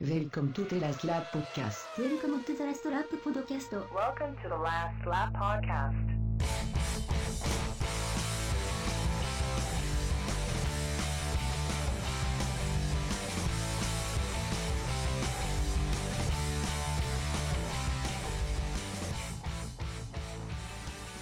[0.00, 1.78] Welcome to the Last Lap Podcast.
[1.96, 3.70] Welcome to the Last Lap Podcast.
[3.94, 5.94] Welcome to the Last Lap Podcast.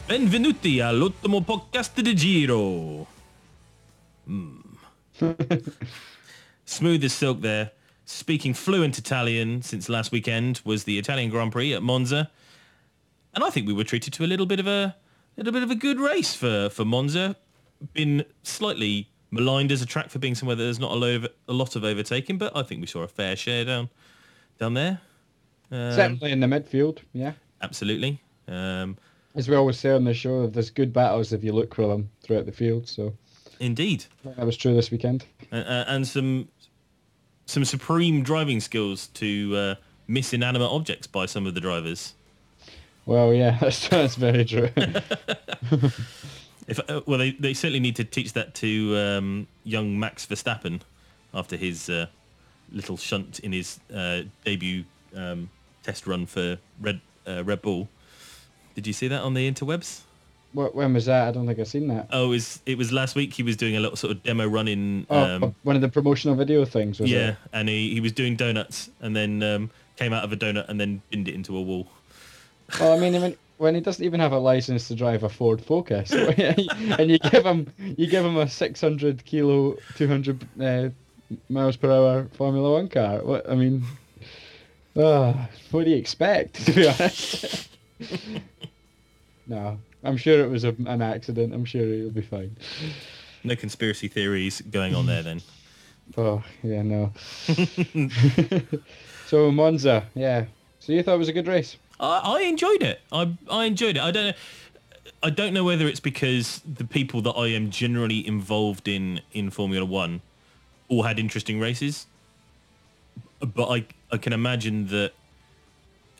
[0.07, 3.07] Benvenuti all'ultimo podcast di Giro.
[4.25, 4.61] Mm.
[6.64, 7.82] Smooth as silk there.
[8.13, 12.30] Speaking fluent Italian since last weekend was the Italian Grand Prix at Monza.
[13.33, 14.95] And I think we were treated to a little bit of a
[15.39, 17.37] little bit of a good race for, for Monza.
[17.95, 21.27] Been slightly maligned as a track for being somewhere that there's not a, lot of,
[21.48, 23.89] a lot of overtaking, but I think we saw a fair share down
[24.59, 25.01] down there.
[25.70, 27.33] Um, Certainly in the midfield, yeah.
[27.62, 28.20] absolutely.
[28.47, 28.98] Um,
[29.34, 32.11] As we always say on the show, there's good battles if you look for them
[32.23, 32.87] throughout the field.
[32.87, 33.15] So
[33.59, 34.05] indeed.
[34.23, 35.25] that was true this weekend.
[35.51, 36.48] uh, and some
[37.46, 39.74] some supreme driving skills to uh,
[40.06, 42.14] miss inanimate objects by some of the drivers.
[43.06, 44.70] Well, yeah, that's, that's very true.
[46.69, 50.80] If uh, well, they, they certainly need to teach that to um, young Max Verstappen
[51.34, 52.06] after his uh,
[52.70, 55.50] little shunt in his uh, debut um,
[55.83, 57.89] test run for Red uh, Red Bull.
[58.74, 60.02] Did you see that on the interwebs?
[60.53, 61.28] What, when was that?
[61.28, 62.08] I don't think I've seen that.
[62.12, 63.33] Oh, it was it was last week.
[63.34, 65.06] He was doing a little sort of demo run in.
[65.11, 67.36] Oh, Um, one of the promotional video things, was yeah, it?
[67.53, 70.80] and he, he was doing donuts and then um, came out of a donut and
[70.80, 71.86] then binned it into a wall.
[72.80, 75.61] Well, I mean, when, when he doesn't even have a license to drive a Ford
[75.62, 80.89] Focus, and you give him you give him a 600 kilo, 200 uh,
[81.48, 83.19] miles per hour Formula One car.
[83.23, 83.84] What I mean,
[84.97, 86.64] ah, what do you expect?
[86.67, 87.69] To be honest,
[89.47, 91.55] no, I'm sure it was a, an accident.
[91.55, 92.56] I'm sure he'll be fine.
[93.45, 95.41] No conspiracy theories going on there then.
[96.19, 97.12] Oh yeah, no.
[99.27, 100.47] so Monza, yeah.
[100.80, 101.77] So you thought it was a good race?
[102.00, 103.00] I, I enjoyed it.
[103.12, 104.03] I I enjoyed it.
[104.03, 104.33] I don't know.
[105.23, 109.51] I don't know whether it's because the people that I am generally involved in in
[109.51, 110.20] Formula One
[110.89, 112.07] all had interesting races,
[113.40, 115.13] but I I can imagine that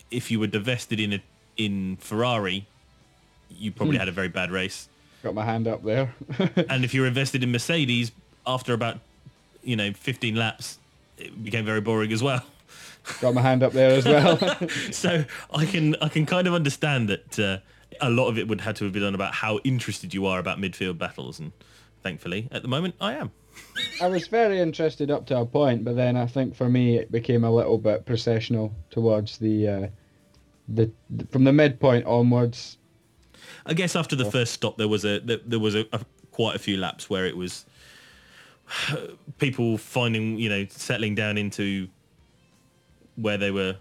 [0.09, 1.23] if you were divested in a
[1.57, 2.65] in Ferrari,
[3.57, 4.89] you probably had a very bad race.
[5.23, 6.13] Got my hand up there.
[6.69, 8.11] and if you're invested in Mercedes,
[8.45, 8.99] after about
[9.63, 10.79] you know 15 laps,
[11.17, 12.43] it became very boring as well.
[13.21, 14.37] Got my hand up there as well.
[14.91, 17.57] so I can I can kind of understand that uh,
[18.01, 20.39] a lot of it would have to have been done about how interested you are
[20.39, 21.51] about midfield battles, and
[22.01, 23.31] thankfully at the moment I am.
[24.01, 27.11] I was very interested up to a point, but then I think for me it
[27.11, 29.87] became a little bit processional towards the uh,
[30.67, 32.77] the, the from the midpoint onwards.
[33.65, 36.55] I guess after the first stop there was a there, there was a, a quite
[36.55, 37.65] a few laps where it was
[39.37, 41.87] people finding you know settling down into
[43.15, 43.77] where they were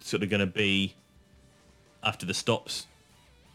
[0.00, 0.94] sort of going to be
[2.02, 2.86] after the stops.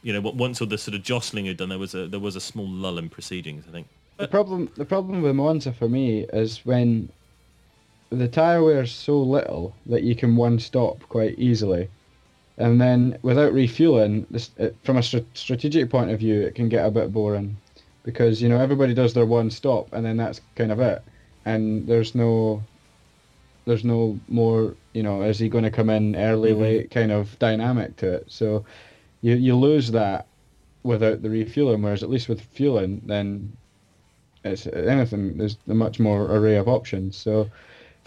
[0.02, 2.36] You know, once all the sort of jostling had done, there was a there was
[2.36, 3.66] a small lull in proceedings.
[3.68, 3.88] I think.
[4.18, 7.10] The problem the problem with Monza for me is when
[8.10, 11.90] the tire wears so little that you can one stop quite easily.
[12.60, 16.70] And then without refueling, this, it, from a str- strategic point of view, it can
[16.70, 17.58] get a bit boring
[18.04, 21.02] because you know everybody does their one stop and then that's kind of it,
[21.46, 22.62] and there's no
[23.66, 26.60] there's no more you know is he going to come in early Mhm.
[26.60, 28.26] late kind of dynamic to it.
[28.28, 28.66] So
[29.22, 30.28] you you lose that
[30.84, 33.54] without the refueling, whereas at least with fueling, then
[34.44, 35.38] it's anything.
[35.38, 37.16] There's a much more array of options.
[37.18, 37.50] So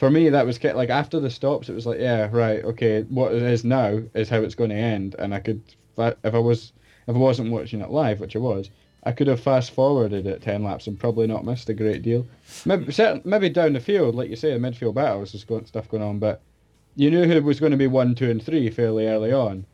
[0.03, 3.03] for me, that was like after the stops, it was like, yeah, right, okay.
[3.03, 5.63] What it is now is how it's going to end, and I could,
[5.97, 6.73] if I, was,
[7.07, 8.69] if I wasn't watching it live, which I was,
[9.05, 12.27] I could have fast forwarded it ten laps and probably not missed a great deal.
[12.65, 12.93] Maybe,
[13.25, 16.19] maybe down the field, like you say, the midfield battles, there's going, stuff going on,
[16.19, 16.43] but
[16.97, 19.65] you knew who was going to be one, two, and three fairly early on,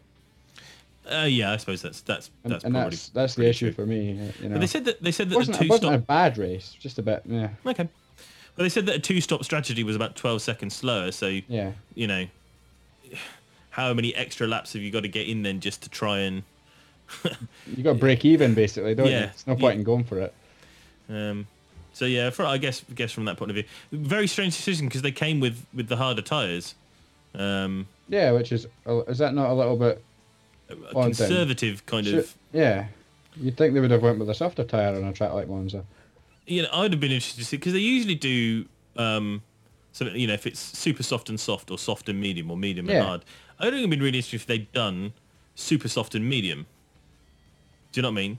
[1.10, 2.90] Uh, yeah, I suppose that's that's that's and probably.
[2.90, 3.82] that's that's the issue true.
[3.82, 4.10] for me.
[4.42, 6.36] You know, But they said that they said that wasn't, the it wasn't a bad
[6.36, 7.88] race, just a bit, yeah, Okay.
[8.58, 11.12] Well, they said that a two-stop strategy was about 12 seconds slower.
[11.12, 11.72] So yeah.
[11.94, 12.26] you know,
[13.70, 16.42] how many extra laps have you got to get in then just to try and?
[17.76, 19.12] You got to break even basically, don't you?
[19.16, 20.34] It's no point in going for it.
[21.08, 21.46] Um,
[21.92, 25.02] so yeah, for, I guess guess from that point of view, very strange decision because
[25.02, 26.74] they came with with the harder tires.
[27.34, 30.02] Um, Yeah, which is is that not a little bit?
[30.90, 32.34] conservative kind Should- of.
[32.52, 32.86] Yeah,
[33.36, 35.84] you'd think they would have went with a softer tire on a track like Monza.
[36.48, 38.64] You know, I'd have been interested to see because they usually do.
[38.96, 39.42] Um,
[39.92, 42.88] something you know, if it's super soft and soft, or soft and medium, or medium
[42.88, 42.96] Yeah.
[42.96, 43.24] and hard.
[43.58, 45.12] I'd have been really interested if they'd done
[45.54, 46.66] super soft and medium.
[47.92, 48.38] Do you know what I mean?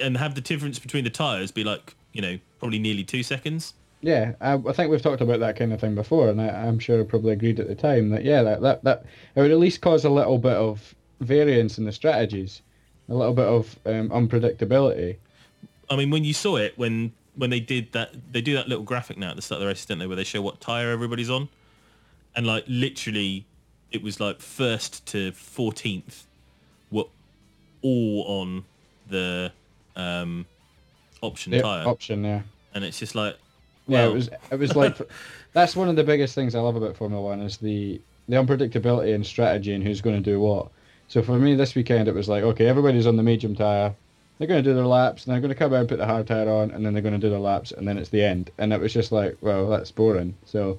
[0.00, 3.72] And have the difference between the tires be like, you know, probably nearly two seconds.
[4.02, 6.78] Yeah, I, I think we've talked about that kind of thing before, and I, I'm
[6.78, 9.04] sure I probably agreed at the time that yeah, that, that that
[9.34, 12.62] it would at least cause a little bit of variance in the strategies,
[13.08, 15.16] a little bit of um, unpredictability.
[15.90, 18.84] I mean, when you saw it, when when they did that, they do that little
[18.84, 20.90] graphic now at the start of the race, don't they, where they show what tire
[20.90, 21.48] everybody's on,
[22.36, 23.46] and like literally,
[23.90, 26.26] it was like first to fourteenth
[26.90, 27.04] were
[27.82, 28.64] all on
[29.08, 29.50] the
[29.96, 30.44] um,
[31.22, 32.44] option tire, option there.
[32.74, 33.36] and it's just like,
[33.86, 34.98] Yeah, it was it was like
[35.54, 39.14] that's one of the biggest things I love about Formula One is the the unpredictability
[39.14, 40.68] and strategy and who's going to do what.
[41.08, 43.94] So for me this weekend it was like okay everybody's on the medium tire,
[44.40, 46.06] they're going to do their laps and they're going to come out and put the
[46.06, 48.24] hard tire on and then they're going to do their laps and then it's the
[48.24, 50.34] end and it was just like well that's boring.
[50.46, 50.78] So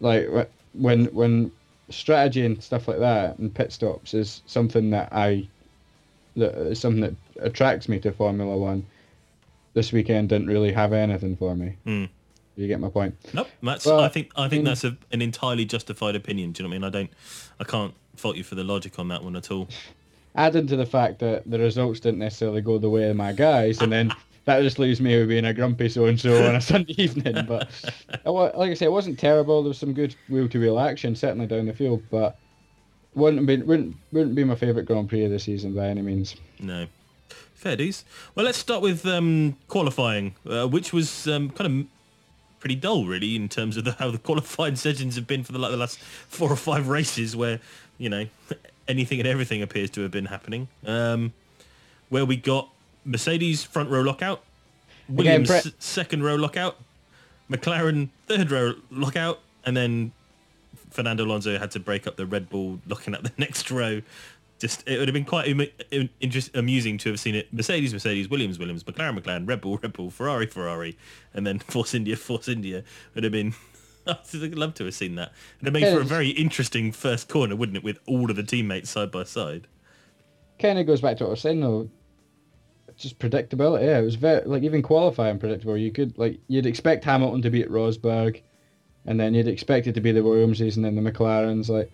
[0.00, 0.28] like
[0.72, 1.52] when when
[1.88, 5.46] strategy and stuff like that and pit stops is something that I
[6.34, 8.84] that is something that attracts me to Formula One.
[9.74, 11.76] This weekend didn't really have anything for me.
[11.84, 12.06] Hmm.
[12.56, 13.14] You get my point.
[13.32, 13.86] Nope, that's.
[13.86, 14.32] Well, I think.
[14.34, 16.50] I think that's a, an entirely justified opinion.
[16.50, 16.84] Do you know what I mean?
[16.84, 17.10] I don't.
[17.60, 19.68] I can't fault you for the logic on that one at all.
[20.34, 23.80] Adding to the fact that the results didn't necessarily go the way of my guys,
[23.80, 24.12] and then
[24.44, 27.44] that just leaves me with being a grumpy so and so on a Sunday evening.
[27.46, 27.68] But
[28.24, 29.62] like I say, it wasn't terrible.
[29.62, 32.38] There was some good wheel to wheel action, certainly down the field, but
[33.14, 36.36] wouldn't be wouldn't wouldn't be my favourite Grand Prix of the season by any means.
[36.60, 36.86] No.
[37.54, 38.04] Fair dues.
[38.34, 41.86] Well, let's start with um, qualifying, uh, which was um, kind of
[42.60, 45.58] pretty dull, really, in terms of the, how the qualifying sessions have been for the,
[45.58, 47.58] like, the last four or five races, where
[47.98, 48.26] you know
[48.88, 50.68] anything and everything appears to have been happening.
[50.86, 51.32] Um,
[52.08, 52.70] where we got
[53.04, 54.42] Mercedes front row lockout,
[55.08, 56.78] Williams Brett- second row lockout,
[57.50, 60.12] McLaren third row lockout, and then
[60.90, 64.02] Fernando Alonso had to break up the Red Bull looking at the next row.
[64.58, 65.46] Just it would have been quite
[66.20, 69.92] interest, amusing to have seen it Mercedes, Mercedes, Williams, Williams, McLaren, McLaren, Red Bull, Red
[69.92, 70.96] Bull, Ferrari, Ferrari,
[71.32, 72.82] and then Force India, Force India
[73.14, 73.54] would have been.
[74.34, 75.32] I'd love to have seen that.
[75.60, 78.42] And It'd made for a very interesting first corner, wouldn't it, with all of the
[78.42, 79.66] teammates side by side?
[80.58, 81.88] kind of goes back to what I was saying though.
[82.96, 83.84] Just predictability.
[83.84, 85.76] Yeah, it was very like even qualifying predictable.
[85.76, 88.42] You could like you'd expect Hamilton to be at Rosberg,
[89.06, 91.68] and then you'd expect it to be the Williamses and then the McLarens.
[91.68, 91.92] Like,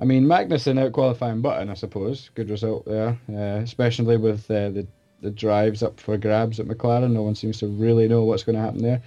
[0.00, 2.30] I mean Magnussen out qualifying Button, I suppose.
[2.34, 4.86] Good result there, uh, especially with uh, the
[5.22, 7.12] the drives up for grabs at McLaren.
[7.12, 9.02] No one seems to really know what's going to happen there.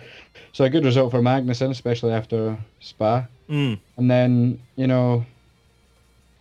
[0.53, 3.25] So a good result for Magnussen, especially after Spa.
[3.49, 3.79] Mm.
[3.97, 5.25] And then, you know,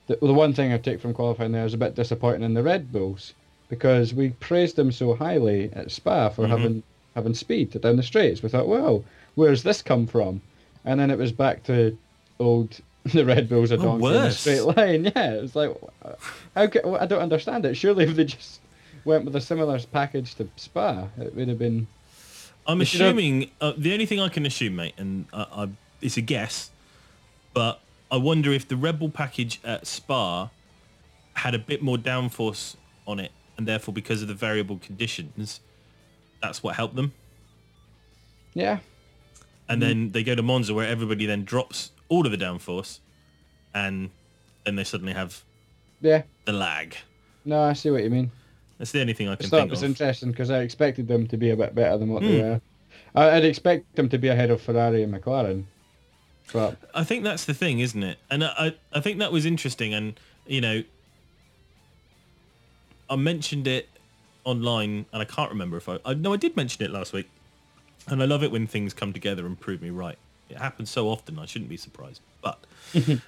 [0.06, 2.62] the, the one thing I take from qualifying there is a bit disappointing in the
[2.62, 3.35] Red Bulls
[3.69, 6.49] because we praised them so highly at Spa for Mhm.
[6.49, 6.82] having
[7.15, 8.43] having speed down the straights.
[8.44, 9.05] We thought, well,
[9.35, 10.41] where's this come from?
[10.85, 11.99] And then it was back to
[12.38, 15.05] old the Red Bulls are Oh, donkey in a straight line.
[15.17, 15.76] Yeah, it was like,
[16.55, 17.76] how ca I don't understand it.
[17.76, 18.61] Surely if they just
[19.08, 21.88] went with a similar package to Spa, it would have been.
[22.66, 25.46] I'm You should have- assuming uh, the only thing I can assume, mate, and I,
[25.50, 25.69] I,
[26.02, 26.70] it's a guess,
[27.55, 27.81] but
[28.12, 30.50] I wonder if the Red Bull package at Spa
[31.32, 32.76] had a bit more downforce
[33.06, 35.60] on it, and therefore because of the variable conditions,
[36.43, 37.12] that's what helped them.
[38.55, 38.78] Yeah,
[39.69, 42.99] And then they go to Monza where everybody then drops all of the downforce,
[43.72, 44.10] and
[44.64, 45.43] then they suddenly have
[46.00, 46.22] yeah.
[46.44, 46.96] the lag.
[47.44, 48.32] No, I see what you mean.
[48.78, 49.90] That's the only thing I I can thought it think was of.
[49.90, 52.38] interesting because I expected them to be a bit better than what they Hmm.
[52.40, 52.60] were.
[53.14, 55.64] I- I'd expect them to be ahead of Ferrari and McLaren,
[56.52, 58.19] but I think that's the thing, isn't it?
[58.31, 59.93] And I, I, I think that was interesting.
[59.94, 60.82] And you know,
[63.10, 63.88] I mentioned it
[64.44, 65.98] online, and I can't remember if I.
[66.05, 67.29] I no, I did mention it last week.
[68.06, 70.17] And I love it when things come together and prove me right.
[70.48, 72.22] It happens so often, I shouldn't be surprised.
[72.41, 72.58] But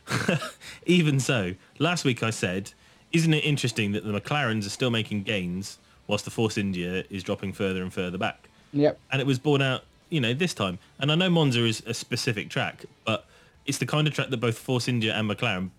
[0.86, 2.72] even so, last week I said,
[3.12, 7.22] isn't it interesting that the McLarens are still making gains whilst the Force India is
[7.22, 8.48] dropping further and further back?
[8.72, 10.78] yep, and it was borne out, you know, this time.
[10.98, 13.26] And I know Monza is a specific track, but
[13.66, 15.70] it's the kind of track that both Force India and McLaren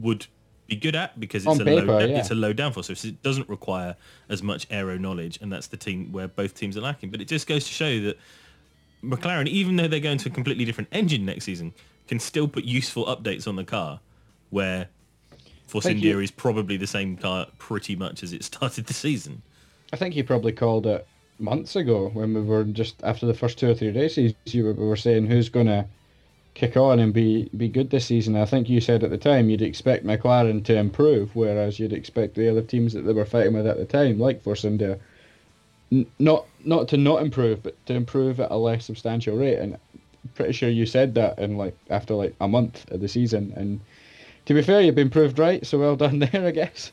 [0.00, 0.26] would
[0.66, 2.18] be good at because it's a paper, low, yeah.
[2.18, 3.96] it's a low downforce, so it doesn't require
[4.28, 7.10] as much aero knowledge, and that's the team where both teams are lacking.
[7.10, 8.18] But it just goes to show that
[9.02, 11.74] McLaren, even though they're going to a completely different engine next season,
[12.06, 14.00] can still put useful updates on the car,
[14.50, 14.88] where
[15.70, 16.20] Force India you.
[16.20, 19.42] is probably the same car pretty much as it started the season.
[19.92, 21.06] I think you probably called it
[21.38, 24.34] months ago when we were just after the first two or three races.
[24.46, 25.86] You were, we were saying who's going to
[26.54, 28.36] kick on and be be good this season.
[28.36, 32.34] I think you said at the time you'd expect McLaren to improve, whereas you'd expect
[32.34, 34.98] the other teams that they were fighting with at the time, like Force India,
[35.92, 39.58] n- not not to not improve, but to improve at a less substantial rate.
[39.58, 43.08] And I'm pretty sure you said that in like after like a month of the
[43.08, 43.52] season.
[43.56, 43.80] And
[44.46, 46.92] to be fair, you've been proved right, so well done there, I guess.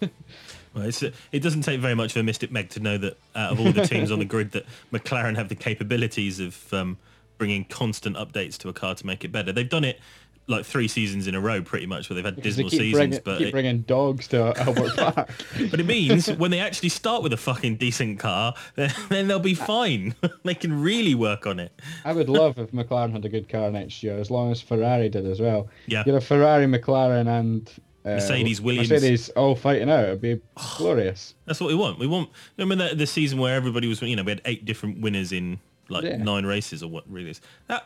[0.74, 3.60] Well, it's, it doesn't take very much for Mystic Meg to know that out of
[3.60, 6.98] all the teams on the grid, that McLaren have the capabilities of um,
[7.38, 9.52] bringing constant updates to a car to make it better.
[9.52, 10.00] They've done it
[10.48, 12.94] like three seasons in a row, pretty much, where they've had dismal seasons.
[12.94, 15.30] bringing, but keep it, bringing dogs to Albert Park.
[15.70, 19.40] but it means when they actually start with a fucking decent car, then, then they'll
[19.40, 20.16] be fine.
[20.44, 21.72] they can really work on it.
[22.06, 25.10] I would love if McLaren had a good car next year, as long as Ferrari
[25.10, 25.68] did as well.
[25.86, 26.04] Yeah.
[26.06, 27.70] You'd have Ferrari, McLaren, and
[28.06, 28.90] uh, Mercedes, Williams.
[28.90, 30.06] Mercedes all fighting out.
[30.06, 30.40] It'd be
[30.78, 31.36] glorious.
[31.46, 32.00] That's what we want.
[32.00, 32.30] We want.
[32.58, 35.60] Remember the, the season where everybody was, you know, we had eight different winners in
[35.90, 36.18] like Yeah.
[36.18, 37.42] nine races or what really is.
[37.68, 37.86] That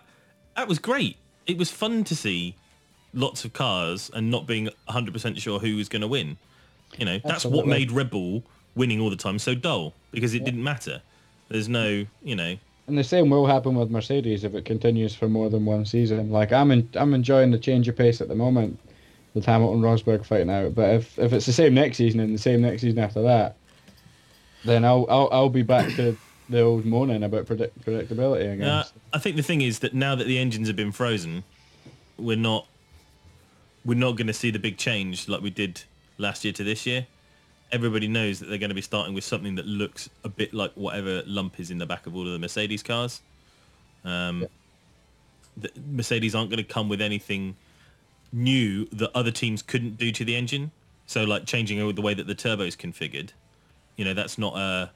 [0.56, 1.18] that was great.
[1.48, 2.56] It was fun to see
[3.14, 6.38] lots of cars and not being 100% sure who was going to win.
[6.98, 8.44] You know, that's what made Red Bull
[8.76, 11.02] winning all the time so dull because it didn't matter.
[11.50, 12.58] There's no, you know,
[12.88, 16.32] And the same will happen with Mercedes if it continues for more than one season.
[16.32, 18.80] Like I'm, in, I'm enjoying the change of pace at the moment
[19.34, 20.76] with Hamilton, Rosberg fighting out.
[20.76, 23.56] But if, if it's the same next season and the same next season after that,
[24.66, 26.18] then I'll I'll, I'll be back to
[26.52, 28.68] the old moaning about predict, predictability again.
[28.68, 31.44] Uh, I think the thing is that now that the engines have been frozen,
[32.18, 32.68] we're not
[33.84, 35.84] we're not going to see the big change like we did
[36.18, 37.08] last year to this year.
[37.72, 40.72] Everybody knows that they're going to be starting with something that looks a bit like
[40.74, 43.22] whatever lump is in the back of all of the Mercedes cars.
[44.04, 44.46] Um,
[45.58, 47.56] the Mercedes aren't going to come with anything
[48.32, 50.72] new that other teams couldn't do to the engine.
[51.08, 53.32] So like changing the way that the turbo is configured,
[53.96, 54.92] you know, that's not a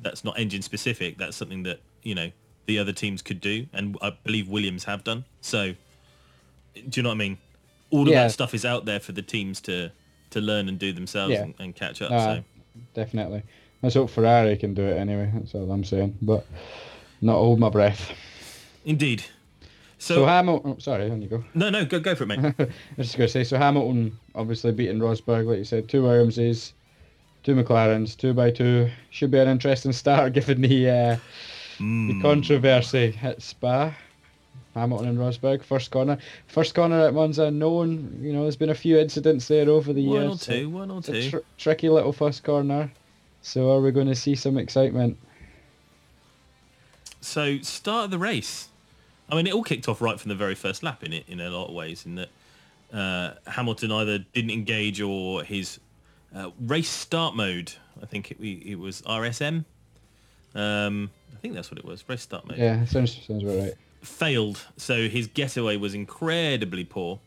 [0.00, 1.18] that's not engine specific.
[1.18, 2.30] That's something that you know
[2.66, 5.24] the other teams could do, and I believe Williams have done.
[5.40, 5.72] So,
[6.74, 7.38] do you know what I mean?
[7.90, 8.24] All of Yeah.
[8.24, 9.90] that stuff is out there for the teams to
[10.30, 11.44] to learn and do themselves Yeah.
[11.44, 12.10] and, and catch up.
[12.10, 12.44] Uh, so,
[12.94, 13.42] Definitely.
[13.82, 15.30] Let's hope Ferrari can do it anyway.
[15.34, 16.18] That's all I'm saying.
[16.20, 16.46] But
[17.22, 18.12] not hold my breath.
[18.84, 19.22] indeed.
[20.00, 20.74] So, So, Hamilton.
[20.76, 21.44] Oh, sorry, on you go.
[21.54, 22.38] no, no, go go for it, mate.
[22.58, 26.02] I was just going to say, so Hamilton obviously beating Rosberg, like you said, two
[26.02, 26.74] Williamses,
[27.42, 28.90] two McLarens, two by two.
[29.10, 31.16] Should be an interesting start given the uh,
[31.78, 32.08] Hmm.
[32.08, 33.94] the controversy at Spa.
[34.74, 36.18] Hamilton and Rosberg, first corner.
[36.48, 40.04] First corner at Monza, known, you know, there's been a few incidents there over the
[40.06, 40.24] one years.
[40.24, 41.30] One or so two, one or two.
[41.30, 42.90] tr- tricky little first corner.
[43.42, 45.16] So are we going to see some excitement?
[47.20, 48.68] So start of the race.
[49.30, 51.40] I mean, it all kicked off right from the very first lap in it in
[51.40, 52.06] a lot of ways.
[52.06, 52.28] In that
[52.92, 55.80] uh, Hamilton either didn't engage or his
[56.34, 57.72] uh, race start mode.
[58.02, 59.64] I think it, it was RSM.
[60.54, 62.04] Um, I think that's what it was.
[62.08, 63.74] Race start mode Yeah, sounds sounds about right.
[64.02, 64.64] failed.
[64.76, 67.20] So his getaway was incredibly poor.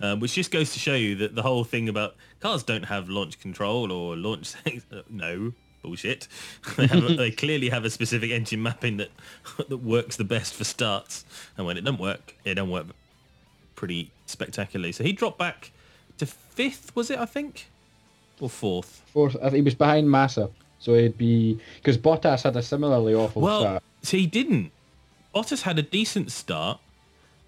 [0.00, 3.08] Uh, which just goes to show you that the whole thing about cars don't have
[3.08, 4.54] launch control or launch
[5.10, 6.28] no bullshit.
[6.76, 9.10] they, a, they clearly have a specific engine mapping that
[9.68, 11.24] that works the best for starts,
[11.56, 12.86] and when it doesn't work, it don't work
[13.74, 14.92] pretty spectacularly.
[14.92, 15.72] So he dropped back
[16.18, 17.18] to fifth, was it?
[17.18, 17.68] I think,
[18.40, 19.02] or fourth.
[19.12, 23.60] Fourth, he was behind Massa, so he'd be because Bottas had a similarly awful Well,
[23.60, 23.82] start.
[24.02, 24.70] so he didn't.
[25.34, 26.80] Bottas had a decent start,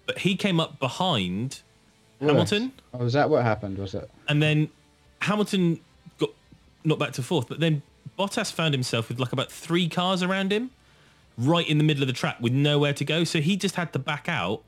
[0.05, 1.61] but he came up behind
[2.19, 2.71] Hamilton.
[2.93, 3.77] Oh, was that what happened?
[3.77, 4.09] Was it?
[4.27, 4.69] and then
[5.21, 5.79] Hamilton
[6.17, 6.29] got
[6.83, 7.81] not back to fourth, but then
[8.17, 10.69] Bottas found himself with like about three cars around him,
[11.37, 13.23] right in the middle of the track with nowhere to go.
[13.23, 14.61] So he just had to back out.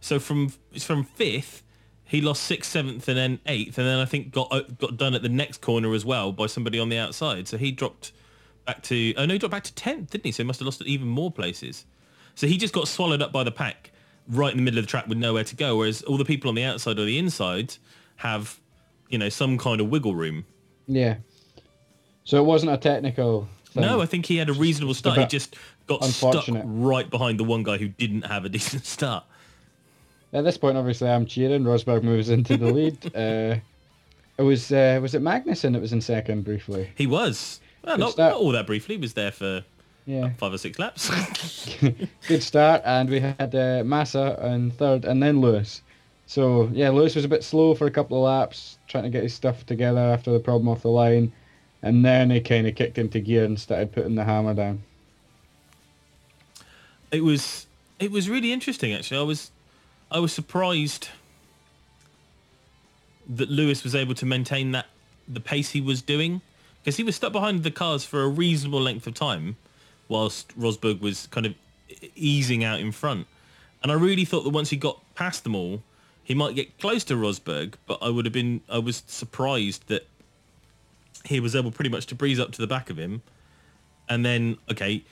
[0.00, 1.62] So from it's from fifth,
[2.04, 5.14] he lost sixth, seventh, and then eighth, and then I think got uh, got done
[5.14, 7.48] at the next corner as well by somebody on the outside.
[7.48, 8.12] So he dropped
[8.66, 10.32] back to oh no, he dropped back to tenth, didn't he?
[10.32, 11.86] So he must have lost even more places.
[12.34, 13.92] So he just got swallowed up by the pack
[14.28, 16.48] right in the middle of the track with nowhere to go, whereas all the people
[16.48, 17.76] on the outside or the inside
[18.16, 18.58] have,
[19.08, 20.44] you know, some kind of wiggle room.
[20.86, 21.16] Yeah.
[22.24, 23.48] So it wasn't a technical.
[23.66, 23.82] Thing.
[23.82, 25.18] No, I think he had a reasonable start.
[25.18, 25.56] He just
[25.86, 29.24] got stuck right behind the one guy who didn't have a decent start.
[30.34, 31.62] At this point, obviously, I'm cheering.
[31.62, 33.06] Rosberg moves into the lead.
[33.16, 33.56] uh,
[34.36, 36.90] it was uh, was it Magnussen that was in second briefly?
[36.96, 37.60] He was.
[37.84, 38.96] Well, not, not all that briefly.
[38.96, 39.64] He was there for
[40.06, 41.08] Yeah, five or six laps.
[42.26, 45.82] good start, and we had uh, Massa in third, and then Lewis.
[46.26, 49.22] So yeah, Lewis was a bit slow for a couple of laps, trying to get
[49.22, 51.32] his stuff together after the problem off the line,
[51.82, 54.82] and then he kind of kicked into gear and started putting the hammer down.
[57.12, 57.66] it was
[58.00, 59.18] it was really interesting actually.
[59.18, 59.52] I was
[60.14, 61.08] I was surprised
[63.28, 64.86] that Lewis was able to maintain that
[65.26, 66.40] the pace he was doing
[66.80, 69.56] because he was stuck behind the cars for a reasonable length of time
[70.06, 71.54] whilst Rosberg was kind of
[72.14, 73.26] easing out in front.
[73.82, 75.82] And I really thought that once he got past them all,
[76.22, 80.06] he might get close to Rosberg, but I would have been I was surprised that
[81.24, 83.22] he was able pretty much to breeze up to the back of him.
[84.08, 85.02] And then okay,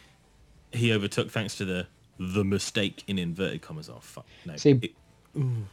[0.72, 1.88] he overtook thanks to the
[2.34, 3.88] the mistake in inverted commas.
[3.90, 4.56] Oh fuck no!
[4.56, 4.94] See- It-
[5.38, 5.66] ooh.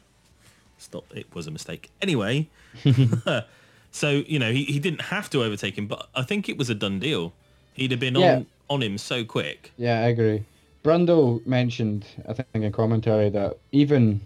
[0.78, 1.06] stop!
[1.16, 1.90] It was a mistake.
[2.02, 2.48] Anyway,
[3.92, 6.70] so you know he, he didn't have to overtake him, but I think it was
[6.70, 7.34] a done deal.
[7.74, 8.36] He'd have been Yeah.
[8.38, 9.72] on on him so quick.
[9.78, 10.44] Yeah, I agree.
[10.84, 14.22] Brundle mentioned, I think in commentary, that even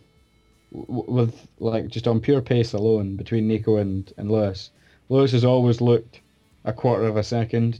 [0.73, 4.69] w- with like just on pure pace alone between Nico and, and Lewis,
[5.09, 6.19] Lewis has always looked
[6.65, 7.79] a quarter of a second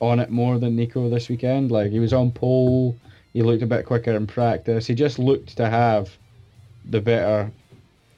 [0.00, 1.70] on it more than Nico this weekend.
[1.70, 2.96] Like he was on pole,
[3.38, 4.88] he looked a bit quicker in practice.
[4.88, 6.10] He just looked to have
[6.90, 7.52] the better,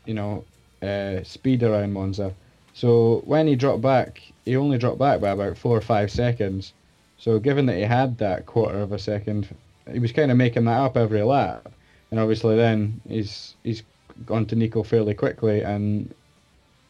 [0.06, 0.46] you know,
[0.80, 2.32] uh, speed around Monza.
[2.72, 6.72] So when he dropped back, he only dropped back by about four or five seconds.
[7.18, 9.54] So given that he had that quarter of a second,
[9.92, 11.70] he was kind of making that up every lap.
[12.10, 13.82] And obviously then he's he's
[14.24, 16.14] gone to Nico fairly quickly, and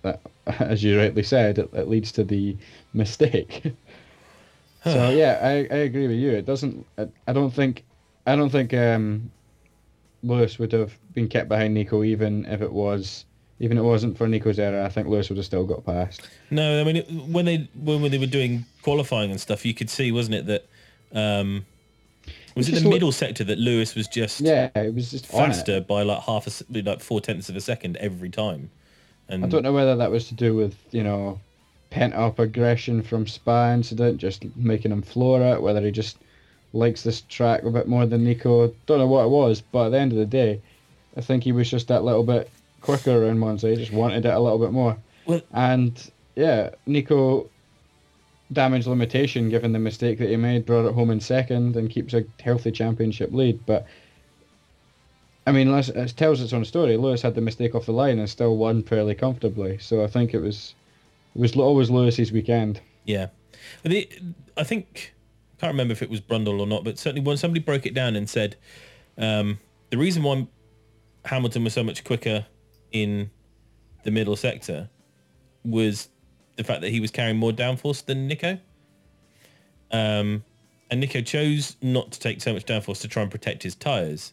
[0.03, 2.57] that, as you rightly said, it, it leads to the
[2.95, 3.75] mistake.
[4.85, 6.31] so yeah, I, I agree with you.
[6.31, 6.87] It doesn't.
[6.97, 7.83] I, I don't think.
[8.27, 9.31] I don't think um,
[10.23, 13.25] Lewis would have been kept behind Nico even if it was
[13.59, 14.83] even if it wasn't for Nico's error.
[14.83, 16.29] I think Lewis would have still got past.
[16.51, 19.91] No, I mean it, when they when they were doing qualifying and stuff, you could
[19.91, 20.67] see, wasn't it, that
[21.13, 21.67] um,
[22.55, 26.03] was it the middle sector that Lewis was just Yeah, it was just faster by
[26.03, 28.71] like half a like four tenths of a second every time.
[29.29, 31.41] And I don't know whether that was to do with you know
[31.91, 35.63] pent up aggression from Spa incident, just making him floor it.
[35.63, 36.19] Whether he just
[36.73, 38.73] likes this track a bit more than Nico.
[38.87, 40.61] Don't know what it was, but at the end of the day,
[41.17, 42.51] I think he was just that little bit
[42.81, 43.69] quicker around Monza.
[43.71, 44.97] He just wanted it a little bit more.
[45.27, 47.49] Well- and yeah, Nico
[48.53, 52.15] damage limitation, given the mistake that he made, brought it home in second and keeps
[52.15, 53.65] a healthy championship lead.
[53.67, 53.87] But
[55.47, 56.97] I mean, it tells its own story.
[56.97, 59.79] Lewis had the mistake off the line and still won fairly comfortably.
[59.79, 60.75] So I think it was
[61.35, 62.81] it was always Lewis's weekend.
[63.05, 63.29] Yeah,
[63.83, 64.09] the,
[64.57, 65.15] I think
[65.61, 68.17] can't remember if it was Brundle or not, but certainly when somebody broke it down
[68.17, 68.57] and said
[69.19, 70.49] um, the reason why
[71.27, 72.47] Hamilton was so much quicker
[72.93, 73.31] in
[74.05, 74.89] the middle sector
[75.63, 76.09] was
[76.57, 78.59] the fact that he was carrying more downforce than Nico.
[79.91, 80.45] Um,
[80.91, 84.33] and Nico chose not to take so much downforce to try and protect his tyres.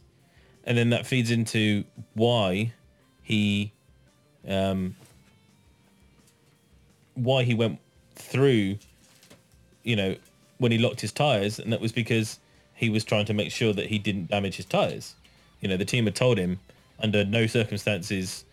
[0.63, 2.73] And then that feeds into why
[3.21, 3.73] he
[4.47, 4.95] um,
[7.15, 7.79] why he went
[8.15, 8.77] through,
[9.83, 10.15] you know,
[10.57, 12.39] when he locked his tyres, and that was because
[12.73, 15.15] he was trying to make sure that he didn't damage his tyres.
[15.61, 16.59] You know, the team had told him
[16.99, 18.45] under no circumstances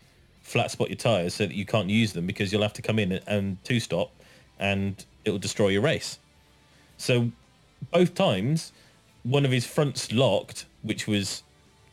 [0.42, 2.98] flat spot your tyres so that you can't use them because you'll have to come
[2.98, 4.10] in and two stop
[4.58, 6.18] and it will destroy your race.
[6.98, 7.30] So
[7.90, 8.72] both times,
[9.22, 11.42] one of his fronts locked, which was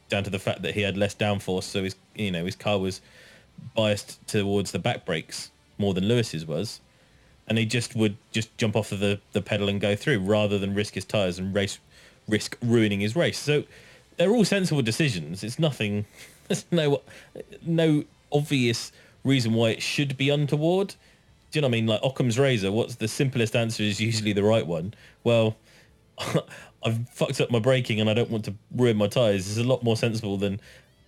[0.10, 2.78] down to the fact that he had less downforce, so his you know his car
[2.78, 3.02] was
[3.76, 6.82] biased towards the back brakes more than Lewis's was,
[7.52, 10.58] and he just would just jump off of the, the pedal and go through rather
[10.58, 11.80] than risk his tyres and race
[12.26, 13.38] risk ruining his race.
[13.38, 13.66] So
[14.16, 15.44] they're all sensible decisions.
[15.44, 16.06] It's nothing.
[16.48, 17.02] There's no
[17.62, 18.94] no obvious
[19.26, 20.96] reason why it should be untoward.
[21.52, 21.88] Do you know what I mean?
[21.88, 22.72] Like Occam's razor.
[22.72, 24.94] What's the simplest answer is usually the right one.
[25.26, 25.58] Well,
[26.84, 29.50] I've fucked up my braking and I don't want to ruin my tyres.
[29.50, 30.62] It's a lot more sensible than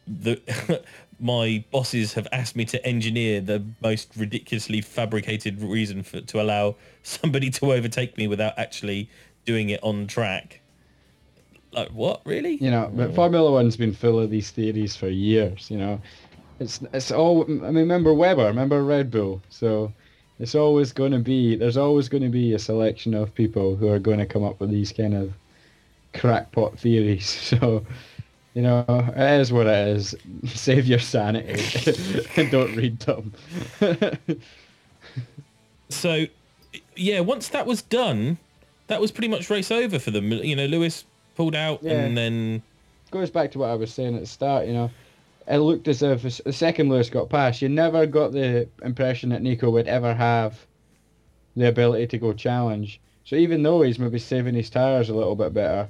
[0.06, 0.42] the
[1.24, 6.76] my bosses have asked me to engineer the most ridiculously fabricated reason for to allow
[7.04, 9.10] somebody to overtake me without actually
[9.46, 10.60] doing it on track.
[11.72, 12.56] Like what, really?
[12.58, 13.16] You know, but mm.
[13.16, 15.72] Formula One's been full of these theories for years.
[15.72, 16.02] You know,
[16.60, 17.44] it's it's all.
[17.44, 19.42] I mean, remember Webber, remember Red Bull.
[19.50, 19.94] So
[20.40, 21.56] it's always going to be.
[21.56, 24.60] There's always going to be a selection of people who are going to come up
[24.60, 25.34] with these kind of
[26.14, 27.26] crackpot theories.
[27.60, 27.86] So.
[28.54, 28.86] You know,
[29.16, 30.16] it is what it is.
[30.46, 31.60] Save your sanity
[32.36, 33.34] and don't read them.
[35.90, 36.26] So,
[36.96, 38.38] yeah, once that was done,
[38.88, 40.32] that was pretty much race over for them.
[40.32, 41.92] You know, Lewis pulled out Yeah.
[41.94, 42.64] and then
[43.12, 44.90] goes back to what I was saying at the start, you know.
[45.48, 49.42] It looked as if the second Lewis got past, you never got the impression that
[49.42, 50.66] Nico would ever have
[51.56, 53.00] the ability to go challenge.
[53.26, 55.90] So even though he's maybe saving his tyres a little bit better,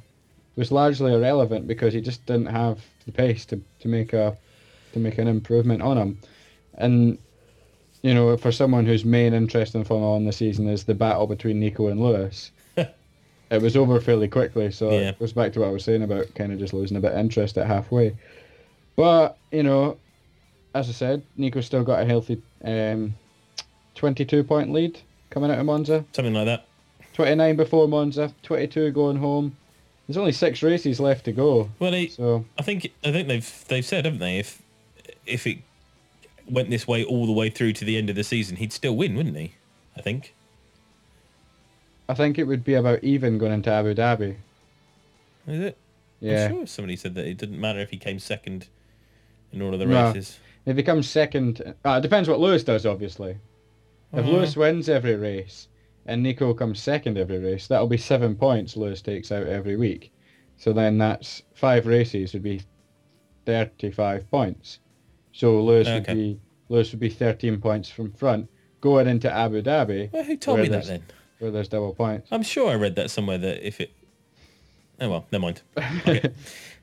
[0.56, 4.38] was largely irrelevant because he just didn't have the pace to, to make a
[4.94, 6.20] to make an improvement on him.
[6.76, 7.18] And
[8.02, 11.26] you know, for someone whose main interest in Formula One this season is the battle
[11.26, 14.72] between Nico and Lewis, it was over fairly quickly.
[14.72, 15.10] So Yeah.
[15.10, 17.14] it goes back to what I was saying about kind of just losing a bit
[17.14, 18.16] of interest at halfway.
[18.96, 19.98] But you know,
[20.76, 23.16] as I said, Nico's still got a healthy um,
[23.96, 26.06] 22 point lead coming out of Monza.
[26.14, 26.68] something like that.
[27.14, 29.56] 29 before Monza, 22 going home.
[30.08, 31.70] There's only six races left to go.
[31.80, 34.40] Well, they, So I think I think they've they've said, haven't they?
[34.40, 34.62] If
[35.26, 35.60] if it
[36.50, 38.96] went this way all the way through to the end of the season, he'd still
[38.96, 39.54] win, wouldn't he?
[39.98, 40.34] I think.
[42.10, 44.36] I think it would be about even going into Abu Dhabi.
[45.48, 45.78] Is it?
[46.20, 46.46] Yeah.
[46.46, 48.68] I'm sure somebody said that it didn't matter if he came second
[49.54, 50.08] in all of the No.
[50.08, 50.40] races.
[50.66, 53.38] If he comes second, uh, it depends what Lewis does, obviously.
[54.14, 54.32] If Mhm.
[54.32, 55.68] Lewis wins every race
[56.06, 60.12] and Nico comes second every race, that'll be seven points Lewis takes out every week.
[60.58, 62.62] So then that's five races would be
[63.46, 64.80] 35 points.
[65.32, 65.96] So Lewis Okay.
[66.00, 66.40] would be
[66.70, 68.50] Lewis would be 13 points from front
[68.82, 71.04] going into Abu Dhabi Well, who told me that then?
[71.40, 72.30] where there's double points.
[72.32, 73.92] I'm sure I read that somewhere that if it.
[75.02, 75.62] Oh well, never mind.
[76.08, 76.30] Okay.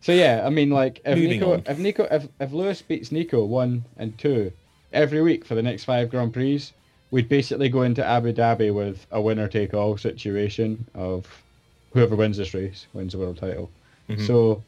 [0.01, 1.63] So yeah, I mean like if Moving Nico on.
[1.67, 4.53] if Nico if, if Lewis beats Nico one and two
[4.93, 6.63] every week for the next five Grand Prix,
[7.11, 11.27] we'd basically go into Abu Dhabi with a winner take all situation of
[11.93, 13.69] whoever wins this race wins the world title.
[14.09, 14.27] Mhm.
[14.27, 14.63] So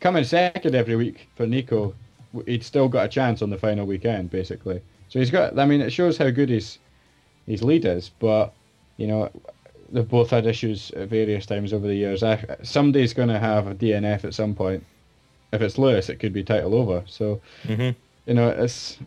[0.00, 1.94] coming second every week for Nico,
[2.46, 4.80] he'd still got a chance on the final weekend basically.
[5.08, 5.58] So he's got.
[5.58, 6.78] I mean, it shows how good his
[7.46, 8.52] his lead is, but
[8.96, 9.30] you know.
[9.92, 12.22] They've both had issues at various times over the years.
[12.22, 14.84] I, somebody's going to have a DNF at some point.
[15.52, 17.02] If it's Lewis, it could be title over.
[17.06, 17.96] So Mhm.
[18.24, 18.98] you know, it's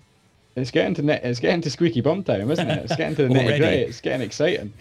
[0.56, 2.84] it's getting to net, it's getting to squeaky bum time, isn't it?
[2.86, 3.66] It's getting to the nitty gritty.
[3.82, 4.74] It's getting exciting.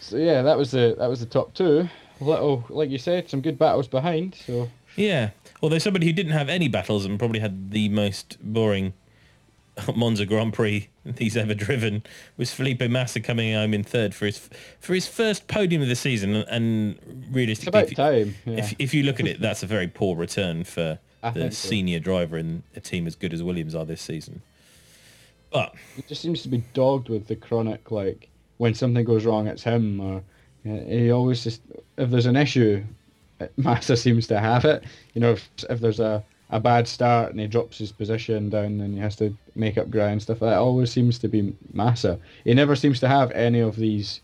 [0.00, 1.88] So yeah, that was the that was the top two.
[2.20, 4.34] Little, like you said, some good battles behind.
[4.34, 5.30] So Yeah.
[5.62, 8.92] Although somebody who didn't have any battles and probably had the most boring
[9.94, 12.02] Monza Grand Prix he's ever driven
[12.36, 15.96] was Felipe Massa coming home in third for his for his first podium of the
[15.96, 16.34] season.
[16.34, 18.34] And it's realistically, about if, you- time.
[18.44, 18.58] Yeah.
[18.58, 21.52] if, if you look at it, that's a very poor return for I the think
[21.54, 21.68] so.
[21.68, 24.42] senior driver in a team as good as Williams are this season.
[25.52, 29.46] But He just seems to be dogged with the chronic like when something goes wrong,
[29.46, 30.22] it's him, or
[30.64, 31.62] he always just
[31.96, 32.84] if there's an issue,
[33.56, 34.84] Massa seems to have it.
[35.14, 38.80] You know, if, if there's a, a bad start and he drops his position down
[38.80, 42.18] and he has to make up ground stuff, that always seems to be Massa.
[42.44, 44.20] He never seems to have any of these.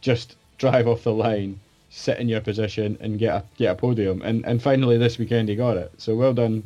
[0.00, 4.22] Just drive off the line, sit in your position, and get a get a podium.
[4.22, 5.92] And and finally this weekend he got it.
[5.98, 6.62] So well done.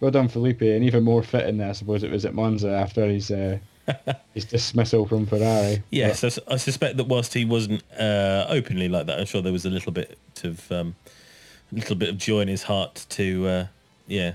[0.00, 3.30] Well done, Felipe, and even more fitting, I suppose it was at Monza after his
[3.30, 3.58] uh,
[4.34, 5.82] his dismissal from Ferrari.
[5.90, 9.64] yes, I suspect that whilst he wasn't uh, openly like that, I'm sure there was
[9.64, 10.94] a little bit of um,
[11.72, 13.66] a little bit of joy in his heart to uh,
[14.06, 14.34] yeah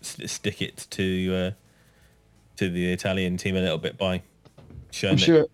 [0.00, 1.50] s- stick it to uh,
[2.56, 4.22] to the Italian team a little bit by
[4.90, 5.46] showing I'm that sure.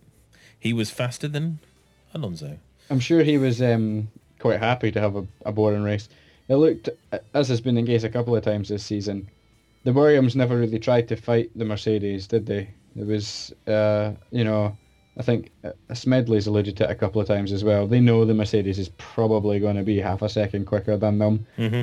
[0.58, 1.60] he was faster than
[2.12, 2.58] Alonso.
[2.90, 4.08] I'm sure he was um,
[4.38, 6.08] quite happy to have a, a boring race.
[6.48, 6.88] It looked,
[7.32, 9.28] as has been the case a couple of times this season,
[9.84, 12.68] the Williams never really tried to fight the Mercedes, did they?
[12.96, 14.76] It was, uh, you know,
[15.18, 17.86] I think uh, Smedley's alluded to it a couple of times as well.
[17.86, 21.46] They know the Mercedes is probably going to be half a second quicker than them
[21.56, 21.82] hmm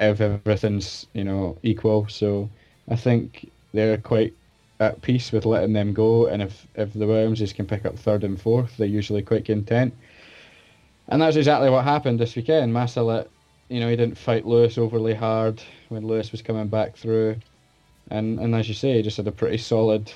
[0.00, 2.08] if everything's, you know, equal.
[2.08, 2.48] So
[2.88, 4.32] I think they're quite
[4.80, 6.26] at peace with letting them go.
[6.26, 9.94] And if, if the Williamses can pick up third and fourth, they're usually quite content.
[11.08, 12.72] And that's exactly what happened this weekend.
[12.72, 13.28] Massa let,
[13.70, 17.36] you know, he didn't fight Lewis overly hard when Lewis was coming back through.
[18.10, 20.12] And, and as you say, he just had a pretty solid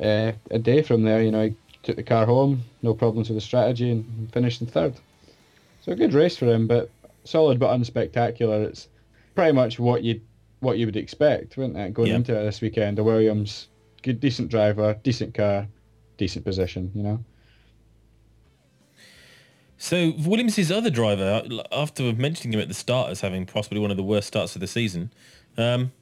[0.00, 1.20] uh, a day from there.
[1.20, 4.68] You know, he took the car home, no problems with the strategy, and finished in
[4.68, 4.94] third.
[5.82, 6.90] So a good race for him, but
[7.24, 8.64] solid but unspectacular.
[8.66, 8.88] It's
[9.34, 10.20] pretty much what you
[10.60, 11.94] what you would expect, wouldn't it?
[11.94, 12.16] Going Yeah.
[12.16, 13.68] into it this weekend, a Williams,
[14.02, 15.66] good, decent driver, decent car,
[16.16, 16.92] decent position.
[16.94, 17.24] You know.
[19.78, 23.96] So Williams' other driver, after mentioning him at the start as having possibly one of
[23.96, 25.12] the worst starts of the season,
[25.56, 25.92] um,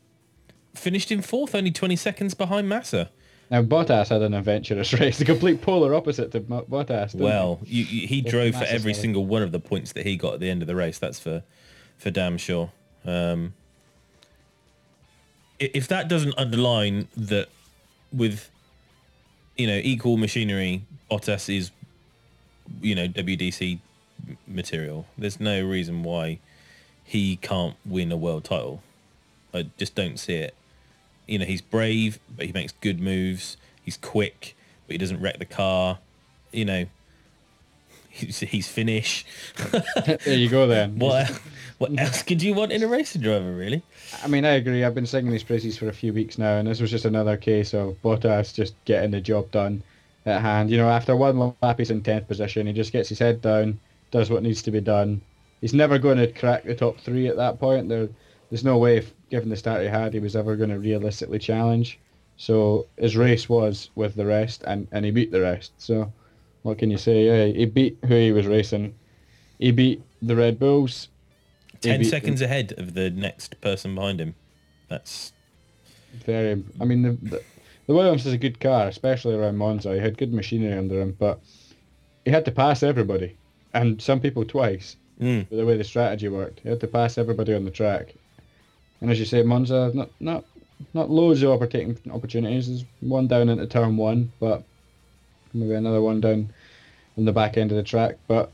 [0.75, 3.11] finished in fourth, only 20 seconds behind Massa.
[3.51, 7.15] Now Bottas had an adventurous race, the complete polar opposite to Bottas.
[7.15, 10.35] Well, you, you, he drove for every single one of the points that he got
[10.35, 10.99] at the end of the race.
[10.99, 11.43] That's for,
[11.99, 12.73] for damn sure.
[13.05, 13.55] Um,
[15.59, 17.49] if that doesn't underline that
[18.13, 18.51] with,
[19.57, 21.71] you know, equal machinery, Bottas is,
[22.81, 23.79] you know, WDC
[24.47, 25.07] material.
[25.17, 26.39] There's no reason why
[27.05, 28.83] he can't win a world title.
[29.55, 30.55] I just don't see it.
[31.27, 33.57] You know, he's brave, but he makes good moves.
[33.83, 35.99] He's quick, but he doesn't wreck the car.
[36.53, 36.87] You know,
[38.09, 39.25] he's, he's Finnish.
[40.25, 40.99] there you go then.
[40.99, 41.31] what
[41.79, 43.83] what else could you want in a racing driver, really?
[44.23, 44.83] I mean, I agree.
[44.83, 47.37] I've been singing these praises for a few weeks now, and this was just another
[47.37, 49.83] case of Bottas just getting the job done
[50.27, 50.71] at hand.
[50.71, 52.67] You know, after one lap, he's in 10th position.
[52.67, 53.79] He just gets his head down,
[54.11, 55.23] does what needs to be done.
[55.61, 57.89] He's never going to crack the top three at that point.
[57.89, 58.09] There,
[58.51, 61.39] there's no way, if, given the start he had, he was ever going to realistically
[61.39, 61.99] challenge.
[62.37, 65.73] So his race was with the rest, and, and he beat the rest.
[65.79, 66.13] So
[66.63, 67.25] what can you say?
[67.25, 68.95] Yeah, he beat who he was racing.
[69.59, 71.09] He beat the Red Bulls.
[71.81, 74.35] Ten seconds ahead of the next person behind him.
[74.89, 75.33] That's
[76.25, 76.63] Very.
[76.81, 77.43] I mean, the, the
[77.87, 79.95] the Williams is a good car, especially around Monza.
[79.95, 81.41] He had good machinery under him, but
[82.25, 83.37] he had to pass everybody,
[83.75, 84.97] and some people twice.
[85.21, 88.15] mm, the way the strategy worked, he had to pass everybody on the track.
[89.01, 90.45] And as you say, Monza not not
[90.93, 92.69] not loads of opportun- opportunities.
[92.69, 94.63] There's one down into turn one, but
[95.55, 96.51] maybe another one down
[97.17, 98.17] on the back end of the track.
[98.27, 98.53] But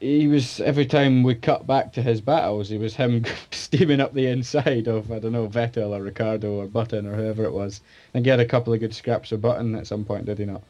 [0.00, 4.14] he was every time we cut back to his battles, he was him steaming up
[4.14, 7.80] the inside of I don't know Vettel or Ricciardo or Button or whoever it was.
[8.14, 10.62] And get a couple of good scraps of Button at some point, did he not?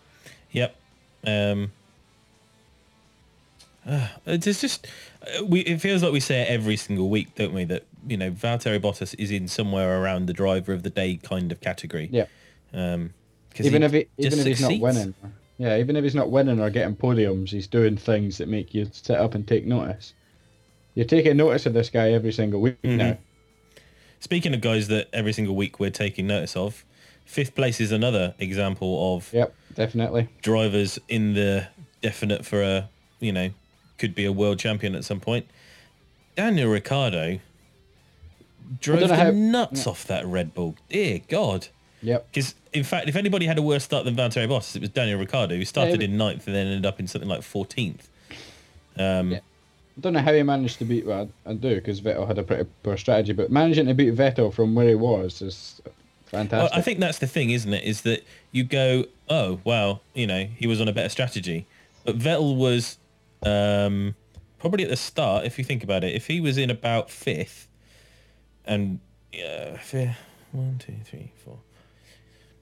[0.53, 0.75] Yep.
[1.27, 1.73] Um,
[3.87, 4.87] uh, it's just
[5.23, 5.61] uh, we.
[5.61, 7.65] It feels like we say it every single week, don't we?
[7.65, 11.51] That you know, Valtteri Bottas is in somewhere around the driver of the day kind
[11.53, 12.09] of category.
[12.13, 12.27] Yeah.
[12.73, 13.15] Um,
[13.59, 15.15] Even he if he, even if he's not winning,
[15.59, 18.89] yeah, even if he's not winning or getting podiums, he's doing things that make you
[18.93, 20.15] sit up and take notice.
[20.95, 22.97] You're taking notice of this guy every single week Mhm.
[22.97, 23.19] now.
[24.21, 26.85] Speaking of guys that every single week we're taking notice of,
[27.25, 30.29] fifth place is another example of Yep, definitely.
[30.43, 31.69] drivers in the
[32.03, 32.89] definite for a
[33.21, 33.51] you know
[33.99, 35.47] could be a world champion at some point.
[36.37, 37.41] Daniel Ricciardo
[38.81, 40.77] drove the how- nuts off that Red Bull.
[40.89, 41.69] Dear God.
[42.03, 42.29] Yep.
[42.33, 45.19] Because in fact, if anybody had a worse start than Valtteri Bottas, it was Daniel
[45.19, 48.09] Ricciardo, who started in ninth and then ended up in something like 14th.
[48.99, 49.39] Um, Yeah.
[49.39, 51.07] I don't know how he managed to beat.
[51.07, 54.55] Well, I do because Vettel had a pretty poor strategy, but managing to beat Vettel
[54.55, 55.83] from where he was is
[56.27, 56.71] fantastic.
[56.71, 57.83] Well, I think that's the thing, isn't it?
[57.83, 61.67] Is that you go, oh, well, you know, he was on a better strategy.
[62.05, 62.97] But Vettel was
[63.45, 64.15] um,
[64.61, 67.67] probably at the start, if you think about it, if he was in about fifth
[68.65, 69.01] and
[69.35, 69.77] uh,
[70.53, 71.59] one, two, three, four.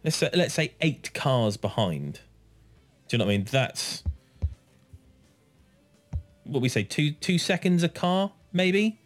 [0.07, 2.21] Let's say, let's say eight cars behind.
[3.09, 3.47] Do you know what I mean?
[3.51, 4.05] That's
[6.45, 9.01] what we say, two two seconds a car, maybe?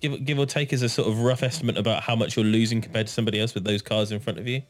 [0.00, 2.82] Give give or take as a sort of rough estimate about how much you're losing
[2.82, 4.60] compared to somebody else with those cars in front of you.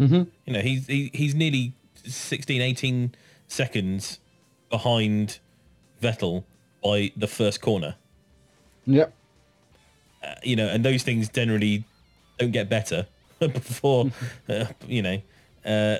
[0.00, 0.26] Mhm.
[0.44, 3.14] You know, he's he, he's nearly 16, 18
[3.46, 4.18] seconds
[4.70, 5.38] behind
[6.02, 6.42] Vettel
[6.82, 7.94] by the first corner.
[8.86, 9.14] Yep.
[10.20, 11.84] Uh, you know, and those things generally
[12.40, 13.06] don't get better
[13.54, 14.10] before,
[14.48, 15.20] uh, you know,
[15.64, 15.98] uh,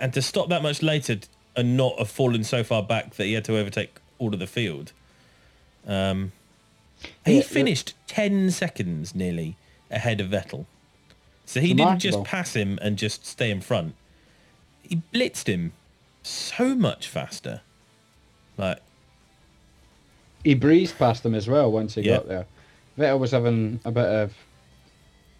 [0.00, 1.18] and to stop that much later
[1.56, 4.46] and not have fallen so far back that he had to overtake all of the
[4.46, 4.92] field.
[5.86, 6.32] Um,
[7.24, 9.56] he Yeah, finished 10 seconds nearly
[9.90, 10.66] ahead of Vettel.
[11.46, 13.94] So he didn't just pass him and just stay in front.
[14.82, 15.72] He blitzed him
[16.22, 17.60] so much faster.
[18.56, 18.80] Like,
[20.42, 22.16] He breezed past him as well once he Yeah.
[22.16, 22.46] got there.
[22.98, 24.34] Vettel was having a bit of.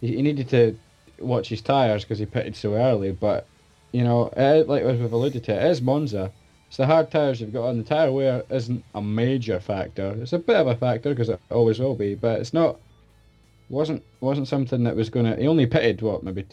[0.04, 0.76] He, he needed to
[1.18, 3.46] watch his tyres because he pitted so early, but
[3.92, 6.30] you know, it, like we've alluded to, it is Monza.
[6.68, 7.78] It's the hard tyres you've got on.
[7.78, 10.16] The tyre wear isn't a major factor.
[10.20, 12.78] It's a bit of a factor because it always will be, but it's not.
[13.70, 15.36] wasn't wasn't something that was gonna.
[15.36, 16.44] He only pitted what maybe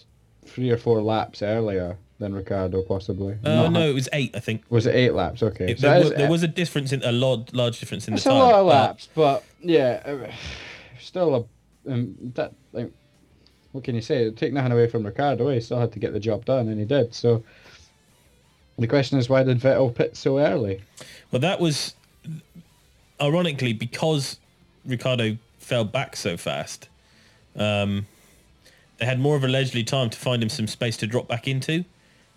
[0.46, 3.36] three or four laps earlier than Ricciardo possibly.
[3.44, 4.64] uh, no, it was eight, I think.
[4.70, 5.42] Was it eight laps?
[5.42, 8.14] Okay, It- so there, was, there was a difference in a large, large difference in
[8.14, 8.40] It's the a time.
[8.42, 10.32] lot of but- laps, but yeah,
[11.00, 12.92] still a um, that like
[13.72, 14.30] what can you say?
[14.32, 16.86] Take nothing away from Ricciardo, he still had to get the job done, and he
[16.86, 17.14] did.
[17.14, 17.44] So
[18.78, 20.82] the question is, why did Vettel pit so early?
[21.32, 21.96] Well, that was
[23.22, 24.38] ironically because
[24.86, 26.90] Ricciardo fell back so fast.
[27.56, 28.08] Um,
[28.98, 31.48] they had more of a leisurely time to find him some space to drop back
[31.48, 31.86] into.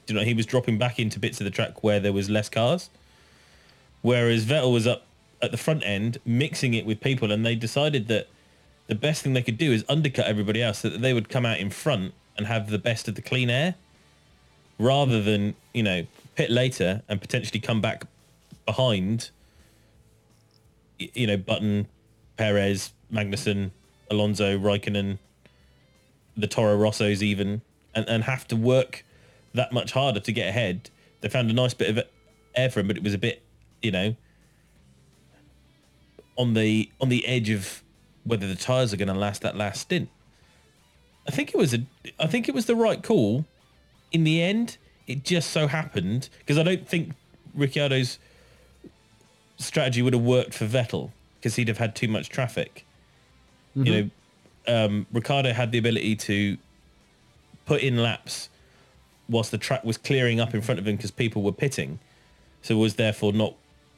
[0.07, 2.49] You know, he was dropping back into bits of the track where there was less
[2.49, 2.91] cars,
[4.03, 5.07] whereas Vettel was up
[5.41, 8.29] at the front end mixing it with people, and they decided that
[8.87, 11.47] the best thing they could do is undercut everybody else, so that they would come
[11.47, 13.75] out in front and have the best of the clean air,
[14.79, 18.05] rather than you know pit later and potentially come back
[18.67, 19.31] behind,
[20.99, 21.87] you know, Button,
[22.37, 23.71] Perez, Magnussen,
[24.11, 25.19] Alonso, Raikkonen,
[26.37, 27.63] the Toro Rossos even,
[27.95, 29.05] and, and have to work
[29.55, 30.91] that much harder to get ahead.
[31.21, 32.05] They found a nice bit of
[32.57, 33.43] air for him, but it was a bit,
[33.81, 34.17] you know,
[36.37, 37.84] on the on the edge of
[38.25, 40.09] whether the tires are going to last that last stint.
[41.27, 41.85] I think it was a,
[42.19, 43.45] I think it was the right call.
[44.13, 47.13] In the end, it just so happened because I don't think
[47.55, 48.19] Ricciardo's
[49.57, 52.87] strategy would have worked for Vettel because he'd have had too much traffic.
[53.87, 54.11] You
[54.67, 56.57] know, um, Ricciardo had the ability to
[57.67, 58.49] put in laps
[59.29, 61.99] whilst the track was clearing up in front of him because people were pitting,
[62.63, 63.55] so was therefore not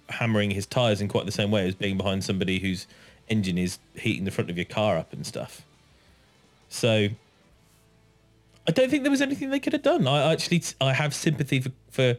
[0.09, 2.87] hammering his tires in quite the same way as being behind somebody whose
[3.29, 5.63] engine is heating the front of your car up and stuff.
[6.69, 7.09] So
[8.69, 10.07] I don't think there was anything they could have done.
[10.07, 12.17] I actually I have sympathy for, for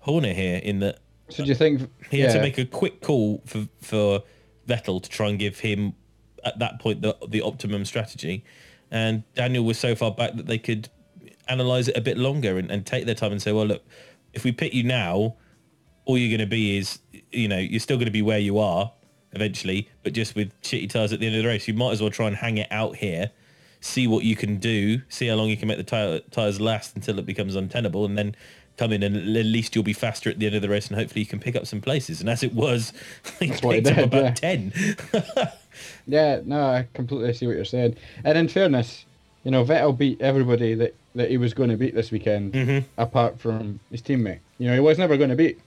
[0.00, 3.42] Horner here in that So do you think he had to make a quick call
[3.46, 4.22] for for
[4.68, 5.94] Vettel to try and give him
[6.44, 8.44] at that point the the optimum strategy,
[8.90, 10.88] and Daniel was so far back that they could
[11.48, 13.84] analyze it a bit longer and, and take their time and say, well, look,
[14.32, 15.36] if we pit you now,
[16.04, 16.98] all you're going to be is
[17.30, 18.92] you know you're still going to be where you are
[19.32, 21.66] eventually, but just with shitty tires at the end of the race.
[21.68, 23.30] You might as well try and hang it out here.
[23.80, 25.00] See what you can do.
[25.08, 28.16] See how long you can make the tire, tires last until it becomes untenable, and
[28.16, 28.34] then
[28.76, 30.98] come in and at least you'll be faster at the end of the race and
[30.98, 32.20] hopefully you can pick up some places.
[32.20, 32.92] And as it was,
[33.40, 34.70] he That's what he picked up about yeah.
[34.70, 34.72] 10.
[36.06, 37.96] Yeah, no, I completely see what you're saying.
[38.24, 39.04] And in fairness,
[39.44, 42.84] you know, Vettel beat everybody that, that he was going to beat this weekend, Mhm.
[42.96, 44.38] apart from his teammate.
[44.58, 45.58] You know, he was never going to beat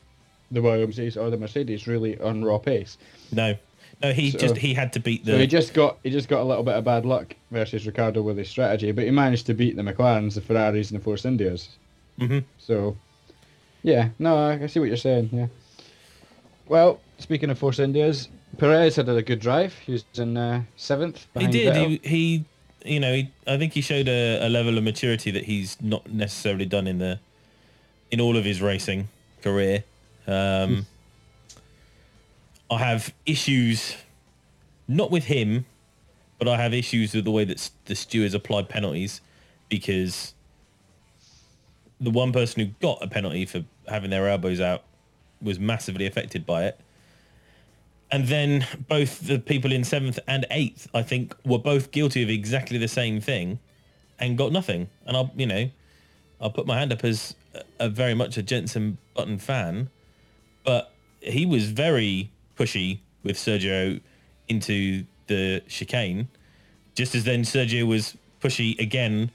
[0.52, 2.98] the Williamses or the Mercedes really on raw pace.
[3.32, 3.56] No,
[4.02, 6.28] no, he So- just, he had to beat the, So he just got he just
[6.30, 9.46] got a little bit of bad luck versus Ricciardo with his strategy, but he managed
[9.48, 11.70] to beat the McLarens, the Ferraris, and the Force Indias.
[12.20, 12.44] Mhm.
[12.58, 12.98] So,
[13.84, 15.30] yeah, no, I, I see what you're saying.
[15.32, 15.48] Yeah.
[16.68, 19.74] Well, speaking of Force Indias, Perez had a good drive.
[19.80, 21.26] He was in uh, seventh.
[21.38, 21.74] He did.
[21.74, 21.88] Vettel.
[22.04, 22.46] He,
[22.84, 25.78] he, you know, he, I think he showed a, a level of maturity that he's
[25.82, 27.20] not necessarily done in the,
[28.12, 29.08] in all of his racing
[29.42, 29.84] career.
[30.28, 30.86] Um,
[32.72, 33.96] I have issues,
[34.88, 35.66] not with him,
[36.38, 39.22] but I have issues with the way that the stewards applied penalties,
[39.70, 40.34] because
[42.00, 44.84] the one person who got a penalty for having their elbows out
[45.42, 46.80] was massively affected by it
[48.12, 52.30] and then both the people in seventh and eighth, I think, were both guilty of
[52.30, 53.60] exactly the same thing,
[54.18, 54.90] and got nothing.
[55.06, 55.70] And I'll, you know,
[56.42, 59.90] I'll put my hand up as a, a very much a Jensen Button fan,
[60.64, 64.02] but he was very pushy with Sergio
[64.50, 66.28] into the chicane,
[66.96, 69.32] just as then Sergio was pushy again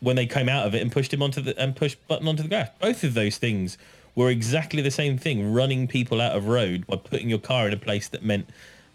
[0.00, 2.42] when they came out of it and pushed him onto the and pushed Button onto
[2.42, 2.70] the grass.
[2.80, 3.78] Both of those things
[4.14, 7.72] were exactly the same thing, running people out of road by putting your car in
[7.72, 8.48] a place that meant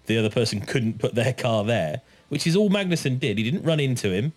[0.07, 3.37] the other person couldn't put their car there, which is all Magnussen did.
[3.37, 4.33] He didn't run into him.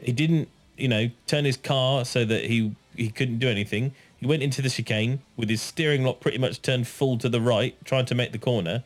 [0.00, 3.92] He didn't, you know, turn his car so that he he couldn't do anything.
[4.18, 7.40] He went into the chicane with his steering lock pretty much turned full to the
[7.40, 8.82] right, trying to make the corner,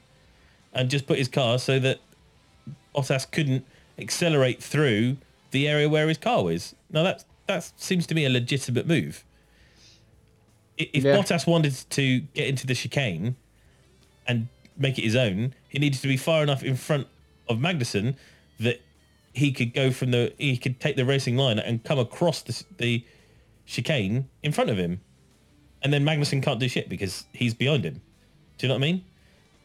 [0.73, 2.01] and just put his car so that
[2.95, 3.65] Bottas couldn't
[3.99, 5.17] accelerate through
[5.51, 6.75] the area where his car was.
[6.91, 9.25] Now that that seems to me a legitimate move.
[10.77, 11.17] If Yeah.
[11.17, 13.37] Bottas wanted to get into the chicane
[14.27, 17.07] and make it his own, he needed to be far enough in front
[17.49, 18.17] of Magnussen
[18.61, 18.81] that
[19.33, 22.65] he could go from the he could take the racing line and come across the,
[22.77, 23.05] the
[23.67, 25.01] chicane in front of him,
[25.83, 28.01] and then Magnussen can't do shit because he's behind him.
[28.59, 29.05] Do you know what I mean?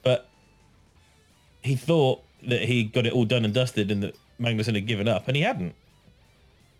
[0.03, 0.29] But
[1.61, 5.07] he thought that he got it all done and dusted and that Magnussen had given
[5.07, 5.75] up, and he hadn't.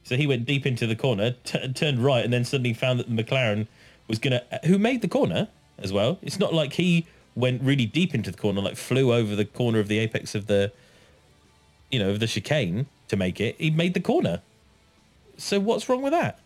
[0.03, 3.13] So he went deep into the corner, t- turned right, and then suddenly found that
[3.13, 3.67] the McLaren
[4.07, 6.17] was gonna, who made the corner as well.
[6.21, 9.79] It's not like he went really deep into the corner, like flew over the corner
[9.79, 10.71] of the apex of the,
[11.91, 13.55] you know, of the chicane to make it.
[13.59, 14.41] He made the corner.
[15.37, 16.39] So what's wrong with that?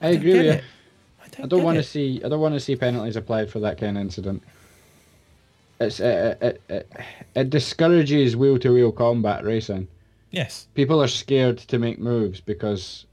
[0.00, 0.52] I agree with you.
[0.52, 0.64] it.
[1.42, 2.22] I don't, I don't get want to see.
[2.24, 4.42] I don't want to see penalties applied for that kind of incident.
[5.80, 6.92] It's it, it, it,
[7.34, 9.88] it discourages wheel to wheel combat racing.
[10.30, 10.68] Yes.
[10.74, 13.06] People are scared to make moves because,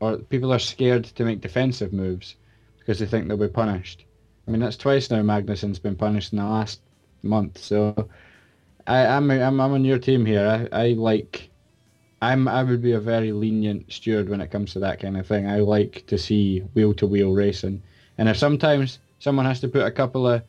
[0.00, 2.36] or people are scared to make defensive moves
[2.78, 4.04] because they think they'll be punished.
[4.46, 6.80] I mean, that's twice now Magnussen's been punished in the last
[7.22, 7.58] month.
[7.58, 8.08] So,
[8.86, 10.68] I, I'm I'm I'm on your team here.
[10.72, 11.50] I, I like.
[12.22, 15.26] I'm I would be a very lenient steward when it comes to that kind of
[15.26, 15.46] thing.
[15.48, 17.82] I like to see wheel to wheel racing,
[18.16, 20.42] and if sometimes someone has to put a couple of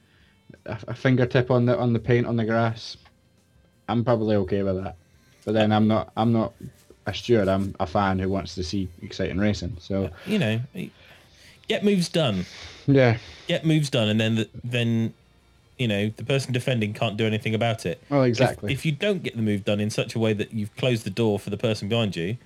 [0.68, 2.96] a, fingertip on the on the paint on the grass,
[3.90, 4.96] I'm probably okay with that.
[5.46, 6.54] But then I'm not I'm not
[7.08, 7.48] a steward.
[7.48, 9.76] I'm a fan who wants to see exciting racing.
[9.80, 10.62] So You know,
[11.68, 12.46] get moves done.
[12.86, 15.14] yeah, Get moves done, and then the, then,
[15.78, 18.02] you know, the person defending can't do anything about it.
[18.10, 18.74] If- exactly.
[18.74, 21.10] If, you don't get the move done in such a way that you've closed the
[21.10, 22.38] door for the person behind you,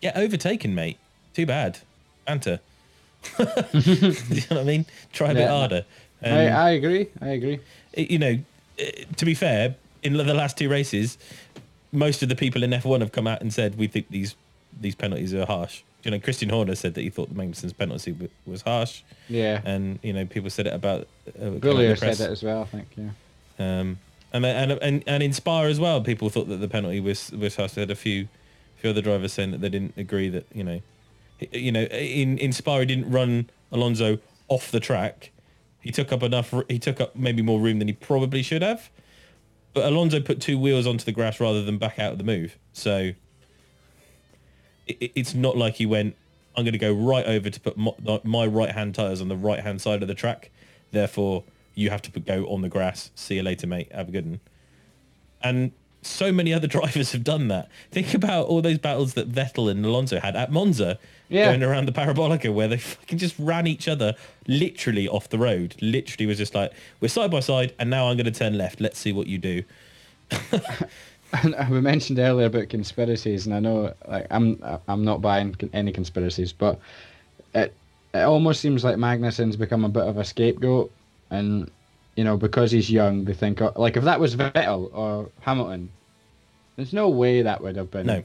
[0.00, 0.98] get overtaken, mate.
[1.34, 1.78] Too bad.
[2.26, 2.60] Banter.
[3.38, 4.14] you know
[4.48, 4.86] what I mean?
[5.12, 5.84] Try a bit harder.
[6.22, 7.08] Um, I, I agree.
[7.20, 7.60] I agree.
[7.96, 8.38] you know,
[8.78, 11.18] eh, to be fair, in the last two races,
[11.92, 14.34] most of the people in F1 have come out and said we think these
[14.80, 15.82] these penalties are harsh.
[16.02, 19.60] You know, Christian Horner said that he thought the Magnussen's penalty w- was harsh, Yeah.
[19.64, 21.06] and you know, people said it about
[21.40, 21.98] uh, press.
[22.18, 22.62] said it as well.
[22.62, 22.88] I think.
[22.96, 23.10] Yeah.
[23.58, 23.98] Um,
[24.32, 27.56] and, and and and in Spa as well, people thought that the penalty was was
[27.56, 27.72] harsh.
[27.72, 28.28] They had a few
[28.76, 30.80] few other drivers saying that they didn't agree that you know,
[31.52, 35.30] you know, in in Spa he didn't run Alonso off the track.
[35.80, 36.54] He took up enough.
[36.68, 38.88] He took up maybe more room than he probably should have.
[39.74, 42.56] But Alonso put two wheels onto the grass rather than back out of the move.
[42.72, 43.12] So
[44.90, 46.16] it, it- it's not like he went.
[46.56, 47.92] I'm going to go right over to put my,
[48.24, 50.50] my right hand tires on the right hand side of the track.
[50.90, 51.44] Therefore,
[51.76, 53.10] you have to put, go on the grass.
[53.14, 53.90] See you later, mate.
[53.92, 54.40] Have a good one.
[55.42, 55.70] And
[56.02, 57.68] so many other drivers have done that.
[57.92, 61.46] Think about all those battles that Vettel and Alonso had at Monza, Yeah.
[61.46, 64.14] going around the Parabolica, where they fucking just ran each other
[64.48, 65.76] literally off the road.
[65.80, 68.80] Literally was just like, we're side by side, and now I'm going to turn left.
[68.80, 69.62] Let's see what you do.
[71.70, 76.52] We mentioned earlier about conspiracies, and I know like I'm I'm not buying any conspiracies,
[76.52, 76.78] but
[77.54, 77.74] it
[78.14, 80.90] it almost seems like Magnussen's become a bit of a scapegoat,
[81.30, 81.70] and
[82.16, 85.90] you know because he's young, they think oh, like if that was Vettel or Hamilton,
[86.76, 88.22] there's no way that would have been No.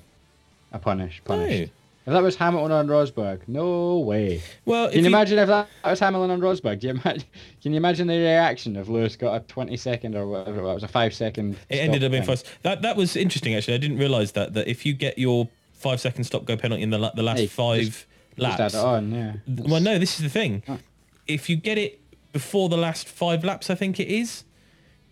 [0.71, 1.67] a punish No.
[2.07, 4.43] If that was Hamilton on Rosberg, no way.
[4.63, 6.79] Well, Can you you- imagine if that was Hamilton on Rosberg?
[6.79, 7.23] Do you imagine?
[7.63, 10.83] Can you imagine the reaction if Lewis got a twenty second or whatever it was,
[10.83, 11.57] a five second?
[11.67, 12.45] It ended up being first.
[12.61, 13.73] That that was interesting actually.
[13.73, 16.91] I didn't realise that that if you get your five second stop go penalty in
[16.91, 18.05] the the last Hey, five Just
[18.37, 18.59] laps.
[18.59, 19.33] add it on, yeah.
[19.47, 20.61] Well, no, this is the thing.
[21.27, 21.99] If you get it
[22.33, 24.43] before the last five laps, I think it is,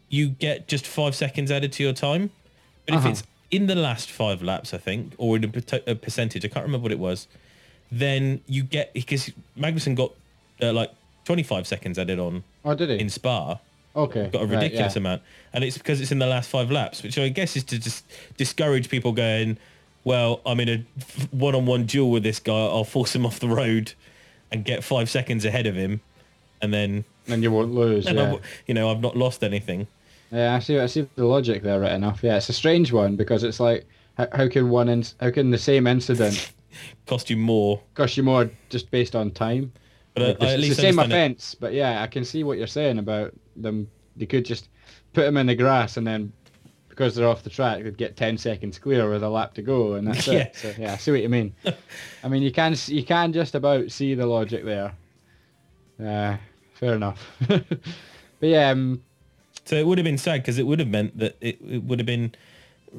[0.09, 2.29] you get just five seconds added to your time.
[2.85, 3.07] But Uh-huh.
[3.09, 3.23] if it's
[3.55, 6.83] in the last five laps, I think, or in a, a percentage, I can't remember
[6.83, 7.27] what it was,
[7.91, 10.11] then you get because Magnussen got
[10.61, 10.91] uh, like
[11.25, 12.99] 25 seconds added on Oh, did he?
[12.99, 13.59] in Spa
[13.95, 14.29] okay.
[14.31, 14.99] got a right, ridiculous yeah.
[14.99, 15.21] amount,
[15.53, 18.03] and it's because it's in the last five laps, which I guess is to just
[18.37, 19.57] discourage people going,
[20.03, 20.85] well, I'm in a
[21.31, 22.51] one-on-one duel with this guy.
[22.53, 23.93] I'll force him off the road
[24.51, 26.01] and get five seconds ahead of him,
[26.61, 28.07] and then And you won't lose.
[28.07, 28.15] I Yeah.
[28.25, 29.87] w- you know I've not lost anything.
[30.34, 30.79] Yeah, I see.
[30.79, 32.23] I see the logic there right enough.
[32.23, 33.86] Yeah, it's a strange one because it's like,
[34.17, 36.51] how, how can one, in, how can the same incident
[37.05, 39.71] Cost you more, cost you more just based on time?
[40.15, 42.57] but I, Like, I it's at the same offence, but yeah, I can see what
[42.57, 43.88] you're saying about them.
[44.15, 44.69] They could just
[45.13, 46.34] put them in the grass and then,
[46.89, 49.93] because they're off the track, they'd get ten seconds clear with a lap to go,
[49.93, 50.34] and that's Yeah.
[50.34, 50.55] it.
[50.55, 51.53] So yeah, I see what you mean.
[52.23, 54.93] I mean, you can you can just about see the logic there.
[56.03, 56.38] Uh,
[56.73, 57.23] fair enough.
[57.47, 57.63] but
[58.41, 59.03] yeah, um,
[59.66, 61.99] So it would have been sad because it would have meant that it, it would
[61.99, 62.34] have been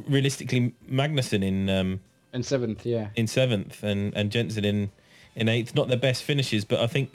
[0.09, 2.01] realistically Magnussen in um,
[2.33, 3.09] in seventh, yeah.
[3.17, 4.91] in seventh and and Jensen in
[5.37, 5.75] in eighth.
[5.75, 7.11] Not the best finishes, but I think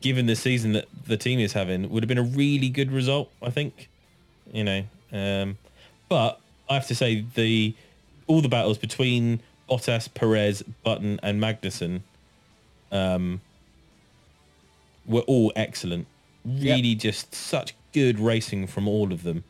[0.00, 3.30] given the season that the team is having, would have been a really good result.
[3.42, 3.88] I think,
[4.52, 4.84] you know.
[5.12, 5.58] Um,
[6.08, 7.74] but I have to say the
[8.26, 12.00] all the battles between Bottas, Perez, Button, and Magnussen
[12.90, 13.40] um,
[15.06, 16.06] were all excellent.
[16.44, 19.44] Really, just such good racing from all of them,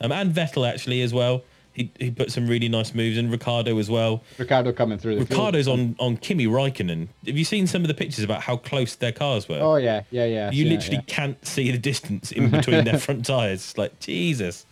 [0.00, 1.42] um, and Vettel actually as well.
[1.72, 4.22] He he put some really nice moves, and Ricciardo as well.
[4.38, 5.30] Ricciardo coming through the field.
[5.30, 7.08] Ricciardo's on on Kimi Raikkonen.
[7.26, 9.60] Have you seen some of the pictures about how close their cars were?
[9.60, 10.50] Oh yeah, yeah, yeah.
[10.50, 11.14] You literally yeah.
[11.14, 13.60] can't see the distance in between their front tires.
[13.60, 14.66] It's like Jesus.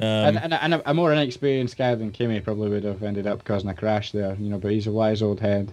[0.00, 3.28] Um, and, and, and a, a more inexperienced guy than Kimi probably would have ended
[3.28, 4.58] up causing a crash there, you know.
[4.58, 5.72] But he's a wise old head.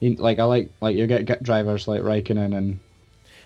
[0.00, 2.78] He, like I like like you get, get drivers like Raikkonen and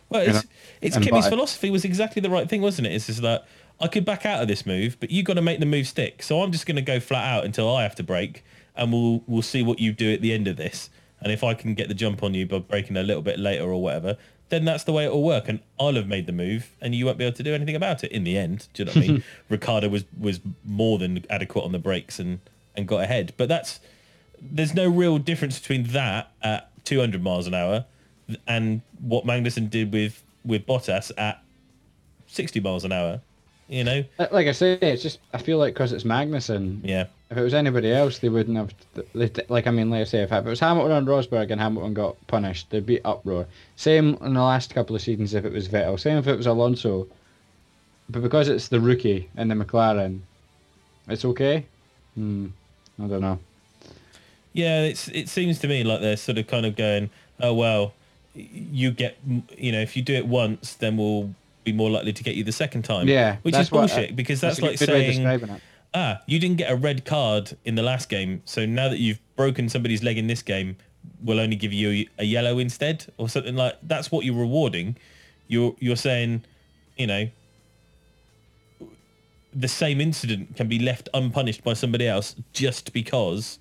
[0.09, 0.51] well, it's, know,
[0.81, 1.31] it's and Button.
[1.31, 2.93] philosophy was exactly the right thing, wasn't it?
[2.93, 3.47] It's just that
[3.81, 6.23] I could back out of this move, but you got to make the move stick.
[6.23, 8.45] So I'm just going to go flat out until I have to brake,
[8.75, 10.91] and we'll we'll see what you do at the end of this.
[11.21, 13.65] And if I can get the jump on you by braking a little bit later
[13.65, 14.17] or whatever,
[14.49, 15.49] then that's the way it will work.
[15.49, 18.05] And I'll have made the move, and you won't be able to do anything about
[18.05, 18.69] it in the end.
[18.75, 19.25] Do you know what I mean?
[19.49, 22.41] Ricciardo was was more than adequate on the brakes and
[22.77, 23.35] and got ahead.
[23.37, 23.81] But that's
[24.41, 27.87] there's no real difference between that at 200 miles an hour
[28.47, 31.43] and what Magnussen did with with Bottas at
[32.29, 33.21] 60 miles an hour.
[33.69, 36.81] You know, Uh, like I say, it's just I feel like because it's Magnussen.
[36.85, 38.73] yeah, If it was anybody else, they wouldn't have.
[39.13, 41.93] they- Like I mean, like I say, if it was Hamilton and Rosberg and Hamilton
[41.93, 43.47] got punished, there'd be uproar.
[43.75, 45.99] Same in the last couple of seasons if it was Vettel.
[45.99, 47.09] Same if it was Alonso.
[48.09, 50.21] But because it's the rookie in the McLaren,
[51.09, 51.67] it's okay.
[52.15, 52.47] Hmm.
[53.03, 53.41] I don't know.
[54.53, 54.83] yeah.
[54.83, 57.11] It's it seems to me like they're sort of kind of going,
[57.41, 57.95] oh well,
[58.37, 59.17] you get,
[59.57, 61.35] you know, if you do it once, then we'll
[61.65, 63.09] be more likely to get you the second time.
[63.09, 65.61] Yeah, which that's is what- bullshit because that's, a like good way of saying.
[65.95, 69.19] ah, you didn't get a red card in the last game, so now that you've
[69.37, 70.77] broken somebody's leg in this game,
[71.25, 73.77] we'll only give you a yellow instead, or something like.
[73.83, 74.97] That's what you're rewarding.
[75.49, 76.45] You're you're saying,
[76.97, 77.29] you know,
[79.55, 83.59] the same incident can be left unpunished by somebody else just because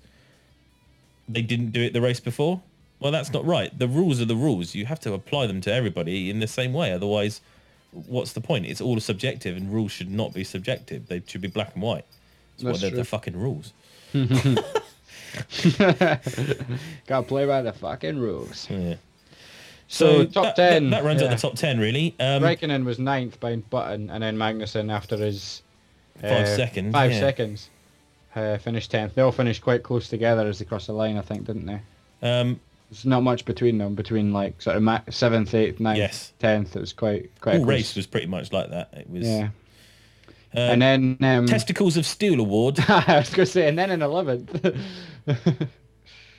[1.28, 2.60] they didn't do it the race before.
[3.00, 3.76] Well, that's not right.
[3.78, 4.74] The rules are the rules.
[4.74, 6.92] You have to apply them to everybody in the same way.
[6.92, 7.40] Otherwise,
[7.92, 8.66] what's the point?
[8.66, 11.08] It's all subjective, and rules should not be subjective.
[11.08, 12.04] They should be black and white.
[12.58, 13.72] That's That's they're the fucking rules.
[17.06, 18.66] Gotta play by the fucking rules.
[18.70, 18.94] Yeah.
[19.88, 21.28] So, top that, 10, That, that runs yeah.
[21.28, 22.14] out the top ten, really.
[22.18, 25.62] Um, Raikkonen was ninth by Button, and then Magnussen after his
[26.20, 27.20] Five uh, seconds, Five yeah.
[27.20, 27.70] seconds.
[28.34, 29.14] Uh, finished tenth.
[29.14, 31.80] They all finished quite close together as they crossed the line, I think, didn't they?
[32.22, 32.60] um,
[32.90, 33.94] There's not much between them.
[33.94, 36.32] Between like sort of ma- seventh, eighth, ninth, Yes.
[36.38, 36.76] tenth.
[36.76, 37.58] It was quite quite.
[37.58, 38.90] all race was pretty much like that.
[38.94, 39.26] It was.
[39.26, 39.48] Yeah.
[40.54, 42.78] Um, and then um, Testicles of Steel Award.
[42.88, 44.64] I was gonna say, and then in eleventh.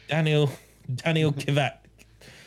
[0.08, 0.50] Daniel
[0.96, 1.74] Daniel Kvyat.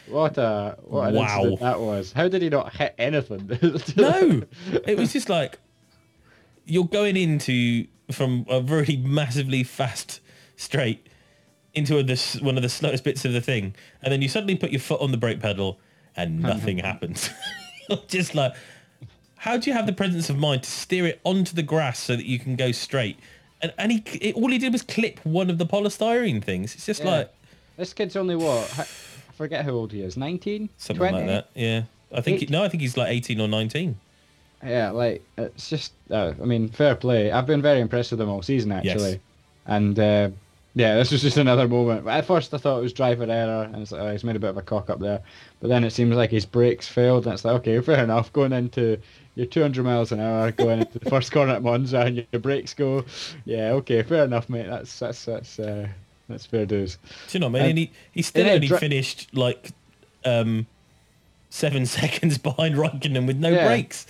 [0.08, 1.56] what a what an Wow.
[1.60, 2.12] that was.
[2.12, 3.48] How did he not hit anything?
[3.96, 4.42] No,
[4.86, 5.58] it was just like
[6.64, 10.20] you're going into from a very massively fast
[10.56, 11.06] straight,
[11.74, 14.56] into the, s- one of the slowest bits of the thing, and then you suddenly
[14.56, 15.78] put your foot on the brake pedal,
[16.16, 17.30] and nothing happens.
[18.08, 18.54] Just like,
[19.36, 22.16] how do you have the presence of mind to steer it onto the grass so
[22.16, 23.18] that you can go straight?
[23.62, 26.74] And and he it, all he did was clip one of the polystyrene things.
[26.74, 27.10] It's just Yeah.
[27.10, 27.34] like
[27.76, 28.72] This kid's only what?
[28.78, 28.84] I
[29.34, 30.16] forget how old he is.
[30.16, 30.68] 19?
[30.78, 31.16] something 20?
[31.16, 31.48] like that.
[31.54, 33.96] Yeah, I think he, no, I think he's like eighteen or nineteen.
[34.64, 35.92] Yeah, like it's just.
[36.10, 37.32] Uh, I mean, fair play.
[37.32, 39.18] I've been very impressed with him all season actually, Yes.
[39.66, 40.30] and uh,
[40.74, 42.06] yeah, this was just another moment.
[42.06, 44.40] At first, I thought it was driver error, and it's like, oh, he's made a
[44.40, 45.20] bit of a cock up there.
[45.60, 48.32] But then it seems like his brakes failed, and it's like, okay, fair enough.
[48.32, 48.98] Going into
[49.34, 52.74] your 200 miles an hour, going into the first corner at Monza, and your brakes
[52.74, 53.04] go.
[53.44, 54.66] Yeah, okay, fair enough, mate.
[54.66, 55.88] That's that's that's uh,
[56.28, 56.96] that's fair dues.
[57.28, 57.62] Do you know, man?
[57.62, 59.72] And- And he, he still only dri- finished like
[60.24, 60.66] um,
[61.50, 63.66] seven seconds behind Raikkonen with no Yeah.
[63.66, 64.06] brakes.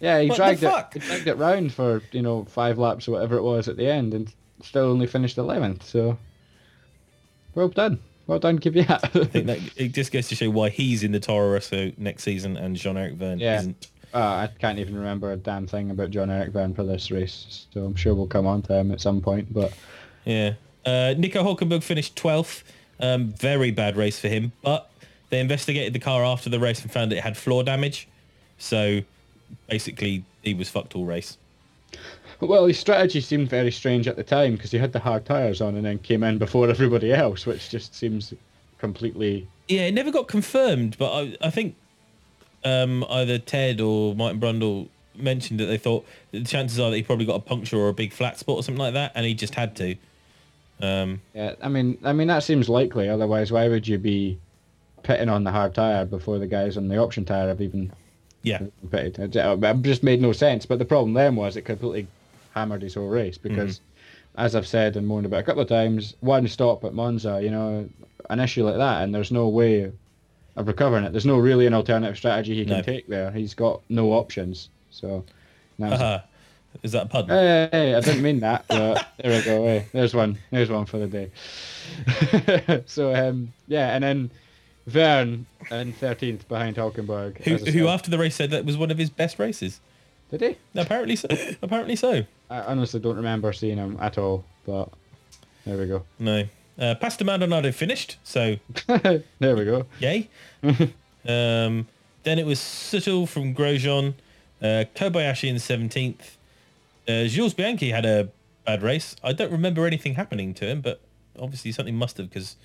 [0.00, 0.84] Yeah, he What dragged it.
[0.94, 3.86] He dragged it round for you know five laps or whatever it was at the
[3.88, 4.32] end, and
[4.62, 5.84] still only finished eleventh.
[5.84, 6.18] So,
[7.54, 11.12] well done, well done, I think that it just goes to show why he's in
[11.12, 13.58] the Toro Rosso next season and Jean-Eric Vergne Yeah.
[13.60, 13.88] isn't.
[14.14, 17.66] uh, I can't even remember a damn thing about John Eric Vergne for this race,
[17.72, 19.52] so I'm sure we'll come on to him at some point.
[19.52, 19.72] But
[20.24, 20.54] Yeah.
[20.86, 22.62] Uh, Nico Hulkenberg finished 12th.
[23.00, 24.90] Um, very bad race for him, but
[25.30, 28.08] they investigated the car after the race and found it had floor damage.
[28.58, 29.02] So
[29.68, 31.36] basically, he was fucked all race.
[32.40, 35.60] Well, his strategy seemed very strange at the time because he had the hard tires
[35.60, 38.32] on and then came in before everybody else, which just seems
[38.78, 41.74] completely Yeah, it never got confirmed, but I, I think
[42.64, 47.02] um, either Ted or Martin Brundle mentioned that they thought the chances are that he
[47.02, 49.34] probably got a puncture or a big flat spot or something like that, and he
[49.34, 49.96] just had to.
[50.80, 53.08] Um, Yeah, I mean, I mean that seems likely.
[53.08, 54.38] Otherwise, why would you be
[55.02, 57.92] pitting on the hard tire before the guys on the option tire have even
[58.42, 58.60] yeah,
[58.90, 59.18] pitted?
[59.18, 60.66] It uh, it just made no sense.
[60.66, 62.06] But the problem then was it completely
[62.58, 63.80] hammered his whole race because,
[64.36, 67.50] as I've said and moaned about a couple of times, one stop at Monza, you
[67.50, 67.88] know,
[68.30, 69.92] an issue like that, and there's no way
[70.56, 71.12] of recovering it.
[71.12, 72.82] There's no really an alternative strategy he can No.
[72.82, 73.30] take there.
[73.30, 74.70] He's got no options.
[74.90, 75.24] So.
[75.80, 76.18] Haha.
[76.82, 77.28] is that a pun?
[77.28, 79.64] Hey, hey, I didn't mean that, but there we go.
[79.64, 80.38] Hey, there's one.
[80.50, 82.82] There's one for the day.
[82.86, 84.30] so um, yeah, and then
[84.88, 87.38] Vergne in thirteenth behind Hulkenberg.
[87.44, 89.80] who, who after the race said that was one of his best races?
[90.30, 90.56] did he?
[90.80, 91.28] Apparently so.
[91.62, 92.24] Apparently so.
[92.50, 94.88] I honestly don't remember seeing him at all, but
[95.64, 96.04] there we go.
[96.18, 96.44] No.
[96.78, 99.22] Uh, Pastor Maldonado finished, so there
[99.56, 99.86] we go.
[99.98, 100.28] yay.
[100.62, 101.86] um,
[102.22, 104.14] then it was Sutil from Grosjean,
[104.62, 106.36] uh, Kobayashi in 17th.
[107.08, 108.28] Uh, Jules Bianchi had a
[108.64, 109.16] bad race.
[109.24, 111.00] I don't remember anything happening to him, but
[111.38, 112.56] obviously something must have because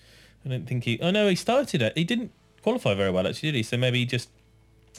[0.45, 0.99] I don't think he...
[1.01, 1.97] Oh no, he started it.
[1.97, 2.31] He didn't
[2.61, 3.63] qualify very well actually, did he?
[3.63, 4.29] So maybe he just...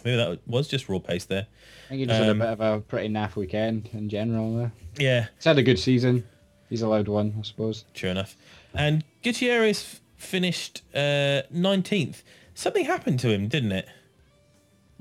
[0.05, 1.47] Maybe that was just raw pace there.
[1.86, 4.57] I think he just had a Um, bit of a pretty naff weekend in general.
[4.57, 4.72] There.
[4.99, 6.24] Yeah, He's had a good season.
[6.70, 7.84] He's allowed one, I suppose.
[7.92, 8.36] Sure enough.
[8.74, 12.22] And Gutierrez finished uh, 19th.
[12.55, 13.86] Something happened to him, didn't it?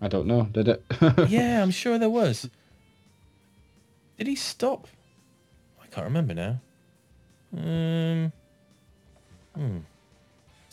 [0.01, 0.43] I don't know.
[0.51, 0.83] Did it?
[1.29, 2.49] yeah, I'm sure there was.
[4.17, 4.87] Did he stop?
[5.81, 6.59] I can't remember now.
[7.55, 8.31] Um,
[9.55, 9.77] hmm.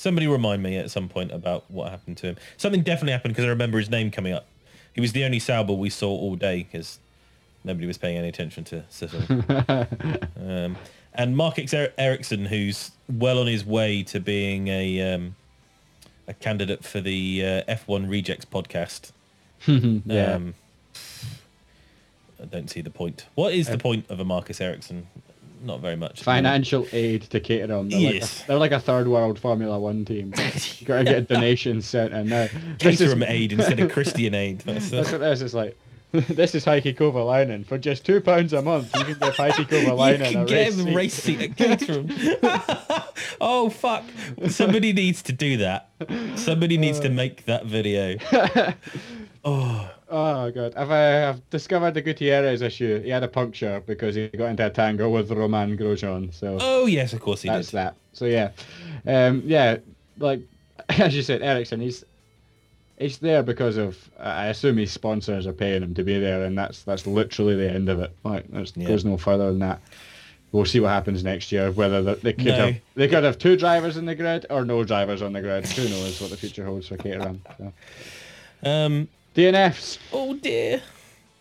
[0.00, 2.36] Somebody remind me at some point about what happened to him.
[2.56, 4.46] Something definitely happened because I remember his name coming up.
[4.94, 7.00] He was the only Sauber we saw all day because
[7.64, 9.20] nobody was paying any attention to Cecil.
[10.42, 10.76] um,
[11.12, 15.36] and Mark er- Ericsson, who's well on his way to being a um,
[16.26, 19.12] a candidate for the uh, F1 Rejects podcast.
[19.66, 20.32] yeah.
[20.32, 20.54] Um,
[22.42, 23.26] I don't see the point.
[23.34, 25.08] What is the point of a Marcus Ericsson?
[25.62, 26.22] Not very much.
[26.22, 27.90] Financial aid to Caterham.
[27.90, 28.42] They're, like Yes.
[28.42, 30.32] a, they're like a third world Formula One team.
[30.78, 32.48] you gotta get donations sent in now.
[32.78, 34.60] This is, aid instead of Christian aid.
[34.60, 35.78] That's, that's uh, what this is like.
[36.12, 37.64] this is Heikki Kovalainen.
[37.64, 40.54] For just two pounds a month, you can give Heikki Kovalainen you a can get
[40.56, 40.96] race him a seat.
[40.96, 42.10] race seat at Caterham.
[43.40, 44.04] oh fuck!
[44.48, 45.90] Somebody needs to do that.
[46.36, 48.16] Somebody needs to make that video.
[49.44, 53.00] Oh, Oh god, I've, uh, I've discovered the Gutierrez issue.
[53.00, 56.34] He had a puncture because he got into a tango with Romain Grosjean.
[56.34, 57.54] So oh yes, of course he did.
[57.56, 57.76] that's did.
[57.76, 57.94] that.
[58.12, 58.50] So yeah,
[59.06, 59.76] um, yeah,
[60.18, 60.40] like
[60.88, 62.04] as you said, Ericsson, he's
[62.98, 66.58] he's there because of I assume his sponsors are paying him to be there, and
[66.58, 68.14] that's that's literally the end of it.
[68.24, 68.88] Like, there's Yeah.
[68.88, 69.80] goes no further than that.
[70.52, 71.70] We'll see what happens next year.
[71.70, 72.54] Whether they could No.
[72.66, 75.66] have they could have two drivers in the grid or no drivers on the grid.
[75.68, 77.40] Who knows what the future holds for Caterham.
[77.56, 77.72] So.
[78.64, 79.08] Um.
[79.34, 79.98] DNFs.
[80.12, 80.82] Oh dear.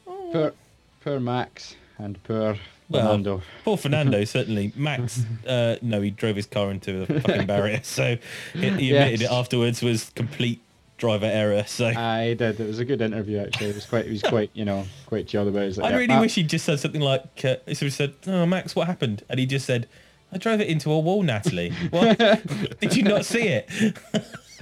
[0.06, 0.54] Poor,
[1.02, 2.56] poor Max and poor
[2.90, 3.42] Well, Fernando.
[3.66, 4.72] Poor Fernando, certainly.
[4.76, 7.82] Max, uh, no, he drove his car into the fucking barrier.
[7.84, 8.18] So
[8.54, 9.30] he, he admitted Yes.
[9.30, 10.62] it afterwards was complete
[10.98, 11.64] driver error.
[11.66, 12.60] So I did.
[12.60, 13.70] It was a good interview actually.
[13.70, 14.06] It was quite.
[14.06, 14.52] He was quite.
[14.54, 15.78] You know, quite chilled about it.
[15.78, 17.94] Like, I "Yeah, really Matt." wish he'd just said something like, uh, he sort of
[17.94, 19.24] said, oh, Max, what happened?
[19.30, 19.88] And he just said,
[20.32, 21.72] I drove it into a wall, Natalie.
[21.90, 22.18] What?
[22.80, 23.68] Did you not see it?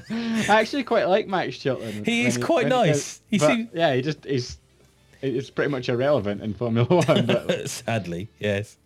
[0.10, 2.06] I actually quite like Max Chilton.
[2.06, 3.22] He is quite nice.
[3.30, 4.58] He but, seem- Yeah, he just he's
[5.22, 7.26] it's pretty much irrelevant in Formula One.
[7.26, 8.78] But Sadly, yes.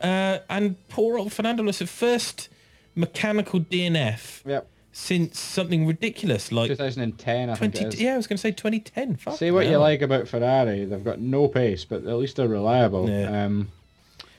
[0.00, 2.48] Uh, and poor old Fernando Alonso, first
[2.94, 7.86] mechanical DNF yep, since something ridiculous like 2010, I think 20.
[7.86, 8.00] it is.
[8.00, 9.16] Yeah, I was going to say 2010.
[9.16, 12.48] Fuck Say what you like about Ferrari, they've got no pace, but at least they're
[12.48, 13.10] reliable.
[13.10, 13.44] Yeah.
[13.44, 13.68] Um,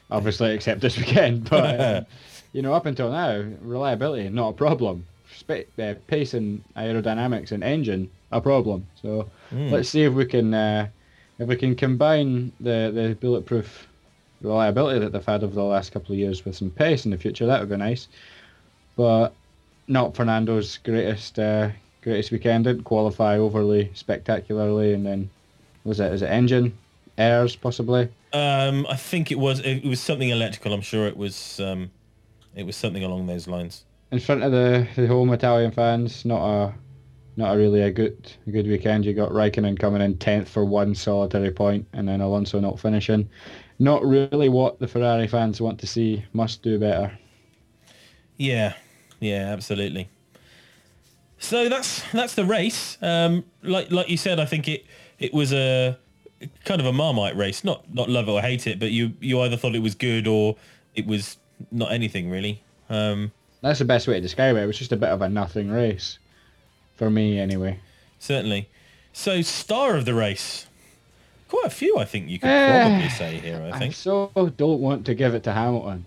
[0.09, 2.05] obviously, except this weekend, but um,
[2.53, 5.05] you know, up until now, reliability not a problem.
[5.47, 8.85] Uh, pace and aerodynamics and engine a problem.
[9.01, 9.69] So Hmm.
[9.71, 10.87] let's see if we can uh,
[11.39, 13.87] if we can combine the the bulletproof
[14.41, 17.17] reliability that they've had over the last couple of years with some pace in the
[17.17, 17.45] future.
[17.45, 18.07] That would be nice,
[18.95, 19.33] but
[19.87, 21.69] not Fernando's greatest uh,
[22.01, 22.65] greatest weekend.
[22.65, 25.29] Didn't qualify overly spectacularly, and then
[25.83, 26.77] was it is it engine
[27.17, 28.09] airs possibly?
[28.33, 30.73] Um, I think it was it was something electrical.
[30.73, 31.91] I'm sure it was um,
[32.55, 33.85] it was something along those lines.
[34.11, 36.25] In front of the, the home Italian fans.
[36.25, 36.73] Not a
[37.35, 39.05] not a really a good a good weekend.
[39.05, 43.29] You got Raikkonen coming in tenth for one solitary point, and then Alonso not finishing.
[43.79, 46.25] Not really what the Ferrari fans want to see.
[46.33, 47.17] Must do better.
[48.35, 48.73] Yeah,
[49.19, 50.09] yeah, absolutely.
[51.37, 52.97] So that's that's the race.
[53.01, 54.85] Um, like like you said, I think it
[55.17, 55.97] it was a
[56.65, 57.63] kind of a marmite race.
[57.63, 60.27] Not not love it or hate it, but you you either thought it was good
[60.27, 60.57] or
[60.95, 61.37] it was
[61.71, 62.61] not anything really.
[62.89, 63.31] Um,
[63.61, 64.61] That's the best way to describe it.
[64.63, 66.17] It was just a bit of a nothing race,
[66.95, 67.79] for me anyway.
[68.19, 68.69] certainly.
[69.13, 70.67] So star of the race,
[71.49, 73.61] quite a few I think you could Eh, probably say here.
[73.61, 73.95] I I think.
[73.95, 76.05] so don't want to give it to Hamilton.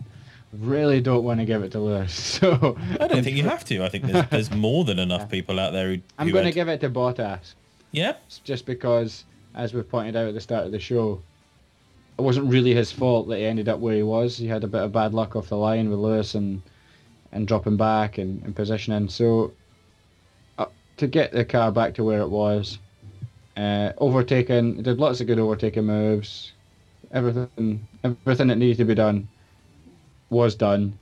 [0.55, 2.13] Really don't want to give it to Lewis.
[2.41, 3.83] So I don't think you have to.
[3.85, 6.01] I think there's, there's more than enough people out there who.
[6.19, 7.55] I'm going to give it to Bottas.
[7.91, 8.15] Yeah.
[8.45, 9.25] just because,
[9.55, 11.21] as we pointed out at the start of the show,
[12.19, 14.37] it wasn't really his fault that he ended up where he was.
[14.39, 16.63] He had a bit of bad luck off the line with Lewis and
[17.33, 19.09] and dropping back and, and positioning.
[19.09, 19.53] So
[20.59, 20.67] uh,
[20.99, 22.79] to get the car back to where it was,
[23.57, 26.53] uh, overtaking, did lots of good overtaking moves.
[27.13, 29.29] Everything, everything that needed to be done
[30.31, 30.99] was done.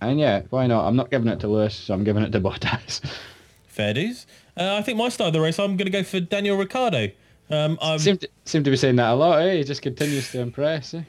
[0.00, 0.86] And yeah, why not?
[0.86, 3.00] I'm not giving it to Lewis, so I'm giving it to Bottas.
[3.66, 4.26] Fair dues.
[4.56, 7.10] Uh, I think my start of the race, I'm going to go for Daniel Ricciardo.
[7.48, 9.40] Um, I'm, seem to seem to be saying that a lot.
[9.42, 9.56] Eh?
[9.56, 10.94] He just continues to impress.
[10.94, 11.02] Eh?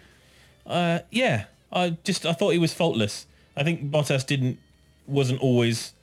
[0.66, 3.28] uh, yeah, I just I thought he was faultless.
[3.56, 4.60] I think Bottas didn't
[5.08, 5.94] wasn't always,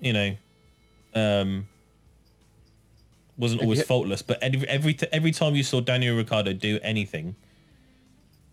[0.00, 0.36] you know,
[1.14, 1.68] um,
[3.36, 4.22] wasn't always faultless.
[4.22, 7.36] But every every every time you saw Daniel Ricciardo do anything,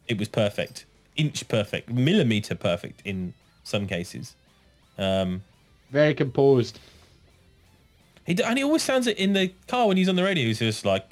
[0.07, 0.85] it was perfect,
[1.15, 3.33] inch perfect, millimeter perfect in
[3.63, 4.35] some cases.
[4.97, 5.43] Um,
[5.91, 6.79] Very composed.
[8.25, 10.45] He and he always sounds it in the car when he's on the radio.
[10.45, 11.07] He's just like,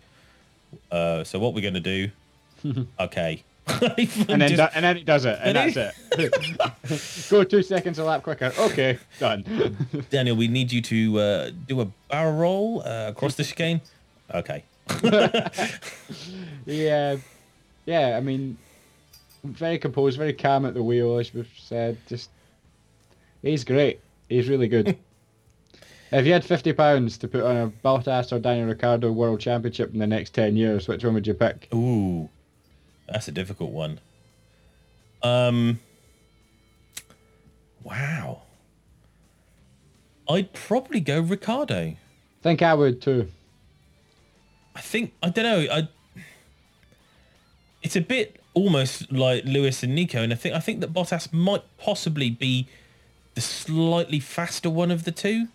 [0.91, 2.09] uh, "So what we're gonna do?
[2.99, 3.43] okay."
[3.81, 7.29] And then Just- do- and then he does it, and, And that's it.
[7.29, 8.51] Go two seconds a lap quicker.
[8.57, 9.43] Okay, done.
[10.09, 13.81] Daniel, we need you to uh, do a barrel roll uh, across the chicane.
[14.33, 14.63] Okay.
[16.65, 17.17] yeah,
[17.85, 18.17] yeah.
[18.17, 18.57] I mean,
[19.43, 21.97] very composed, very calm at the wheel, as we've said.
[22.07, 22.29] Just
[23.41, 23.99] he's great.
[24.29, 24.97] He's really good.
[26.11, 29.93] if you had fifty pounds to put on a Bottas or Daniel Ricciardo World Championship
[29.93, 31.67] in the next ten years, which one would you pick?
[31.73, 32.29] Ooh,
[33.11, 33.99] that's a difficult one.
[35.21, 35.79] Um.
[37.83, 38.43] Wow.
[40.29, 41.95] I'd probably go Ricciardo.
[42.41, 43.27] think I would too.
[44.75, 45.73] I think I don't know.
[45.73, 45.87] I
[47.81, 51.33] it's a bit almost like Lewis and Nico, and I think I think that Bottas
[51.33, 52.67] might possibly be
[53.35, 55.47] the slightly faster one of the two.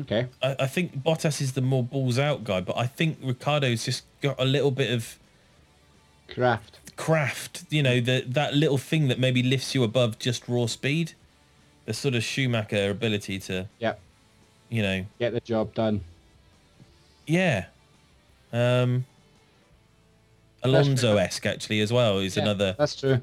[0.00, 0.26] Okay.
[0.42, 4.04] I, I think Bottas is the more balls out guy, but I think Ricciardo's just
[4.20, 5.18] got a little bit of
[6.32, 6.78] Craft.
[6.96, 7.64] craft.
[7.70, 11.12] You know, the that little thing that maybe lifts you above just raw speed.
[11.86, 14.00] The sort of Schumacher ability to, Yep.
[14.68, 16.00] you know, Get the job done.
[17.26, 17.66] yeah.
[18.52, 19.04] Um
[20.62, 23.20] Alonso-esque actually as well is Yeah, another That's true.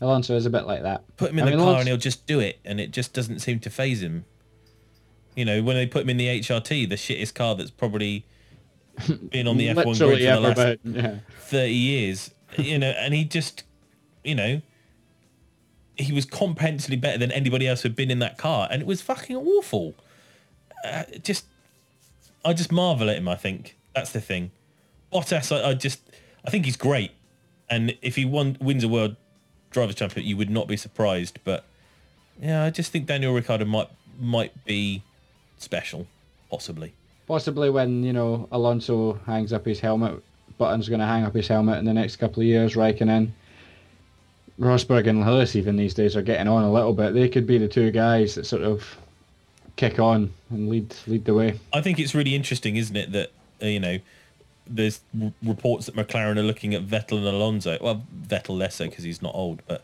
[0.00, 1.02] Alonso is a bit like that.
[1.16, 2.90] put him in I the mean, car Alonso- and he'll just do it and it
[2.90, 4.24] just doesn't seem to faze him.
[5.36, 8.24] You know, when they put him in the HRT, the shittest car that's probably
[9.30, 10.94] been on the F1 grid for the last been.
[10.94, 11.14] Yeah.
[11.42, 13.64] 30 years, you know, and he just,
[14.22, 14.62] you know,
[15.96, 19.00] he was comprehensively better than anybody else who'd been in that car and it was
[19.00, 19.94] fucking awful.
[20.84, 21.46] Uh, just,
[22.44, 23.76] I just marvel at him, I think.
[23.94, 24.50] That's the thing.
[25.12, 26.00] Bottas, I, I just,
[26.44, 27.12] I think he's great.
[27.70, 29.16] And if he won, wins a world
[29.70, 31.38] driver's championship, you would not be surprised.
[31.44, 31.64] But
[32.40, 33.88] yeah, I just think Daniel Ricciardo might,
[34.20, 35.02] might be
[35.58, 36.06] special,
[36.50, 36.92] possibly.
[37.26, 40.22] Possibly when, you know, Alonso hangs up his helmet,
[40.58, 43.30] Button's going to hang up his helmet in the next couple of years, Raikkonen.
[44.58, 47.12] Rosberg and Lewis even these days are getting on a little bit.
[47.12, 48.96] They could be the two guys that sort of
[49.76, 51.58] kick on and lead lead the way.
[51.72, 53.32] I think it's really interesting, isn't it, that
[53.62, 53.98] uh, you know
[54.66, 57.78] there's r- reports that McLaren are looking at Vettel and Alonso.
[57.80, 59.82] Well, Vettel less so because he's not old, but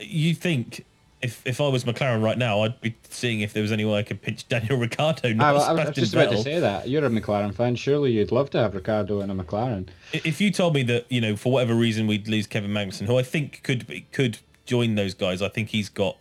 [0.00, 0.84] you think
[1.22, 3.98] if if I was McLaren right now, I'd be seeing if there was any way
[3.98, 6.88] I could pinch Daniel Ricciardo, I, not I was just about to say that.
[6.88, 7.76] You're a McLaren fan.
[7.76, 9.88] Surely you'd love to have Ricciardo in a McLaren.
[10.12, 13.18] If you told me that you know for whatever reason we'd lose Kevin Magnussen, who
[13.18, 16.16] I think could be, could join those guys, I think he's got.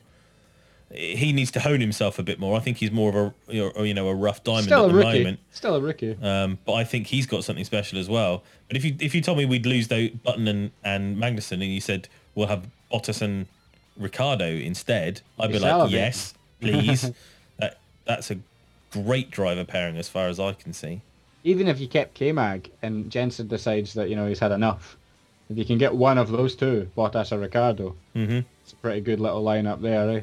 [0.91, 2.57] He needs to hone himself a bit more.
[2.57, 3.53] I think he's more of a
[3.85, 5.19] you know, a rough diamond Still at the rookie.
[5.19, 5.39] moment.
[5.51, 6.17] Still a rookie.
[6.19, 8.43] Um, but I think he's got something special as well.
[8.67, 11.65] But if you if you told me we'd lose though Button and, and Magnussen and
[11.65, 13.45] you said we'll have Bottas and
[13.99, 17.11] Ricciardo instead, I'd be like, yes, please.
[17.59, 18.39] that that's a
[18.91, 21.01] great driver pairing as far as I can see.
[21.43, 24.97] Even if you kept K-Mag and Jensen decides that you know he's had enough,
[25.49, 29.01] if you can get one of those two, Bottas or Ricciardo, hmm it's a pretty
[29.01, 30.21] good little lineup there, eh?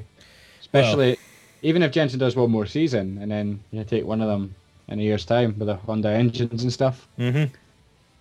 [0.61, 1.19] Especially
[1.63, 4.55] even if Jensen does one more season and then you take one of them
[4.89, 7.09] in a year's time with the Honda engines and stuff.
[7.17, 7.45] hmm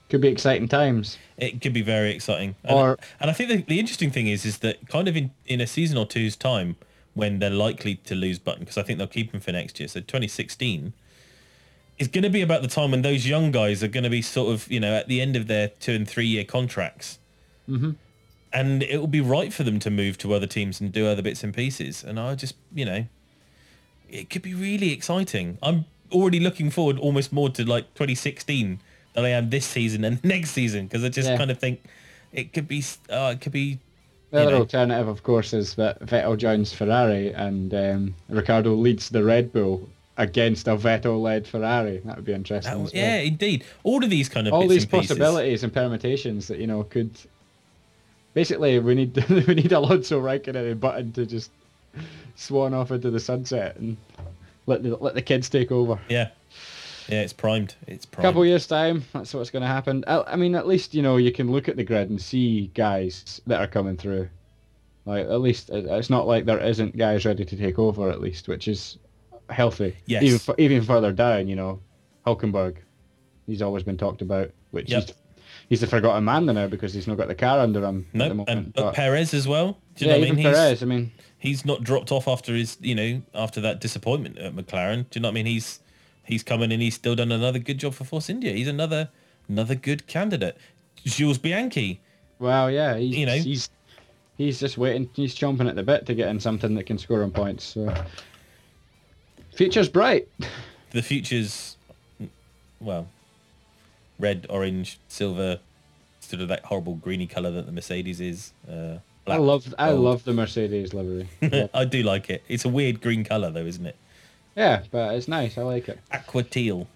[0.10, 1.18] Could be exciting times.
[1.38, 2.56] It could be very exciting.
[2.64, 5.32] And, Or- and I think the, the interesting thing is is that kind of in,
[5.48, 6.76] in a season or two's time
[7.14, 9.88] when they're likely to lose Button because I think they'll keep him for next year.
[9.88, 10.94] So 2016
[11.98, 14.22] is going to be about the time when those young guys are going to be
[14.22, 17.18] sort of you know at the end of their two and three year contracts.
[17.66, 17.92] hmm
[18.54, 21.22] And it will be right for them to move to other teams and do other
[21.22, 22.04] bits and pieces.
[22.04, 23.06] And I just, you know,
[24.10, 25.58] it could be really exciting.
[25.64, 28.80] I'm already looking forward almost more to like 2016
[29.16, 31.38] than I am this season and next season because I just Yeah.
[31.38, 31.82] kind of think
[32.34, 33.80] it could be, uh, it could be.
[34.32, 34.58] The other know.
[34.60, 39.88] alternative, of course, is that Vettel joins Ferrari and um, Ricciardo leads the Red Bull
[40.18, 42.02] against a Vettel-led Ferrari.
[42.04, 42.74] That would be interesting.
[42.74, 42.90] That, well.
[42.94, 43.64] yeah, indeed.
[43.84, 47.12] All of these kind of all these and possibilities and permutations that you know could.
[48.34, 49.16] Basically, we need
[49.48, 51.52] we need Alonso Raikkonen and Button to just
[52.36, 53.96] swan off into the sunset and
[54.66, 55.98] let the let the kids take over.
[56.10, 56.30] Yeah,
[57.08, 57.76] yeah, it's primed.
[57.88, 58.26] It's primed.
[58.26, 60.04] couple years time, that's what's going to happen.
[60.08, 62.68] I, I mean, at least you know you can look at the grid and see
[62.74, 64.30] guys that are coming through.
[65.06, 68.10] Like at least it's not like there isn't guys ready to take over.
[68.10, 68.98] At least, which is
[69.50, 69.96] healthy.
[70.08, 70.24] Yes.
[70.24, 71.80] Even even further down, you know,
[72.26, 72.78] Hulkenberg,
[73.46, 74.50] he's always been talked about.
[74.72, 75.04] Which Yep.
[75.04, 75.14] he's
[75.70, 78.30] he's the forgotten man now because he's not got the car under him at No,
[78.30, 78.50] the moment.
[78.50, 79.78] and but but- Perez as well.
[79.96, 80.46] Do you yeah, know what I even mean?
[80.48, 80.84] He's- Perez.
[80.84, 85.08] I mean, he's not dropped off after his you know after that disappointment at McLaren.
[85.12, 85.46] Do you know what I mean?
[85.46, 85.80] He's
[86.26, 88.52] he's coming in and he's still done another good job for Force India.
[88.54, 89.10] He's another
[89.48, 90.58] another good candidate.
[91.04, 92.00] Jules Bianchi.
[92.40, 93.36] well, yeah, he's You know.
[93.36, 93.70] he's
[94.38, 95.10] he's just waiting.
[95.14, 97.64] He's chomping at the bit to get in something that can score on points.
[97.64, 97.94] So
[99.54, 100.28] future's bright.
[100.92, 101.76] The future's
[102.80, 103.10] well,
[104.18, 105.60] red, orange, silver,
[106.22, 108.54] sort of that horrible greeny colour that the Mercedes is.
[108.66, 110.00] Uh, I black, love I gold.
[110.02, 111.28] love the Mercedes livery.
[111.74, 112.44] I do like it.
[112.48, 113.98] It's a weird green colour though, isn't it?
[114.56, 115.58] Yeah, but it's nice.
[115.58, 116.00] I like it.
[116.12, 116.88] Aqua teal.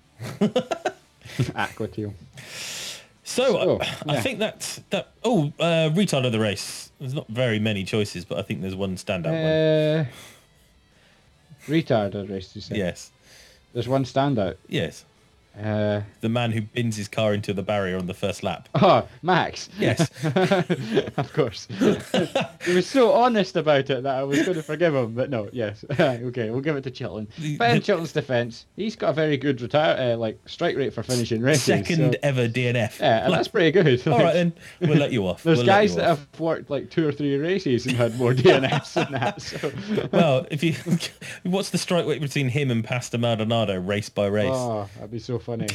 [1.55, 2.13] Aqua teal.
[3.23, 5.11] So, So, I, I think that's that.
[5.23, 6.91] Oh, uh, retard of the race.
[6.99, 9.35] There's not very many choices, but I think there's one standout one.
[9.35, 10.05] Uh,
[11.67, 12.75] retard, I race you say.
[12.77, 13.11] Yes,
[13.73, 14.57] There's one standout.
[14.67, 15.05] yes.
[15.57, 18.69] Uh, The man who bins his car into the barrier on the first lap.
[18.75, 19.67] oh, Max.
[19.77, 20.09] Yes.
[21.17, 21.67] of course.
[22.65, 25.49] he was so honest about it that I was going to forgive him, but no,
[25.51, 25.83] yes.
[25.99, 27.27] okay, we'll give it to Chilton.
[27.57, 31.03] But in Chilton's defence, he's got a very good retire, uh, like strike rate for
[31.03, 31.63] finishing races.
[31.63, 32.99] Second so- ever DNF.
[32.99, 34.07] yeah, and that's pretty good.
[34.07, 35.43] All right then, we'll let you off.
[35.43, 36.19] There's We'll guys that off.
[36.19, 39.41] have worked like two or three races and had more DNFs than that.
[39.41, 39.71] So.
[40.11, 40.75] Well, if you,
[41.43, 44.49] what's the strike rate between him and Pastor Maldonado, race by race?
[44.53, 45.67] Oh, that'd be so funny.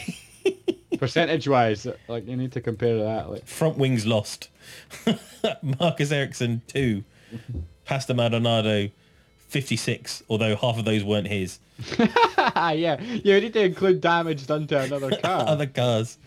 [0.99, 3.31] Percentage wise, like you need to compare that.
[3.31, 4.49] Like, Front wings lost.
[5.81, 7.03] Marcus Ericsson two,
[7.85, 8.91] Pastor Maldonado
[9.49, 10.23] fifty six.
[10.29, 11.59] Although half of those weren't his.
[11.99, 16.19] yeah, you need to include damage done to another car, Other cars.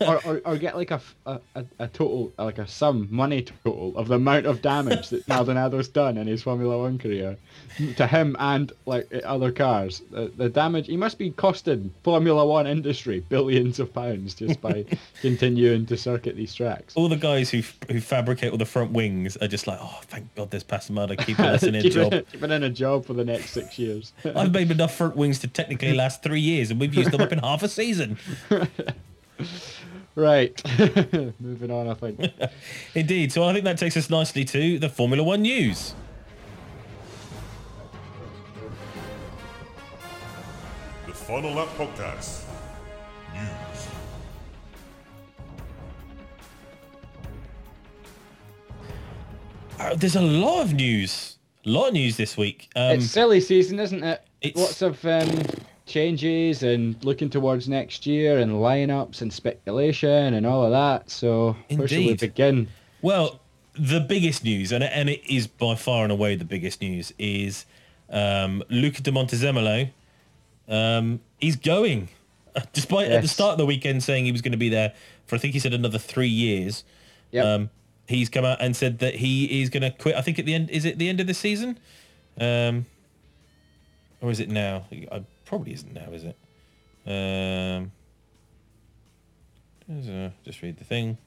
[0.00, 1.40] Or, or or get like a, a,
[1.78, 6.16] a- total, like a sum money total of the amount of damage that Maldonado's done
[6.16, 7.36] in his Formula One career
[7.96, 10.02] to him and like other cars.
[10.10, 14.84] The, the damage he must be costing Formula One industry billions of pounds just by
[15.20, 16.94] continuing to circuit these tracks.
[16.96, 20.34] All the guys who who fabricate all the front wings are just like, oh, thank
[20.34, 22.12] God, there's Pastor Maldonado keeping us in a job.
[22.30, 24.12] keeping in a job for the next six years.
[24.24, 27.32] I've made enough front wings to technically last three years, and we've used them up
[27.32, 28.18] in half a season.
[30.14, 30.60] Right.
[31.40, 32.20] Moving on, I think.
[32.94, 33.32] Indeed.
[33.32, 35.94] So I think that takes us nicely to the Formula One news.
[41.06, 42.44] The Final Lap Podcast.
[43.32, 43.88] News.
[49.78, 51.38] Uh, there's a lot of news.
[51.64, 52.68] A lot of news this week.
[52.76, 54.22] Um, it's silly season, isn't it?
[54.40, 55.28] it's- Lots of um,
[55.92, 61.10] changes and looking towards next year and lineups and speculation and all of that.
[61.10, 62.68] So where should we begin?
[63.02, 63.40] Well,
[63.74, 67.66] the biggest news, and, and it is by far and away the biggest news, is
[68.10, 69.90] um, Luca de Montezemolo.
[70.68, 72.08] Um, he's going.
[72.72, 74.92] Despite at the start of the weekend saying he was going to be there
[75.26, 76.84] for, I think he said another three years.
[77.30, 77.44] Yep.
[77.44, 77.70] Um,
[78.06, 80.16] he's come out and said that he is going to quit.
[80.16, 81.78] I think at the end, is it the end of the season?
[82.38, 82.86] Um,
[84.20, 84.84] or is it now?
[85.10, 86.36] I probably isn't now, is it?
[87.06, 87.92] Um,
[89.86, 91.18] there's a- just read the thing.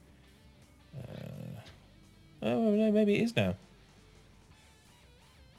[0.98, 1.60] Uh,
[2.42, 3.54] oh no, maybe it is now.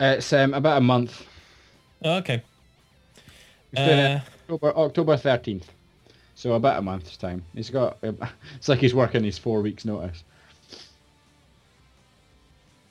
[0.01, 1.25] It's um, about a month.
[2.03, 2.41] Oh, okay.
[3.75, 5.71] Uh, October October thirteenth.
[6.35, 7.45] So about a month's time.
[7.55, 7.97] He's got.
[8.57, 10.25] It's like he's working his four weeks notice.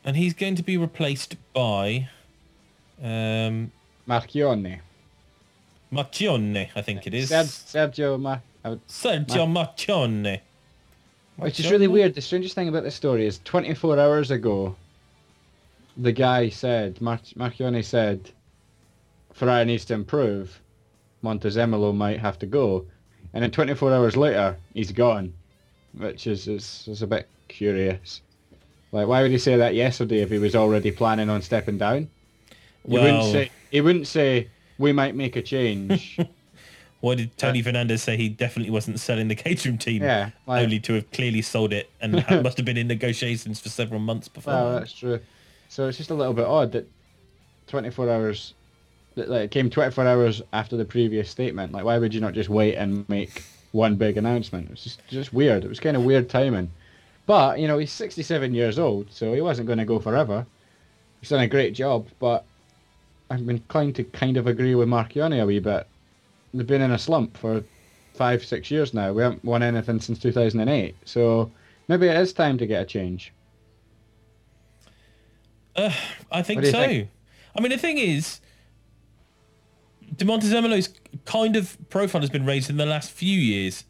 [0.05, 2.09] and he's going to be replaced by
[3.03, 3.73] um,
[4.09, 4.81] Marchionne.
[5.97, 7.31] Marchionne, I think it is.
[7.31, 8.39] Sergio Ma.
[8.65, 10.41] Would- Sergio Marchionne.
[11.37, 12.15] Which is really weird.
[12.15, 14.75] The strangest thing about this story is 24 hours ago,
[15.97, 18.31] the guy said, Mar- Marchionne said,
[19.35, 20.61] Ferrari needs to improve.
[21.23, 22.87] Montezemolo might have to go.
[23.35, 25.33] And then 24 hours later, he's gone.
[25.93, 28.23] Which is, is, is a bit curious.
[28.93, 32.09] Like, why would he say that yesterday if he was already planning on stepping down?
[32.89, 36.19] He wouldn't say, he wouldn't say, we might make a change.
[37.01, 40.03] why did Tony Fernandes say he definitely wasn't selling the Caterham team?
[40.03, 42.13] Yeah, like- only to have clearly sold it and
[42.43, 44.53] must have been in negotiations for several months before.
[44.53, 45.21] Well, that's true.
[45.69, 46.89] So it's just a little bit odd that
[47.67, 48.55] 24 hours,
[49.17, 51.73] that like, it came 24 hours after the previous statement.
[51.73, 54.71] Like, why would you not just wait and make one big announcement?
[54.71, 55.65] It's just just weird.
[55.65, 56.71] It was kind of weird timing.
[57.27, 60.47] But you know, he's 67 years old, so he wasn't going to go forever.
[61.21, 62.45] He's done a great job, but
[63.31, 65.87] I'm inclined to kind of agree with Marchionne a wee bit.
[66.55, 67.63] They've been in a slump for
[68.15, 69.13] five, six years now.
[69.13, 71.51] We haven't won anything since 2008, so
[71.89, 73.33] maybe it is time to get a change.
[75.75, 75.93] Uh,
[76.31, 76.73] I think so.
[76.73, 77.11] think?
[77.55, 78.41] I mean, the thing is,
[80.15, 80.89] De Montezemolo's
[81.25, 83.85] kind of profile has been raised in the last few years,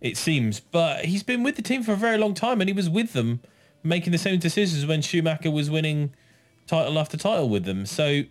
[0.00, 0.60] it seems.
[0.60, 3.12] But he's been with the team for a very long time, and he was with
[3.12, 3.40] them
[3.82, 6.12] making the same decisions when Schumacher was winning
[6.66, 7.86] title after title with them.
[7.86, 8.22] So,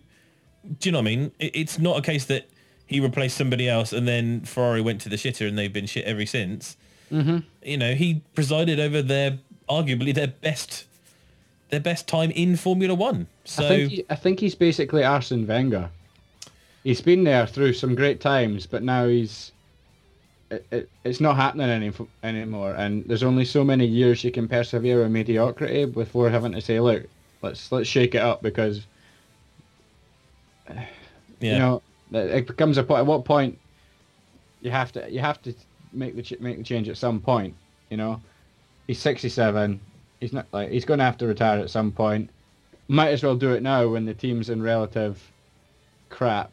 [0.80, 1.32] do you know what I mean?
[1.38, 2.48] It, it's not a case that
[2.86, 6.04] he replaced somebody else and then Ferrari went to the shitter and they've been shit
[6.04, 6.76] ever since.
[7.10, 7.38] Mm-hmm.
[7.62, 9.38] You know, he presided over their
[9.68, 10.84] arguably their best
[11.70, 13.26] their best time in Formula One.
[13.44, 15.90] So I think he, I think he's basically Arsene Wenger.
[16.82, 19.52] He's been there through some great times, but now he's
[20.50, 21.92] it, it, it's not happening any,
[22.22, 22.74] anymore.
[22.74, 26.80] And there's only so many years you can persevere in mediocrity before having to say,
[26.80, 27.04] look,
[27.42, 28.86] let's let's shake it up because
[30.68, 30.82] yeah.
[31.40, 33.00] you know it becomes a point.
[33.00, 33.58] At what point
[34.60, 35.54] you have to you have to
[35.92, 37.54] make the ch- make the change at some point.
[37.90, 38.20] You know,
[38.86, 39.80] he's 67.
[40.20, 42.30] He's not like he's going to have to retire at some point.
[42.88, 45.22] Might as well do it now when the team's in relative
[46.10, 46.50] crap.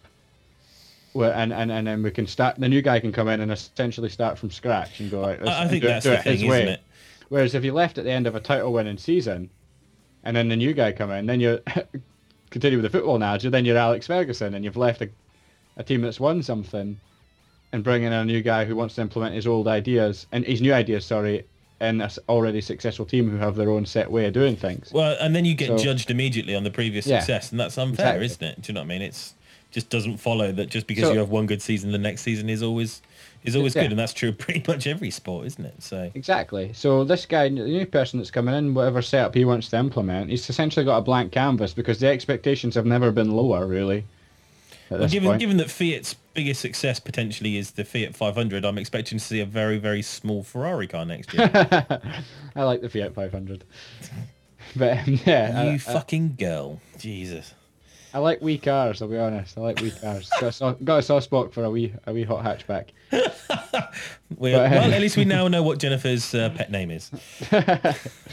[1.13, 2.57] Where, and, and, and then we can start.
[2.57, 5.21] The new guy can come in and essentially start from scratch and go.
[5.21, 6.61] Let's I I think do that's do the it his thing, way.
[6.61, 6.81] isn't it?
[7.27, 9.49] Whereas if you left at the end of a title-winning season,
[10.23, 11.59] and then the new guy come in, then you
[12.51, 13.49] continue with the football analogy.
[13.49, 15.09] Then you're Alex Ferguson, and you've left a,
[15.77, 16.99] a team that's won something,
[17.71, 20.61] and bringing in a new guy who wants to implement his old ideas and his
[20.61, 21.45] new ideas, sorry,
[21.79, 24.91] in an already successful team who have their own set way of doing things.
[24.93, 27.77] Well, and then you get So- judged immediately on the previous Yeah, success, and that's
[27.77, 28.25] unfair, exactly.
[28.25, 28.61] isn't it?
[28.61, 29.01] Do you know what I mean?
[29.01, 29.33] It's
[29.71, 32.49] just doesn't follow that just because So- you have one good season, the next season
[32.49, 33.01] is always
[33.43, 33.83] is always Yeah.
[33.83, 35.81] good, and that's true of pretty much every sport, isn't it?
[35.81, 36.71] So Exactly.
[36.73, 40.29] So this guy, the new person that's coming in, whatever setup he wants to implement,
[40.29, 44.05] he's essentially got a blank canvas because the expectations have never been lower, really.
[44.89, 45.39] Well, given point.
[45.39, 49.45] given that Fiat's biggest success potentially is the Fiat 500, I'm expecting to see a
[49.45, 51.49] very very small Ferrari car next year.
[52.55, 53.63] I like the Fiat 500.
[54.75, 57.53] But um, yeah, you I, fucking girl, Jesus.
[58.13, 59.01] I, like wee cars.
[59.01, 59.57] I'll be honest.
[59.57, 60.29] I like wee cars.
[60.39, 62.89] got, a soft, got a soft spot for a wee a wee hot hatchback.
[64.37, 67.11] We're, But, uh, well, at least we now know what Jennifer's uh, pet name is.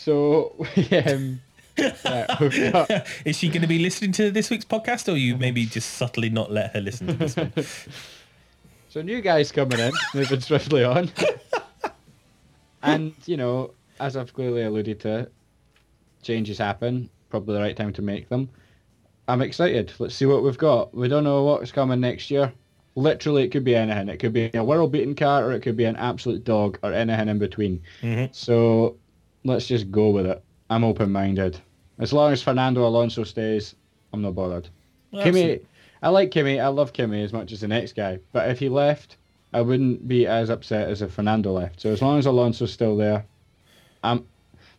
[0.00, 1.42] So um,
[1.76, 2.26] yeah,
[2.72, 5.90] got, Is she going to be listening to this week's podcast, or you maybe just
[5.96, 7.52] subtly not let her listen to this one?
[8.88, 11.10] so new guys coming in, moving swiftly on,
[12.82, 15.28] and you know, as I've clearly alluded to,
[16.22, 17.10] changes happen.
[17.28, 18.48] Probably the right time to make them.
[19.30, 19.92] I'm excited.
[20.00, 20.92] Let's see what we've got.
[20.92, 22.52] We don't know what's coming next year.
[22.96, 24.08] Literally, it could be anything.
[24.08, 27.28] It could be a world-beating car, or it could be an absolute dog, or anything
[27.28, 27.80] in between.
[28.02, 28.34] Mhm.
[28.34, 28.96] So,
[29.44, 30.42] let's just go with it.
[30.68, 31.58] I'm open-minded.
[32.00, 33.76] As long as Fernando Alonso stays,
[34.12, 34.68] I'm not bothered.
[35.12, 35.60] Well, Kimi,
[36.02, 36.58] I like Kimi.
[36.58, 38.18] I love Kimi as much as the next guy.
[38.32, 39.16] But if he left,
[39.52, 41.80] I wouldn't be as upset as if Fernando left.
[41.80, 43.24] So as long as Alonso's still there,
[44.02, 44.26] I'm.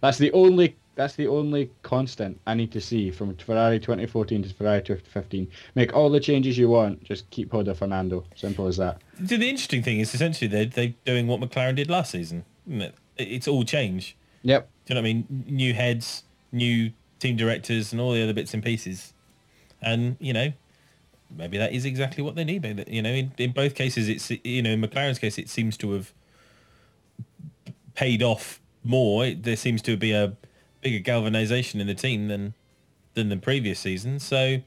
[0.01, 0.75] That's the only.
[0.95, 5.47] That's the only constant I need to see from Ferrari 2014 to Ferrari 2015.
[5.75, 7.03] Make all the changes you want.
[7.03, 8.25] Just keep hold of Fernando.
[8.35, 9.01] Simple as that.
[9.19, 12.43] The the interesting thing is essentially they're, they're doing what McLaren did last season.
[12.67, 12.95] Isn't it?
[13.17, 14.15] It- It's all change.
[14.43, 14.69] Yep.
[14.85, 15.45] Do you know what I mean?
[15.47, 19.13] New heads, new team directors, and all the other bits and pieces.
[19.81, 20.51] And you know,
[21.35, 22.63] maybe that is exactly what they need.
[22.63, 25.77] Maybe, You know, in, in both cases, it's you know, in McLaren's case, it seems
[25.77, 26.11] to have
[27.95, 29.29] paid off more.
[29.31, 30.33] There seems to be a
[30.81, 32.53] bigger galvanization in the team than
[33.13, 34.19] than the previous season.
[34.19, 34.57] So,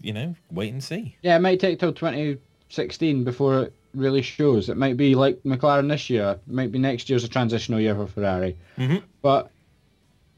[0.00, 1.16] you know, wait and see.
[1.22, 4.68] Yeah, it might take till 2016 before it really shows.
[4.68, 6.38] It might be like McLaren this year.
[6.46, 8.56] It might be next year's a transitional year for Ferrari.
[8.78, 9.02] Mhm.
[9.22, 9.50] But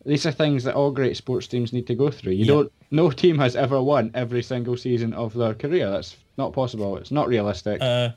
[0.05, 2.33] these are things that all great sports teams need to go through.
[2.33, 2.53] You Yeah.
[2.53, 2.73] don't.
[2.91, 5.91] No team has ever won every single season of their career.
[5.91, 6.97] That's not possible.
[6.97, 7.81] It's not realistic.
[7.83, 8.11] Uh,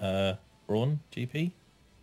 [0.00, 0.34] uh,
[0.66, 1.52] Brawn GP.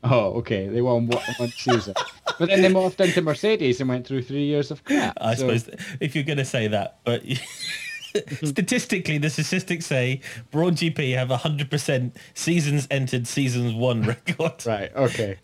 [0.03, 0.67] oh, okay.
[0.67, 1.93] They won one, one season,
[2.39, 5.17] but then they morphed into Mercedes and went through three years of crap.
[5.19, 5.69] I So- suppose
[5.99, 7.23] if you're going to say that, but
[8.43, 10.21] statistically, the statistics say
[10.51, 14.65] Brawn GP have a hundred percent seasons entered, seasons won record.
[14.65, 14.91] Right.
[14.95, 15.37] Okay.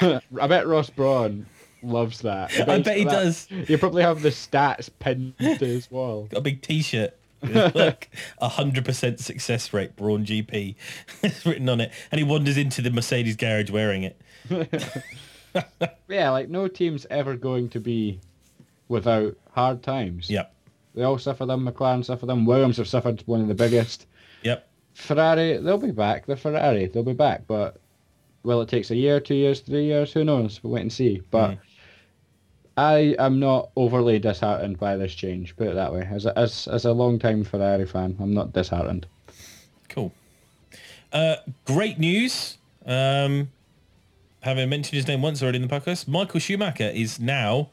[0.40, 1.46] I bet Ross Brawn
[1.82, 2.52] loves that.
[2.60, 3.48] I bet he that- does.
[3.50, 6.26] You probably have the stats pinned to his wall.
[6.30, 7.16] Got a big T-shirt.
[7.42, 10.74] Look, a hundred percent success rate, Brawn GP.
[11.22, 14.20] it's written on it, and he wanders into the Mercedes garage wearing it.
[16.08, 18.20] Yeah, like no team's ever going to be
[18.88, 20.30] without hard times.
[20.30, 20.54] Yep,
[20.94, 21.66] They all suffer them.
[21.66, 22.46] McLaren suffer them.
[22.46, 24.06] Williams have suffered one of the biggest.
[24.42, 24.68] yep.
[24.94, 26.26] Ferrari, they'll be back.
[26.26, 26.86] They're Ferrari.
[26.86, 27.42] They'll be back.
[27.46, 27.80] But
[28.44, 30.12] well, it takes a year, two years, three years.
[30.12, 30.62] Who knows?
[30.62, 31.20] We'll wait and see.
[31.30, 31.58] But Mm.
[32.78, 35.56] I am not overly disheartened by this change.
[35.56, 36.06] Put it that way.
[36.10, 39.06] As a, as as a long time Ferrari fan, I'm not disheartened.
[39.88, 40.12] Cool.
[41.12, 42.58] Uh, great news.
[42.84, 43.48] Um,
[44.40, 47.70] having mentioned his name once already in the podcast, Michael Schumacher is now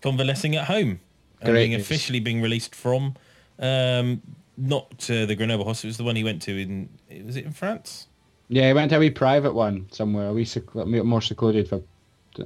[0.00, 1.00] convalescing at home
[1.40, 1.82] and Great being news.
[1.82, 3.14] officially being released from
[3.58, 4.22] um,
[4.56, 5.88] not uh, the Grenoble hospital.
[5.88, 6.88] It was the one he went to in
[7.26, 8.06] was it in France?
[8.48, 11.82] Yeah, he went to a wee private one somewhere, a wee sec- more secluded for.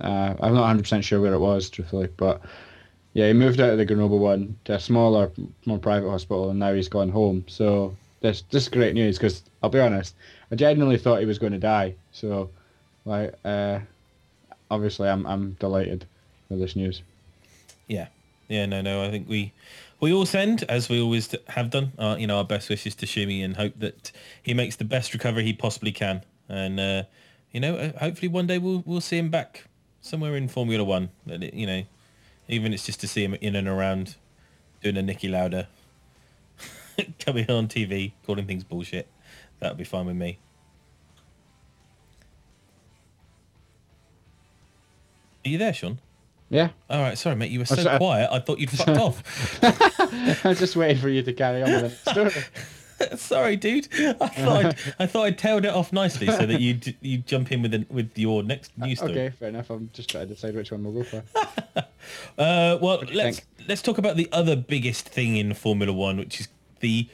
[0.01, 2.43] Uh, I'm not 100 percent sure where it was, truthfully, but
[3.15, 5.33] yeah, he moved out of the Grenoble one to a smaller,
[5.67, 7.45] more private hospital, and now he's gone home.
[7.49, 10.15] So this this is great news because I'll be honest,
[10.53, 11.95] I genuinely thought he was going to die.
[12.13, 12.51] So,
[13.09, 13.81] like, uh,
[14.71, 16.07] obviously, I'm I'm delighted
[16.49, 17.03] with this news.
[17.87, 18.09] Yeah,
[18.49, 18.67] yeah.
[18.67, 19.03] No, no.
[19.03, 19.53] I think we
[20.01, 23.45] we all send, as we always have done, you know, our best wishes to Schumi
[23.45, 26.23] and hope that he makes the best recovery he possibly can.
[26.49, 27.03] And uh,
[27.51, 29.65] you know, hopefully one day we'll we'll see him back
[30.01, 31.11] somewhere in Formula One.
[31.27, 31.83] You know,
[32.49, 34.17] even it's just to see him in and around
[34.83, 35.69] doing a Niki Lauda,
[37.19, 39.09] coming on TV, calling things bullshit.
[39.61, 40.39] That would be fine with me.
[45.45, 46.01] Are you there, Sean?
[46.51, 47.51] Yeah, All right, sorry, mate.
[47.51, 47.99] You were so sorry.
[47.99, 48.31] quiet.
[48.33, 49.23] I thought you'd fucked off.
[49.63, 53.17] I was just waiting for you to carry on with the story.
[53.19, 53.87] sorry, dude.
[54.19, 57.53] I thought I'd, I thought I'd tailed it off nicely so that you you jump
[57.53, 59.13] in with the, with your next news story.
[59.13, 59.69] Okay, fair enough.
[59.69, 61.23] I'm just trying to decide which one we'll go for.
[62.39, 63.69] Uh, well, let's think?
[63.69, 66.49] let's talk about the other biggest thing in Formula One, which is
[66.81, 67.07] the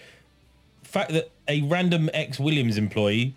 [0.84, 3.34] fact that a random ex Williams employee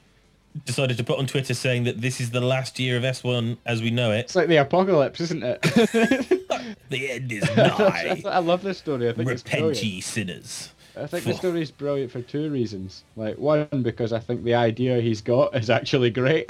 [0.65, 3.81] decided to put on Twitter saying that this is the last year of F1 as
[3.81, 4.19] we know it.
[4.19, 6.43] It's like the apocalypse, isn't it?
[6.89, 8.21] The end is nigh.
[8.25, 9.09] I love this story.
[9.09, 9.83] I think it's Repent brilliant.
[9.83, 10.69] ye sinners.
[10.95, 13.03] I think the story is brilliant for two reasons.
[13.15, 16.49] Like one, because I think the idea he's got is actually great,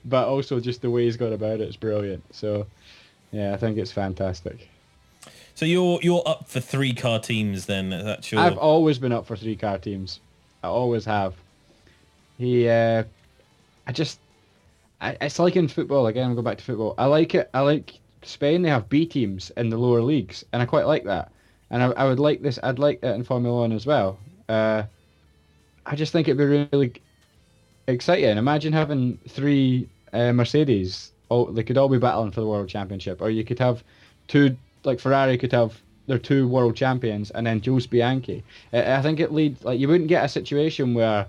[0.04, 2.22] but also just the way he's gone about it is brilliant.
[2.34, 2.66] So,
[3.32, 4.68] yeah, I think it's fantastic.
[5.54, 7.90] So you're you're up for three car teams then?
[7.90, 10.20] That's your I've always been up for three car teams.
[10.62, 11.34] I always have.
[12.36, 13.02] He, uh,
[13.88, 14.20] I just,
[15.00, 16.28] I, it's like in football again.
[16.28, 16.94] I'll go back to football.
[16.98, 17.48] I like it.
[17.54, 18.62] I like Spain.
[18.62, 21.32] They have B teams in the lower leagues, and I quite like that.
[21.70, 22.58] And I, I would like this.
[22.62, 24.18] I'd like it in Formula One as well.
[24.48, 24.82] Uh,
[25.86, 26.92] I just think it'd be really
[27.86, 28.36] exciting.
[28.36, 31.12] Imagine having three uh, Mercedes.
[31.30, 33.82] Oh, they could all be battling for the world championship, or you could have
[34.28, 34.56] two.
[34.84, 38.44] Like Ferrari could have their two world champions, and then Jules Bianchi.
[38.72, 41.26] I I think it leads like you wouldn't get a situation where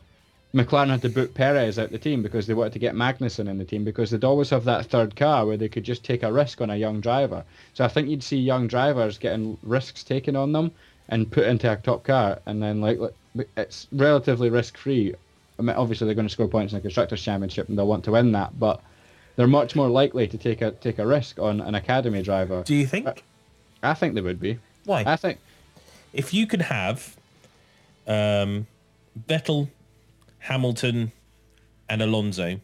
[0.53, 3.59] McLaren had to boot Perez out the team because they wanted to get Magnussen in
[3.59, 6.33] the team because they'd always have that third car where they could just take a
[6.33, 7.43] risk on a young driver.
[7.75, 10.71] So I think you'd see young drivers getting risks taken on them
[11.07, 12.99] and put into a top car, and then like
[13.57, 15.13] it's relatively risk free.
[15.57, 18.05] I mean, obviously they're going to score points in the constructors' championship and they'll want
[18.05, 18.81] to win that, but
[19.35, 22.63] they're much more likely to take a take a risk on an academy driver.
[22.63, 23.23] Do you think?
[23.83, 24.59] I think they would be.
[24.85, 25.03] Why?
[25.05, 25.39] I think
[26.11, 27.15] if you could have
[28.07, 28.67] um,
[29.27, 29.69] Vettel,
[30.39, 31.11] Hamilton,
[31.89, 32.59] and Alonso,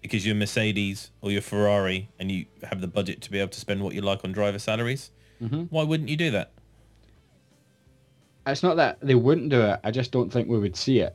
[0.00, 3.60] because you're Mercedes or you're Ferrari and you have the budget to be able to
[3.60, 5.10] spend what you like on driver salaries,
[5.70, 6.52] why wouldn't you do that?
[8.44, 9.78] it's not that they wouldn't do it.
[9.84, 11.14] I just don't think we would see it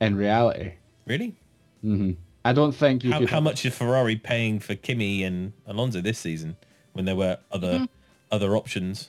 [0.00, 0.72] in reality.
[1.06, 1.34] Really?
[1.82, 2.12] hmm
[2.44, 3.30] I don't think you How, could.
[3.30, 6.56] how much is Ferrari paying for Kimi and Alonso this season
[6.94, 7.86] when there were other
[8.32, 9.08] other options?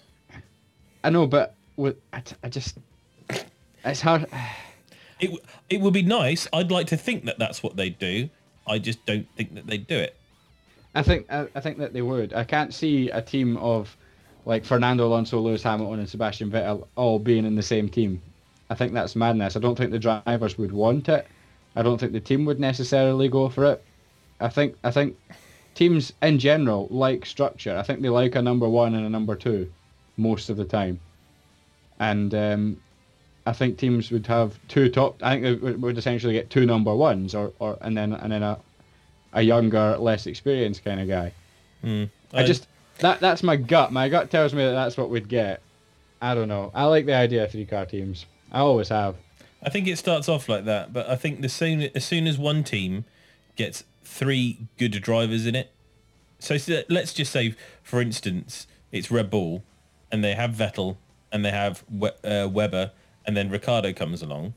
[1.04, 2.78] I know, but with, I, t- I just
[3.86, 4.28] it's hard.
[5.24, 6.48] It it would be nice.
[6.52, 8.30] I'd like to think that that's what they'd do.
[8.68, 10.16] I just don't think that they'd do it.
[10.96, 12.34] I think I, I think that they would.
[12.34, 13.96] I can't see a team of
[14.46, 18.22] like Fernando Alonso, Lewis Hamilton, and Sebastian Vettel all being in the same team.
[18.70, 19.56] I think that's madness.
[19.56, 21.28] I don't think the drivers would want it.
[21.76, 23.84] I don't think the team would necessarily go for it.
[24.40, 25.18] I think I think
[25.74, 27.76] teams in general like structure.
[27.78, 29.72] I think they like a number one and a number two
[30.18, 31.00] most of the time.
[32.00, 32.82] And um,
[33.46, 35.22] I think teams would have two top.
[35.22, 38.44] I think they would essentially get two number ones, or, or and then and then
[38.44, 38.60] a
[39.34, 41.34] a younger, less experienced kind of guy.
[42.34, 42.68] I just
[43.00, 43.92] that that's my gut.
[43.92, 45.62] My gut tells me that that's what we'd get.
[46.22, 46.72] I don't know.
[46.74, 48.26] I like the idea of three car teams.
[48.52, 49.16] I always have.
[49.62, 52.38] I think it starts off like that, but I think the soon as soon as
[52.38, 53.06] one team
[53.56, 55.72] gets three good drivers in it,
[56.40, 56.58] so
[56.90, 59.64] let's just say, for instance, it's Red Bull,
[60.12, 60.98] and they have Vettel,
[61.32, 62.92] and they have we- uh, Webber,
[63.26, 64.54] and then Ricciardo comes along.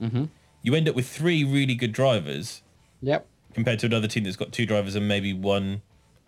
[0.00, 0.24] Mm-hmm.
[0.62, 2.62] You end up with three really good drivers
[3.02, 3.26] Yep.
[3.54, 5.82] compared to another team that's got two drivers and maybe one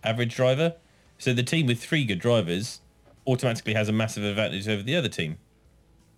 [0.04, 0.74] average driver.
[1.18, 2.80] So the team with three good drivers
[3.26, 5.36] automatically has a massive advantage over the other team.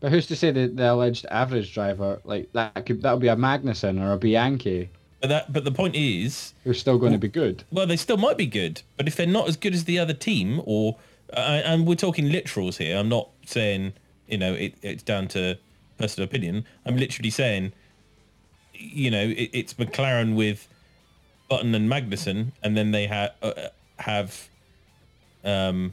[0.01, 3.29] But who's to say that the alleged average driver like that could that would be
[3.29, 7.19] a Magnussen or a Bianchi But that but the point is they're still going to
[7.19, 7.65] be good?
[7.71, 10.13] Well, they still might be good, but if they're not as good as the other
[10.15, 10.99] team, or
[11.33, 13.93] uh, and we're talking literals here, I'm not saying
[14.29, 15.59] you know it, it's down to
[15.99, 16.65] personal opinion.
[16.87, 17.73] I'm literally saying,
[18.75, 20.69] you know, it, it's McLaren with
[21.49, 23.53] Button and Magnussen, and then they ha- uh,
[23.99, 24.49] have,
[25.45, 25.93] um,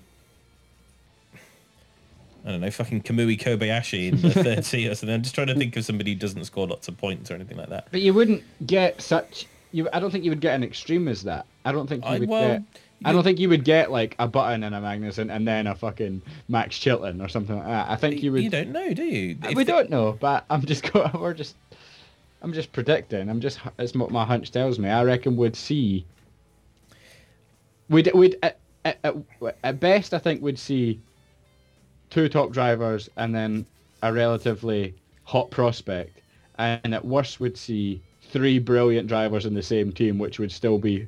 [2.46, 5.14] I don't know, fucking Kamui Kobayashi in the third seat or something.
[5.14, 7.58] I'm just trying to think of somebody who doesn't score lots of points or anything
[7.58, 7.88] like that.
[7.92, 9.48] But you wouldn't get such.
[9.72, 11.46] You, I don't think you would get an extreme as that.
[11.66, 12.64] I don't think you I- would well, get.
[13.06, 15.76] I don't think you would get like a Button and a Magnussen and then a
[15.76, 17.90] fucking Max Chilton or something like that.
[17.90, 18.44] I think you would.
[18.44, 19.38] You don't know, do you?
[19.42, 21.12] Uh, if we don't know, but I'm just going.
[21.14, 21.56] We're just.
[22.42, 23.30] I'm just predicting.
[23.30, 23.60] I'm just.
[23.78, 24.90] It's what my hunch tells me.
[24.90, 26.06] I reckon we'd see.
[27.90, 29.16] We'd we'd at, at,
[29.64, 31.00] at best I think we'd see.
[32.10, 33.68] Two top drivers and then
[34.02, 34.96] a relatively
[35.26, 36.22] hot prospect,
[36.58, 40.78] and at worst we'd see three brilliant drivers in the same team, which would still
[40.78, 41.08] be,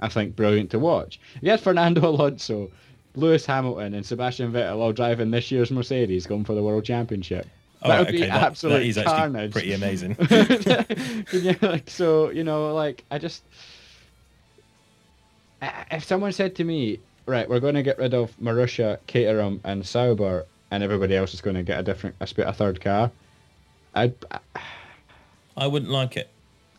[0.00, 1.18] I think, brilliant to watch.
[1.40, 2.70] You had Fernando Alonso,
[3.14, 7.46] Lewis Hamilton, and Sebastian Vettel all driving this year's Mercedes, going for the world championship.
[7.82, 9.52] Oh, that would right, be okay, that- absolute that carnage.
[9.52, 10.16] pretty amazing.
[11.32, 13.42] yeah, like so, you know, like I just.
[15.90, 19.84] If someone said to me, right, we're going to get rid of Marussia, Caterham, and
[19.86, 23.10] Sauber, and everybody else is going to get a different, a, a third car,
[23.94, 24.38] I'd, I,
[25.56, 26.28] I wouldn't like it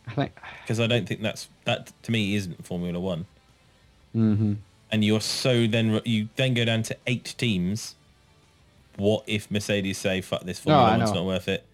[0.12, 3.26] I think, because I don't think that's that to me isn't Formula One.
[4.14, 4.54] hmm
[4.92, 7.96] And you're so then you then go down to eight teams.
[8.96, 11.66] What if Mercedes say fuck this Formula I One's not worth it?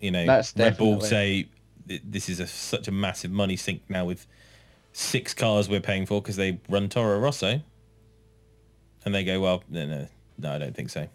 [0.00, 1.48] You know, That's Red Bull say
[2.04, 4.26] this is a, such a massive money sink now with
[4.92, 7.60] six cars we're paying for because they run Toro Rosso,
[9.04, 10.08] and they go well no no
[10.38, 11.08] no I don't think so.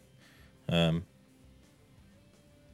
[0.68, 1.03] Um,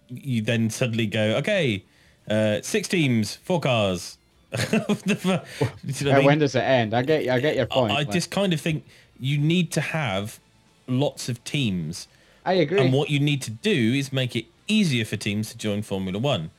[0.07, 1.84] you then suddenly go okay,
[2.30, 4.18] uh, six teams, four cars.
[4.51, 5.43] The
[5.85, 6.26] you know what I Uh, mean?
[6.26, 6.93] when does it end?
[6.93, 7.91] I get, I get your point.
[7.91, 8.84] I like, just kind of think
[9.19, 10.39] you need to have
[10.88, 12.07] lots of teams,
[12.45, 12.80] I agree.
[12.80, 16.18] and what you need to do is make it easier for teams to join Formula
[16.18, 16.49] One.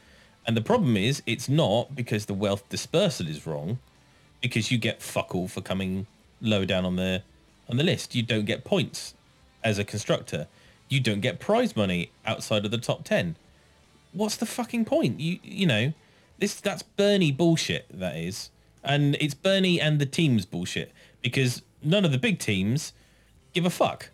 [0.47, 3.79] And the problem is, it's not because the wealth dispersal is wrong,
[4.41, 6.07] because you get fuck all for coming
[6.41, 7.23] low down on the
[7.69, 8.15] on the list.
[8.15, 9.15] You don't get points
[9.65, 10.47] as a constructor.
[10.89, 13.37] You don't get prize money outside of the top ten.
[14.13, 15.21] What's the fucking point?
[15.21, 15.93] You you know,
[16.39, 17.87] this that's Bernie bullshit.
[17.93, 18.51] That is,
[18.83, 20.93] and it's Bernie and the teams bullshit
[21.23, 22.93] because none of the big teams
[23.53, 24.11] give a fuck.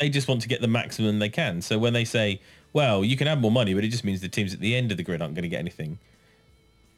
[0.00, 1.62] They just want to get the maximum they can.
[1.62, 2.40] So when they say,
[2.72, 4.90] "Well, you can have more money," but it just means the teams at the end
[4.90, 5.98] of the grid aren't going to get anything.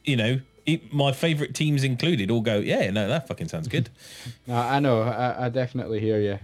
[0.03, 3.89] You know, it, my favourite teams included all go, "Yeah, no, that fucking sounds good."
[4.47, 5.01] no, I know.
[5.03, 6.39] I, I definitely hear you.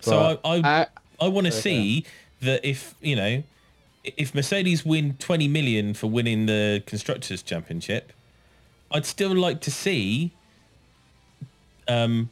[0.00, 0.86] so I, I, I-
[1.20, 2.04] I want to see
[2.42, 3.42] that if you know,
[4.04, 8.12] if Mercedes win 20 million for winning the constructors championship,
[8.90, 10.32] I'd still like to see
[11.88, 12.28] um,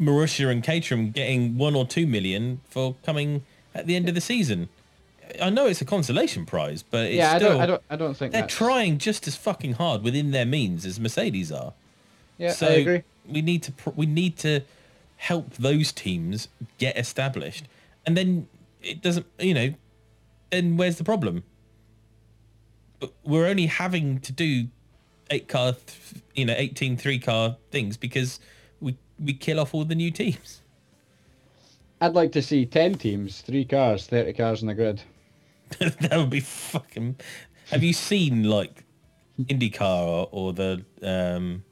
[0.00, 3.44] Marussia and Caterham getting one or two million for coming
[3.74, 4.68] at the end of the season.
[5.40, 8.14] I know it's a consolation prize, but it's yeah, I don't, I don't, I don't
[8.14, 11.72] think they're that's- trying just as fucking hard within their means as Mercedes are.
[12.36, 13.02] Yeah, so I agree.
[13.28, 14.62] we need to pr- we need to
[15.18, 16.48] help those teams
[16.78, 17.66] get established,
[18.06, 18.48] and then
[18.82, 19.26] it doesn't.
[19.38, 19.74] You know,
[20.50, 21.44] then where's the problem?
[22.98, 24.68] But We're only having to do
[25.30, 28.40] eight car, th- you know, 18 three car things because
[28.80, 30.62] we we kill off all the new teams.
[32.00, 35.02] I'd like to see ten teams, three cars, thirty cars on the grid.
[35.78, 37.16] that would be fucking.
[37.70, 38.84] Have you seen like
[39.38, 41.64] IndyCar or, or the um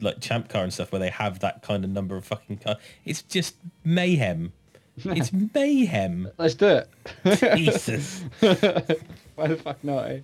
[0.00, 2.76] like Champ Car and stuff where they have that kind of number of fucking car?
[3.04, 4.52] It's just mayhem.
[5.04, 6.28] It's mayhem.
[6.38, 6.82] Let's do
[7.24, 7.56] it.
[7.56, 8.24] Jesus.
[8.40, 10.04] Why the fuck not?
[10.06, 10.20] Eh?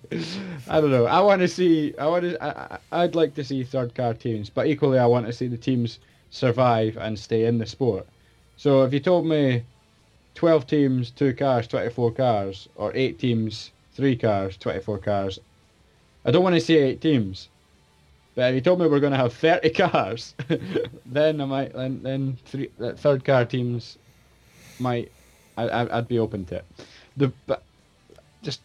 [0.69, 1.05] I don't know.
[1.05, 1.95] I want to see.
[1.97, 2.43] I want to.
[2.43, 5.57] I, I'd like to see third car teams, but equally, I want to see the
[5.57, 8.05] teams survive and stay in the sport.
[8.57, 9.63] So if you told me,
[10.35, 15.39] twelve teams, two cars, twenty-four cars, or eight teams, three cars, twenty-four cars,
[16.25, 17.49] I don't want to see eight teams.
[18.35, 20.35] But if you told me we're going to have thirty cars,
[21.07, 21.73] then I might.
[21.73, 23.97] Then then three third car teams
[24.79, 25.11] might.
[25.57, 26.65] I, I'd be open to it.
[27.17, 27.63] The but
[28.41, 28.61] just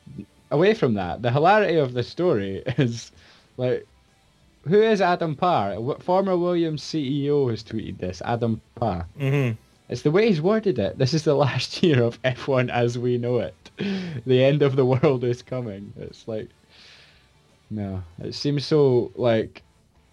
[0.51, 3.11] away from that, the hilarity of the story is
[3.57, 3.87] like,
[4.63, 5.81] who is Adam Parr?
[5.81, 8.23] What former Williams CEO has tweeted this?
[8.25, 9.07] Adam Parr.
[9.19, 9.51] hmm
[9.89, 10.99] It's the way he's worded it.
[10.99, 13.55] This is the last year of F1 as we know it.
[14.27, 15.93] The end of the world is coming.
[15.99, 16.49] It's like,
[17.71, 19.63] no, it seems so like,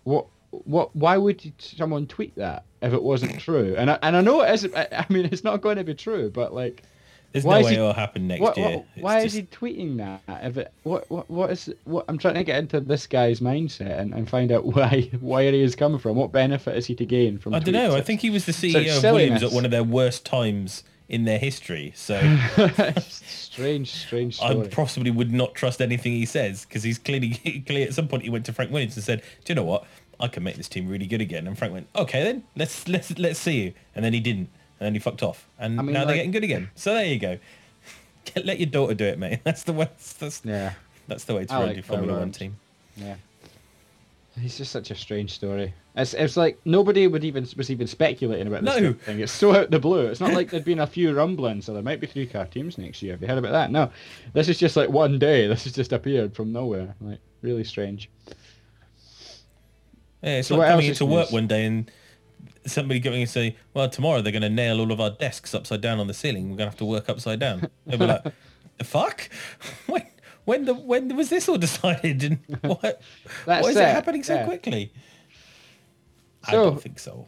[0.04, 0.96] what, what?
[0.96, 3.76] Why would someone tweet that if it wasn't true?
[3.78, 4.76] And I, and I know it isn't.
[4.76, 6.84] I, I mean, it's not going to be true, but like,
[7.32, 8.70] There's Why no way he- it'll happen next what, year.
[8.78, 10.22] what, why just- is he tweeting that?
[10.44, 12.06] If it, what, what, what is, what?
[12.10, 15.62] I'm trying to get into this guy's mindset and, and find out why, where he
[15.62, 16.16] is coming from.
[16.18, 17.54] What benefit is he to gain from?
[17.54, 17.96] I don't know.
[17.96, 21.26] I think he was the CEO of Williams at one of their worst times in
[21.26, 21.92] their history.
[21.94, 22.16] So
[23.00, 24.68] strange, strange I story.
[24.70, 27.32] possibly would not trust anything he says because he's clearly,
[27.68, 29.86] clearly at some point he went to Frank Williams and said, "Do you know what?
[30.22, 33.18] I can make this team really good again." And Frank went, "Okay, then let's let's
[33.18, 34.50] let's see you." And then he didn't,
[34.80, 36.70] and then he fucked off, and I mean, now they're getting good again.
[36.76, 37.38] So there you go.
[38.44, 39.40] Let your daughter do it, mate.
[39.44, 39.90] That's the way.
[40.20, 40.74] That's, yeah,
[41.08, 42.56] that's the way to I run like your Formula One team.
[42.96, 43.16] yeah.
[44.40, 45.74] He's just such a strange story.
[45.94, 48.94] It's, it's like nobody would even was even speculating about this No.
[48.94, 49.20] thing.
[49.20, 50.06] It's so out the blue.
[50.08, 52.78] It's not like there'd been a few rumblings, so there might be three car teams
[52.78, 53.12] next year.
[53.12, 53.72] Have you heard about that?
[53.72, 53.92] No,
[54.32, 55.48] this is just like one day.
[55.48, 56.96] This has just appeared from nowhere.
[57.02, 58.10] Like really strange.
[60.22, 61.90] Yeah, it's So like coming into work one day and
[62.66, 65.82] somebody going and say, "Well, tomorrow they're going to nail all of our desks upside
[65.82, 66.44] down on the ceiling.
[66.50, 68.24] We're going to have to work upside down." They'll be like,
[68.78, 69.30] "The fuck?
[69.88, 70.06] When?
[70.46, 72.24] When the when was this all decided?
[72.24, 73.02] And what?
[73.46, 74.46] Why is it, it happening so yeah.
[74.46, 74.92] quickly?"
[76.46, 77.28] I So- don't think so.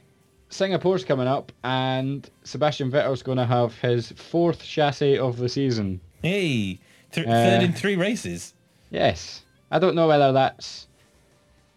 [0.49, 5.99] Singapore's coming up, and Sebastian Vettel's going to have his fourth chassis of the season.
[6.21, 6.79] Hey,
[7.11, 8.53] th- Uh, third in three races.
[8.91, 9.41] Yes.
[9.71, 10.87] I don't know whether that's.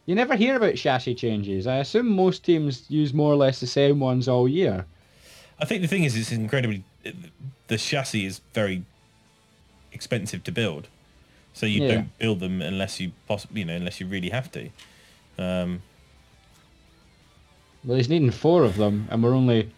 [0.06, 1.66] You never hear about chassis changes.
[1.66, 4.86] I assume most teams use more or less the same ones all year.
[5.58, 6.84] I think the thing is, it's incredibly.
[7.66, 8.84] The chassis is very
[9.92, 10.86] expensive to build,
[11.54, 11.88] so you Yeah.
[11.94, 14.70] don't build them unless you possibly, you know, unless you really have to.
[15.38, 15.82] Um,
[17.84, 19.70] Well, he's needing four of them, and we're only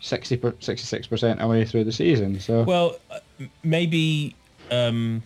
[0.00, 2.38] 60 per, 66% away through the season.
[2.40, 3.20] So Well, uh,
[3.62, 4.34] maybe
[4.70, 5.22] um,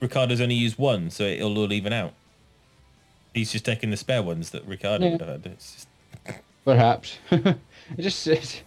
[0.00, 2.14] Ricciardo's only used one, so it'll all even out.
[3.34, 5.12] He's just taking the spare ones that Ricciardo Yeah.
[5.12, 5.46] would have had.
[5.52, 5.88] It's just,
[6.64, 7.56] perhaps it
[7.98, 8.60] just it's,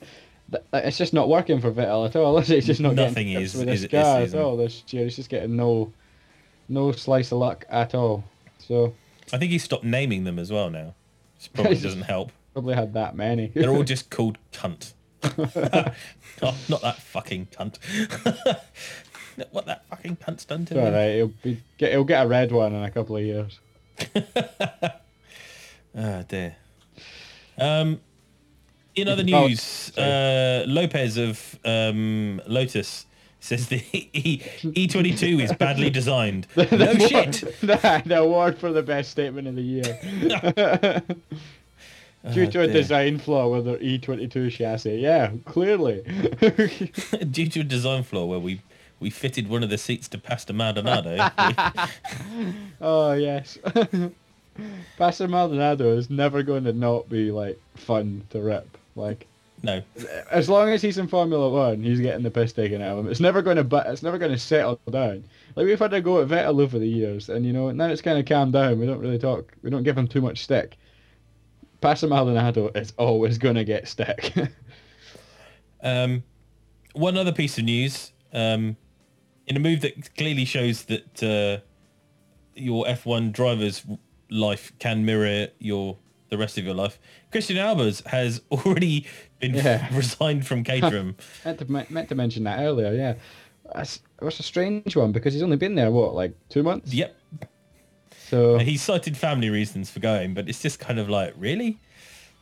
[0.74, 2.38] it's just not working for Vettel at all.
[2.40, 2.58] Is it?
[2.60, 5.04] It's just not Nothing is- with is this it this car at all this year.
[5.04, 5.92] He's just getting no
[6.70, 8.24] no slice of luck at all.
[8.60, 8.94] So
[9.32, 10.94] I think he stopped naming them as well now.
[11.38, 12.32] Which probably doesn't help.
[12.54, 13.48] probably had that many.
[13.48, 14.94] They're all just called cunt.
[15.24, 17.78] oh, not that fucking cunt.
[19.52, 20.94] what that fucking cunt's done to It's all him.
[20.94, 21.16] right.
[21.16, 23.60] He'll be get he'll get a red one in a couple of years.
[25.96, 26.56] Oh dear.
[27.58, 28.00] Um,
[28.96, 33.06] in other news, uh, Lopez of um, Lotus
[33.40, 33.84] says the
[34.74, 36.48] E twenty two is badly designed.
[36.58, 37.44] no shit.
[37.62, 41.02] the, the award for the best statement of the year.
[42.32, 42.74] Due Oh, to a dear.
[42.74, 44.96] design flaw with their E22 chassis.
[44.96, 46.04] Yeah, clearly.
[47.32, 48.62] Due to a design flaw where we
[49.04, 51.18] we fitted one of the seats to Pastor Maldonado.
[52.82, 53.60] oh, yes.
[54.98, 58.78] Pastor Maldonado is never going to not be, like, fun to rip.
[58.96, 59.28] Like,
[59.62, 59.82] no.
[60.32, 63.12] As long as he's in Formula One, he's getting the piss taken out of him.
[63.12, 65.24] It's never going to, but it's never going to settle down.
[65.56, 68.02] Like we've had a go at Vettel over the years, and you know now it's
[68.02, 68.78] kind of calmed down.
[68.78, 69.54] We don't really talk.
[69.62, 70.76] We don't give him too much stick.
[71.80, 74.34] Pastor Maldonado is always going to get stick.
[75.82, 76.24] Um,
[76.94, 78.78] one other piece of news, um,
[79.48, 81.64] in a move that clearly shows that uh,
[82.56, 83.86] your F1 driver's
[84.30, 85.98] life can mirror your
[86.30, 86.98] the rest of your life.
[87.32, 89.06] Christijan Albers has already
[89.40, 89.88] been Yeah.
[89.96, 91.16] resigned from Caterham.
[91.46, 92.92] meant, to, meant to mention that earlier.
[92.94, 93.14] Yeah,
[93.76, 96.92] That's, it was a strange one because he's only been there what like two months.
[96.92, 97.16] yep,
[98.30, 101.78] So he cited family reasons for going, but it's just kind of like, really?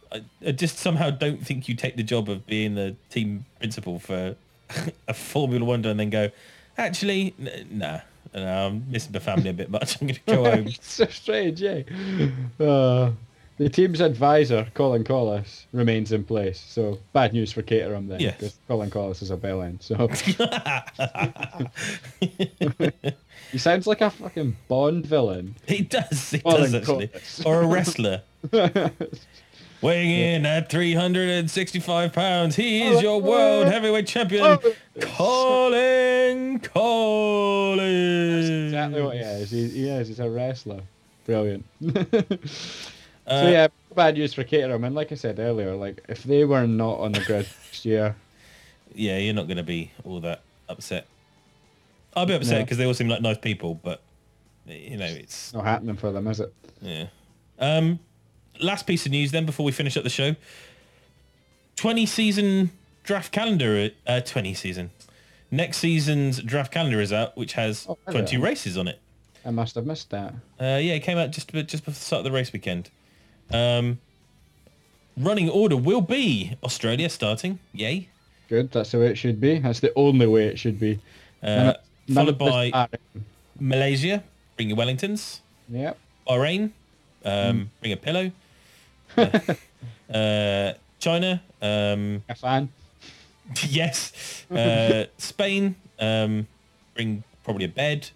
[0.09, 3.99] I, I just somehow don't think you take the job of being the team principal
[3.99, 4.35] for
[5.09, 6.29] a Formula One and then go,
[6.77, 7.99] actually, n- nah,
[8.33, 9.97] no, I'm missing the family a bit much.
[10.01, 10.67] I'm going to go home.
[10.67, 11.81] it's so strange, yeah.
[12.59, 13.11] Uh,
[13.57, 16.59] the team's advisor, Colin Kolles, remains in place.
[16.59, 18.35] So bad news for Caterham then, Yes.
[18.37, 19.83] because Colin Kolles is a bellend.
[19.83, 20.07] So
[23.51, 25.55] he sounds like a fucking Bond villain.
[25.67, 26.31] He does.
[26.31, 27.07] He Colin does actually.
[27.09, 27.45] Kolles.
[27.45, 28.21] Or a wrestler.
[29.81, 34.59] Weighing in at 365 pounds, he is your world heavyweight champion,
[34.99, 38.49] Colin Collins.
[38.49, 39.49] exactly what he is.
[39.51, 40.07] He, he is.
[40.09, 40.81] He's a wrestler.
[41.25, 41.65] Brilliant.
[43.27, 44.83] Uh, so yeah, bad news for Caterham.
[44.83, 48.15] And like I said earlier, like if they were not on the grid next year,
[48.95, 51.05] yeah, you're not going to be all that upset.
[52.15, 52.63] I'll be upset No.
[52.65, 54.01] because they all seem like nice people, but
[54.65, 56.51] you know, it's not happening for them, is it?
[56.81, 57.05] yeah.
[57.59, 57.99] Um,
[58.61, 60.35] last piece of news then before we finish up the show.
[61.77, 62.71] 20 season
[63.03, 64.91] draft calendar, uh, 20 season.
[65.49, 68.39] Next season's draft calendar is out, which has Oh, 20 it?
[68.39, 68.99] races on it.
[69.43, 70.33] I must have missed that.
[70.59, 72.89] Uh, yeah, it came out just just before the start of the race weekend.
[73.51, 73.99] Um,
[75.17, 77.59] running order will be Australia starting.
[77.73, 78.07] Yay.
[78.47, 78.71] Good.
[78.71, 79.59] That's the way it should be.
[79.59, 80.99] That's the only way it should be.
[81.41, 81.73] Uh,
[82.13, 82.87] followed by
[83.59, 84.23] Malaysia,
[84.55, 85.39] bring your Wellingtons.
[85.69, 85.97] Yep.
[86.27, 86.71] Bahrain,
[87.25, 88.31] um, bring a pillow.
[90.13, 92.21] Uh, China, um,
[93.69, 94.45] yes.
[94.51, 96.45] Uh, Spain, um,
[96.93, 98.09] bring probably a bed.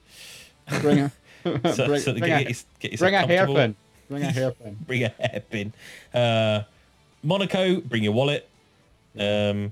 [0.81, 1.11] Bring a,
[1.45, 3.75] So, bring, so bring get, a, get bring a hairpin.
[4.09, 4.77] Bring a hairpin.
[4.85, 5.73] bring a hairpin.
[6.13, 6.63] Uh,
[7.23, 8.49] Monaco, bring your wallet.
[9.17, 9.71] Um,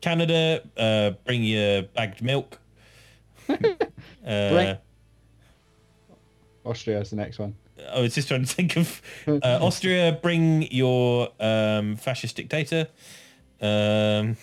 [0.00, 2.58] Canada, uh, bring your bagged milk.
[3.48, 4.74] uh,
[6.64, 7.54] Austria is the next one.
[7.92, 12.88] I was just trying to think of uh, Austria, bring your um, fascist dictator.
[13.60, 14.36] Um,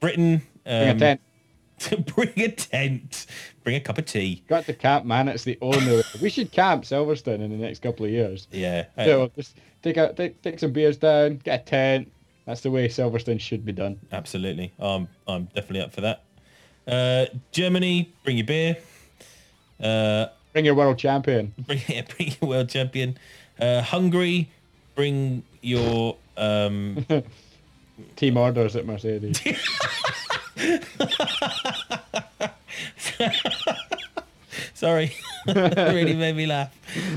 [0.00, 1.20] Britain, Bring um, a tent.
[2.14, 3.26] bring a tent.
[3.62, 4.42] Bring a cup of tea.
[4.48, 5.28] Got to camp, man.
[5.28, 6.02] It's the only way.
[6.20, 8.46] We should camp Silverstone in the next couple of years.
[8.50, 8.86] Yeah.
[8.96, 12.12] uh, So just take out, take, take some beers down, get a tent.
[12.46, 13.98] That's the way Silverstone should be done.
[14.12, 14.72] Absolutely.
[14.78, 16.24] I'm I'm definitely up for that.
[16.86, 18.76] Uh, Germany, bring your beer.
[19.82, 21.52] Uh, Bring your world champion.
[21.66, 23.18] bring, yeah, bring your world champion.
[23.58, 24.48] Uh, Hungary,
[24.94, 27.04] bring your um,
[28.16, 29.40] Team orders at Mercedes.
[34.74, 35.12] sorry,
[35.46, 36.72] really made me laugh.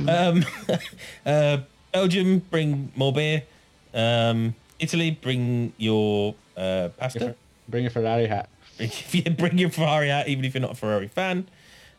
[0.08, 0.44] Um,
[1.26, 1.60] uh,
[1.94, 3.44] Belgium, bring more beer.
[3.94, 7.36] Um, Italy, bring your uh, pasta.
[7.70, 8.50] Bring a Ferrari hat.
[8.78, 11.48] Bring, yeah, bring your Ferrari hat, even if you're not a Ferrari fan.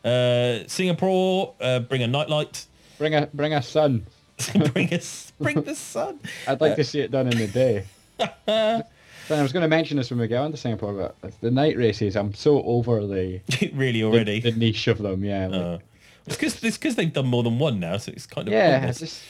[0.03, 2.65] Uh, Singapore, uh, bring a nightlight.
[2.97, 4.05] Bring a bring a sun.
[4.73, 6.19] bring us, bring the sun.
[6.47, 7.85] I'd like to see it done in the day.
[9.31, 11.77] I was going to mention this when we get on to Singapore, but the night
[11.77, 13.41] races, I'm so over the
[13.73, 14.39] really already.
[14.39, 15.23] the niche of them.
[15.23, 15.77] Yeah, like, Uh,
[16.25, 18.85] it's because it's because they've done more than one now, so it's kind of yeah.
[18.87, 19.21] It's just,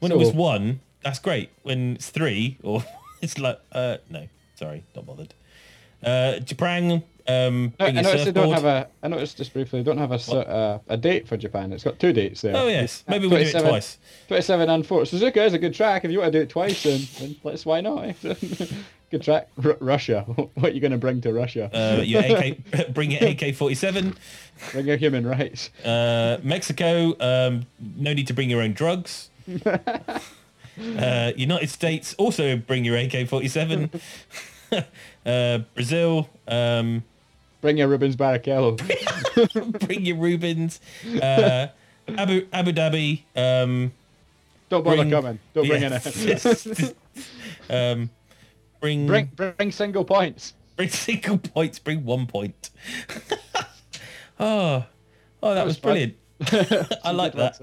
[0.00, 1.50] when so- it was one, that's great.
[1.62, 2.84] When it's three, or
[3.22, 5.34] it's like, uh, no, sorry, not bothered.
[6.04, 8.88] Uh, Japan, um, No, I noticed they don't have a.
[9.02, 11.72] I noticed just briefly, they don't have a uh, a date for Japan.
[11.72, 12.56] It's got two dates there.
[12.56, 13.98] Oh yes, maybe we do it twice.
[14.28, 15.02] Twenty-seven and four.
[15.02, 16.04] Suzuka is a good track.
[16.04, 17.66] If you want to do it twice, then, then let's.
[17.66, 18.14] Why not?
[19.10, 19.48] good track.
[19.64, 20.22] R- Russia.
[20.54, 21.70] what are you going to bring to Russia?
[21.72, 24.16] Uh, your AK, bring your AK-47.
[24.72, 25.70] bring your human rights.
[25.84, 29.30] Uh, Mexico, um, no need to bring your own drugs.
[29.64, 34.00] uh, United States, also bring your AK-47.
[35.26, 37.02] uh, Brazil, um,
[37.60, 38.76] Bring your Rubens Barrichello.
[39.86, 40.80] bring your Rubens.
[41.20, 41.68] Uh,
[42.16, 43.92] Abu Abu Dhabi, um,
[44.68, 45.38] don't bother bring- coming.
[45.54, 46.94] Don't bring it.
[47.70, 48.10] um,
[48.80, 50.54] bring bring bring single points.
[50.76, 51.78] bring single points.
[51.78, 52.70] Bring one point.
[54.40, 54.84] oh,
[55.42, 56.16] oh, that, was, was brilliant.
[57.04, 57.60] I like that.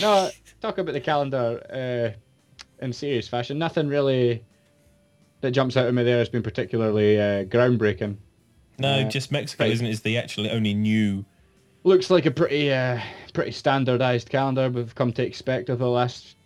[0.00, 0.30] No,
[0.60, 2.14] talk about the calendar
[2.78, 3.58] uh, in serious fashion.
[3.58, 4.44] Nothing really
[5.40, 8.16] that jumps out at me there has been particularly uh, groundbreaking.
[8.78, 9.72] No, Uh, just Mexico, right.
[9.72, 9.90] isn't it?
[9.90, 11.24] Is the actually only new.
[11.84, 13.00] Looks like a pretty uh,
[13.32, 16.36] pretty standardised calendar we've come to expect over the last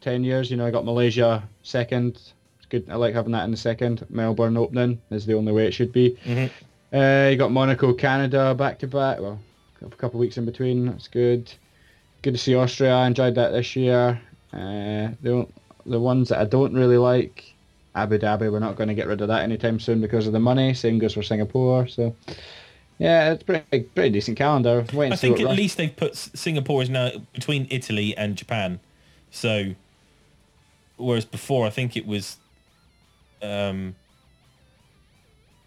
[0.00, 0.50] ten years.
[0.50, 2.16] You know, I got Malaysia second.
[2.58, 2.84] It's good.
[2.90, 4.04] I like having that in the second.
[4.10, 6.16] Melbourne opening is the only way it should be.
[6.24, 6.50] Mhm.
[6.92, 9.20] Uh, you got Monaco, Canada back to back.
[9.20, 9.38] Well,
[9.82, 10.86] a couple of weeks in between.
[10.86, 11.52] That's good.
[12.22, 12.94] Good to see Austria.
[12.94, 14.20] I enjoyed that this year.
[14.52, 15.46] Uh, the
[15.86, 17.54] the ones that I don't really like,
[17.94, 18.50] Abu Dhabi.
[18.52, 20.74] We're not going to get rid of that anytime soon because of the money.
[20.74, 21.86] Same goes for Singapore.
[21.88, 22.14] So.
[22.98, 24.84] Yeah, it's pretty pretty decent calendar.
[24.92, 28.80] Wait I think at Rus- least they've put Singapore is now between Italy and Japan.
[29.30, 29.74] So,
[30.96, 32.38] whereas before I think it was,
[33.40, 33.94] um,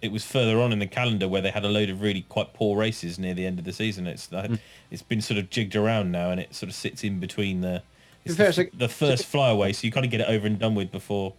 [0.01, 2.53] it was further on in the calendar where they had a load of really quite
[2.53, 4.07] poor races near the end of the season.
[4.07, 4.55] It's Hmm.
[4.89, 7.81] it's been sort of jigged around now, and it sort of sits in between the
[8.25, 10.91] it's the, the first flyaway, so you kind of get it over and done with
[10.91, 11.33] before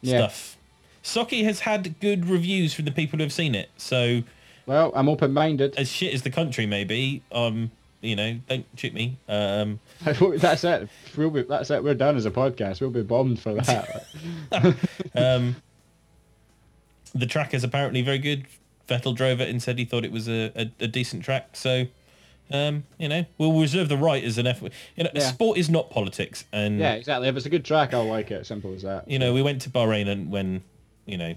[0.00, 0.28] Yeah.
[0.28, 0.56] stuff.
[1.02, 4.22] Sochi has had good reviews from the people who have seen it, so
[4.66, 5.76] Well, I'm open-minded.
[5.76, 7.70] as shit as the country may be, um,
[8.00, 9.16] you know, don't shoot me.
[9.28, 10.88] Um, that's it.
[11.16, 11.82] We'll be, that's it.
[11.82, 12.80] We're done as a podcast.
[12.80, 14.06] We'll be bombed for that.
[15.14, 15.56] um,
[17.14, 18.46] the track is apparently very good.
[18.88, 21.50] Vettel drove it and said he thought it was a, a, a decent track.
[21.54, 21.86] So,
[22.50, 24.62] um, you know, we'll reserve the right as an F.
[24.62, 25.20] You know, Yeah.
[25.22, 27.28] sport is not politics, and yeah, exactly.
[27.28, 28.46] If it's a good track, I'll like it.
[28.46, 29.10] Simple as that.
[29.10, 30.62] you know, we went to Bahrain and when,
[31.06, 31.34] you know,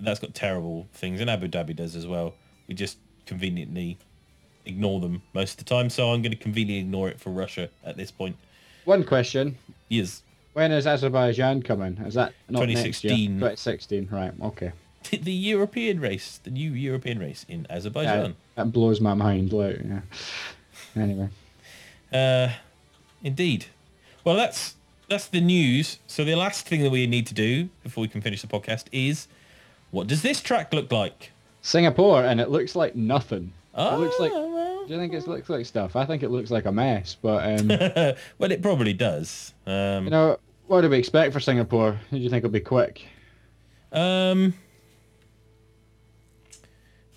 [0.00, 2.34] that's got terrible things, and Abu Dhabi does as well.
[2.68, 3.98] We just conveniently
[4.64, 5.88] ignore them most of the time.
[5.90, 8.36] So I'm going to conveniently ignore it for Russia at this point.
[8.84, 9.56] One question:
[9.88, 10.22] Yes.
[10.52, 11.98] When is Azerbaijan coming?
[11.98, 13.12] Is that not next year?
[13.12, 13.34] 2016.
[13.40, 14.08] 2016.
[14.10, 14.32] Right.
[14.42, 14.72] Okay.
[15.10, 18.36] The European race, the new European race in Yeah, Azerbaijan.
[18.54, 19.52] that blows my mind.
[19.52, 20.00] Like, yeah.
[20.94, 21.28] Anyway.
[22.12, 22.50] Uh,
[23.22, 23.66] indeed.
[24.24, 24.74] Well, that's
[25.08, 25.98] that's the news.
[26.06, 28.84] So the last thing that we need to do before we can finish the podcast
[28.92, 29.28] is,
[29.90, 31.32] what does this track look like?
[31.62, 33.52] Singapore, and it looks like nothing.
[33.74, 34.32] Oh, it looks like.
[34.32, 35.96] Do you think it looks like stuff?
[35.96, 37.16] I think it looks like a mess.
[37.20, 37.68] But um,
[38.38, 39.52] well, it probably does.
[39.66, 40.38] Um, you know,
[40.68, 41.98] what do we expect for Singapore?
[42.10, 43.04] Do you think it'll be quick?
[43.92, 44.54] um,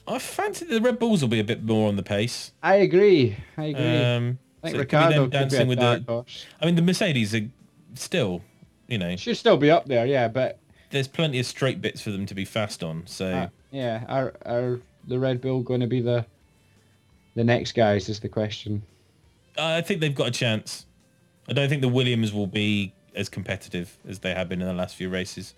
[0.10, 2.52] I fancy the Red Bulls will be a bit more on the pace.
[2.64, 3.38] I agree.
[3.57, 4.03] I agree.
[4.03, 6.03] Um, I think so it could Ricciardo could be dancing a with the.
[6.07, 6.45] horse.
[6.60, 7.48] I mean, the Mercedes are
[7.94, 8.41] still,
[8.88, 10.27] you know, Should still be up there, yeah.
[10.27, 10.60] But
[10.90, 13.06] there's plenty of straight bits for them to be fast on.
[13.06, 13.27] So.
[13.27, 16.26] uh, yeah, are are the Red Bull going to be the
[17.36, 18.10] the next guys?
[18.10, 18.81] Is the question.
[19.57, 20.86] I think they've got a chance.
[21.48, 24.73] I don't think the Williams will be as competitive as they have been in the
[24.73, 25.53] last few races.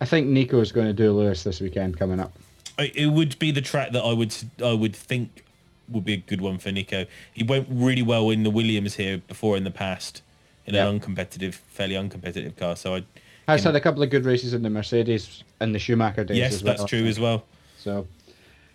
[0.00, 2.32] I think Nico is going to do Lewis this weekend coming up.
[2.80, 4.34] I- It would be the track that I would
[4.64, 5.44] I would think
[5.88, 7.06] would be a good one for Nico.
[7.32, 10.22] He went really well in the Williams here before in the past
[10.66, 10.88] in Yeah.
[10.88, 12.76] an uncompetitive, fairly uncompetitive car.
[12.76, 13.02] So I
[13.48, 16.36] Has had a couple of good races in the Mercedes and the Schumacher days.
[16.38, 16.76] yes, as well.
[16.76, 17.42] that's true as well.
[17.78, 18.06] So,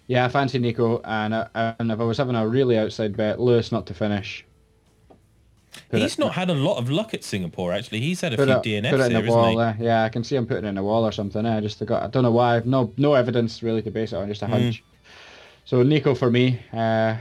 [0.07, 1.47] yeah, I fancy Nico, and uh,
[1.79, 4.43] and if I was having a really outside bet, Lewis not to finish.
[5.89, 7.99] Put He's it- not had a lot of luck at Singapore actually.
[7.99, 9.55] He's had a few it, DNFs put it in there, the isn't wall he?
[9.57, 9.77] there.
[9.79, 11.45] Yeah, I can see him putting it in a wall or something.
[11.45, 12.03] I just got.
[12.03, 12.55] I don't know why.
[12.57, 14.27] I've no no evidence really to base it on.
[14.27, 14.51] Just Hmm.
[14.53, 14.83] a hunch.
[15.65, 17.15] So Nico for me, uh,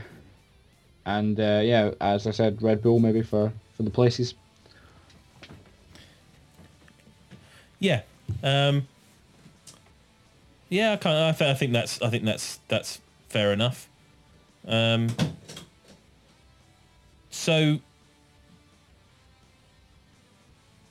[1.05, 4.33] and uh, yeah, as I said, Red Bull maybe for for the places.
[7.79, 8.01] Yeah.
[8.43, 8.87] Um,
[10.69, 12.99] yeah, I, kind of, I, th- I think that's I think that's that's
[13.29, 13.87] fair enough.
[14.67, 15.09] Um,
[17.29, 17.79] so,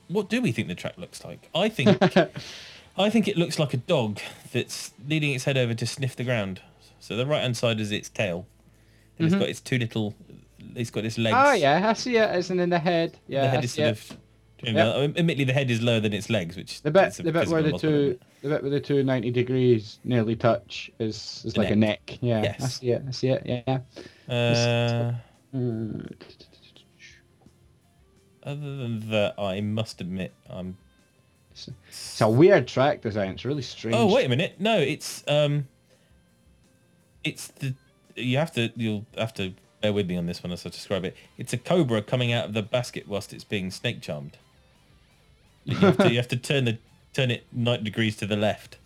[0.09, 1.49] what do we think the track looks like?
[1.55, 1.99] I think
[2.97, 4.21] I think it looks like a dog
[4.53, 6.61] that's leading its head over to sniff the ground.
[7.01, 8.47] So the right hand side is its tail,
[9.19, 10.15] and it's got its two little.
[10.75, 11.37] It's got its legs.
[11.39, 12.31] Oh yeah, I see it.
[12.37, 13.19] It's in the head.
[13.29, 14.11] Yeah, the I head is see sort it.
[14.11, 14.19] of.
[14.75, 17.33] Well, admittedly, the head is lower than its legs, which The bit, is a the
[17.33, 21.53] bit where the two, the bit where the two 90 degrees nearly touch is is
[21.53, 22.17] The like a neck.
[22.23, 23.03] Yeah, I see it.
[23.07, 23.43] I see it.
[23.45, 23.81] Yeah.
[24.35, 25.13] Uh.
[28.45, 30.77] Other than that, I must admit, I'm.
[31.89, 33.31] It's a weird track design.
[33.31, 33.97] It's really strange.
[33.97, 34.57] Oh wait a minute!
[34.59, 35.69] No, it's um,
[37.23, 37.75] it's the
[38.17, 41.05] you have to you'll have to bear with me on this one as I describe
[41.05, 41.17] it.
[41.39, 44.37] It's a cobra coming out of the basket whilst it's being snake charmed.
[45.65, 46.79] You have to, you have to turn the
[47.13, 48.79] turn it ninety degrees to the left.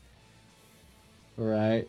[1.36, 1.88] Right.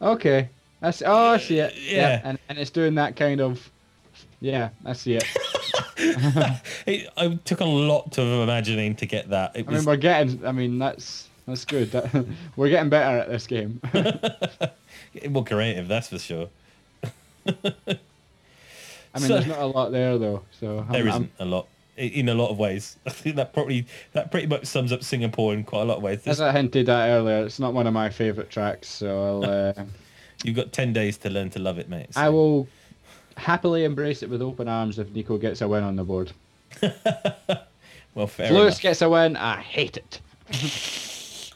[0.00, 0.48] Okay.
[0.80, 1.04] I see.
[1.04, 1.74] Oh, I see it.
[1.76, 1.96] Yeah.
[1.96, 2.20] Yeah.
[2.24, 3.70] And and it's doing that kind of.
[4.40, 5.24] Yeah, I see it.
[6.86, 9.56] It, I took a lot of imagining to get that.
[9.56, 10.44] It I mean, we're getting.
[10.44, 11.90] I mean, that's that's good.
[11.92, 12.26] That,
[12.56, 13.80] we're getting better at this game.
[15.12, 16.48] getting more creative, that's for sure.
[17.46, 20.42] I mean, So- there's not a lot there though.
[20.58, 21.66] So I'm, There isn't a lot.
[21.96, 22.96] in a lot of ways.
[23.06, 26.02] I think that probably that pretty much sums up Singapore in quite a lot of
[26.02, 26.26] ways.
[26.26, 29.84] As I hinted at earlier, it's not one of my favourite tracks, so I'll, uh,
[30.44, 32.08] You've got ten days to learn to love it, mate.
[32.16, 32.66] I will
[33.36, 36.32] happily embrace it with open arms if Nico gets a win on the board.
[38.14, 38.82] Well, fair If Lewis enough.
[38.82, 40.20] gets a win, I hate it.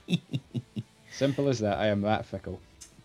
[1.12, 1.78] Simple as that.
[1.78, 2.60] I am that fickle.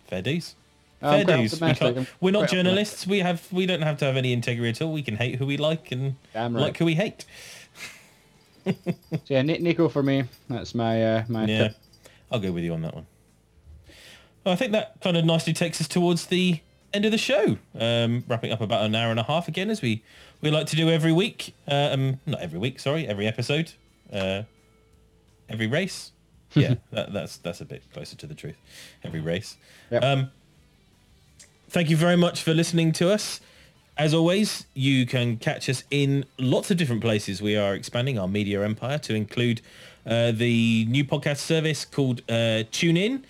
[0.08, 0.56] Fair dues.
[1.02, 1.60] I'm Fair dues.
[1.60, 3.08] We optimistic, can't, I'm we're not journalists.
[3.08, 4.94] We have we don't have to have any integrity at all.
[4.94, 6.62] We can hate who we like and Damn right.
[6.62, 7.26] like who we hate.
[8.64, 8.74] So
[9.28, 10.26] yeah, Nico for me.
[10.48, 11.76] That's my uh, my Yeah, tip.
[12.32, 13.08] I'll go with you on that one.
[14.46, 16.60] Well, I think that kind of nicely takes us towards the
[16.94, 17.58] end of the show.
[17.78, 20.04] Um, wrapping up about an hour and a half again, as we
[20.42, 21.54] we like to do every week.
[21.68, 23.74] Uh, um, not every week, sorry, every episode,
[24.12, 24.44] uh,
[25.50, 26.12] every race.
[26.54, 28.58] Yeah, that, that's that's a bit closer to the truth.
[29.06, 29.56] Every race.
[29.90, 30.04] Yep.
[30.04, 30.32] Um,
[31.70, 33.40] thank you very much for listening to us.
[33.98, 37.42] As always, you can catch us in lots of different places.
[37.42, 39.62] We are expanding our media empire to include
[40.06, 43.24] uh, the new podcast service called uh, TuneIn,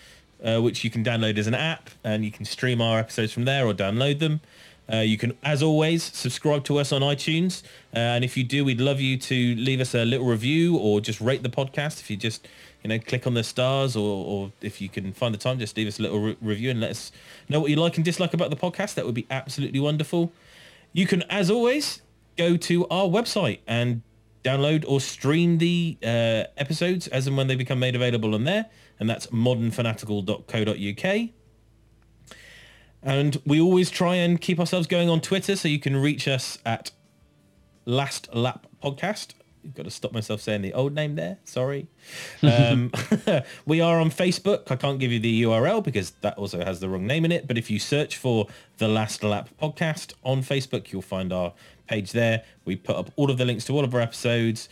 [0.45, 3.45] uh, which you can download as an app, and you can stream our episodes from
[3.45, 4.41] there or download them.
[4.91, 7.63] Uh, you can, as always, subscribe to us on iTunes,
[7.95, 10.99] uh, and if you do, we'd love you to leave us a little review or
[10.99, 12.01] just rate the podcast.
[12.01, 12.47] If you just,
[12.84, 15.77] you know, click on the stars, or, or if you can find the time, just
[15.77, 17.11] leave us a little re- review and let us
[17.47, 18.95] know what you like and dislike about the podcast.
[18.95, 20.31] That would be absolutely wonderful.
[20.91, 22.01] You can, as always,
[22.38, 24.01] go to our website and
[24.43, 28.65] download or stream the uh, episodes as and when they become made available on there,
[29.02, 31.30] and that's modernfanatical.co.uk.
[33.03, 36.60] And we always try and keep ourselves going on Twitter, so you can reach us
[36.65, 36.91] at
[37.86, 39.34] Last Lap Podcast.
[39.64, 41.40] You've got to stop myself saying the old name there.
[41.44, 41.88] Sorry.
[42.44, 42.91] Um,
[43.65, 44.72] we are on Facebook.
[44.72, 47.48] I can't give you the URL because that also has the wrong name in it.
[47.48, 48.48] But if you search for
[48.78, 51.53] the Last Lap Podcast on Facebook, you'll find our
[51.88, 52.44] page there.
[52.65, 54.69] We put up all of the links to all of our episodes,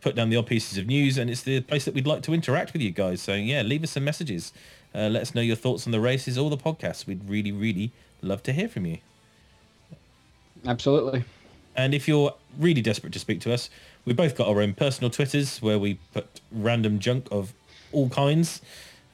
[0.00, 2.34] put down the odd pieces of news, and it's the place that we'd like to
[2.34, 3.20] interact with you guys.
[3.20, 4.52] So yeah, leave us some messages.
[4.94, 7.06] Uh, let us know your thoughts on the races or the podcasts.
[7.06, 8.98] We'd really, really love to hear from you.
[10.66, 11.24] Absolutely.
[11.76, 13.70] And if you're really desperate to speak to us,
[14.04, 17.54] we both got our own personal Twitters where we put random junk of
[17.92, 18.60] all kinds.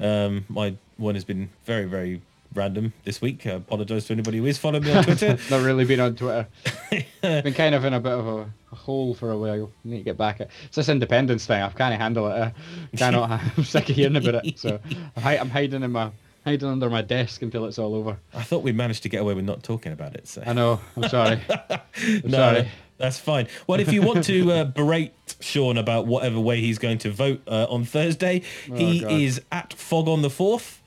[0.00, 2.22] Um, my one has been very, very
[2.54, 3.46] random this week.
[3.46, 5.38] I apologise to anybody who is following me on Twitter.
[5.50, 6.46] Not really been on Twitter.
[7.22, 9.70] been kind of in a bit of a, a hole for a while.
[9.84, 10.40] Need to get back.
[10.40, 11.62] At, it's this independence thing.
[11.62, 12.32] I can't handle it.
[12.32, 12.50] Uh,
[12.96, 13.30] cannot.
[13.30, 14.58] I'm sick of hearing about it.
[14.58, 14.80] So
[15.16, 16.10] I'm, hiding in my
[16.44, 18.16] hiding under my desk until it's all over.
[18.32, 20.28] I thought we managed to get away with not talking about it.
[20.28, 20.80] So I know.
[20.96, 21.40] I'm sorry.
[21.70, 22.68] I'm no, sorry.
[22.98, 23.48] that's fine.
[23.66, 27.40] Well, if you want to uh, berate Sean about whatever way he's going to vote
[27.48, 28.42] uh, on Thursday,
[28.72, 29.12] he God.
[29.12, 30.80] is at Fog on the Fourth,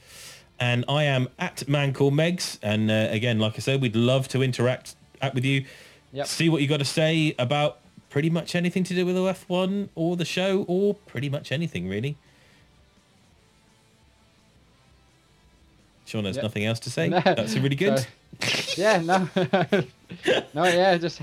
[0.60, 2.58] and I am at Man Called Megs.
[2.62, 5.66] And uh, again, like I said, we'd love to interact act with you.
[6.14, 6.28] Yep.
[6.28, 7.80] See what you got to say about
[8.10, 11.88] pretty much anything to do with the F1 or the show or pretty much anything
[11.88, 12.18] really.
[16.06, 16.44] Sean has Yep.
[16.44, 17.10] nothing else to say.
[17.10, 18.06] No, That's really good.
[18.76, 18.98] Yeah.
[19.02, 19.30] No.
[20.56, 20.64] no.
[20.64, 20.98] Yeah.
[20.98, 21.22] Just.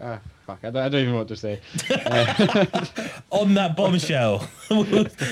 [0.00, 0.60] Uh, fuck.
[0.62, 1.60] I don't, I don't even know what to say.
[3.30, 4.48] on that bombshell.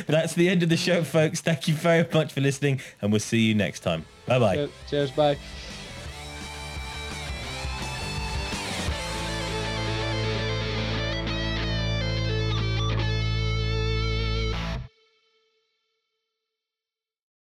[0.09, 1.41] That's the end of the show, folks.
[1.41, 4.05] Thank you very much for listening, and we'll see you next time.
[4.27, 4.69] Bye bye.
[4.91, 5.12] Cheers.
[5.12, 5.39] Bye.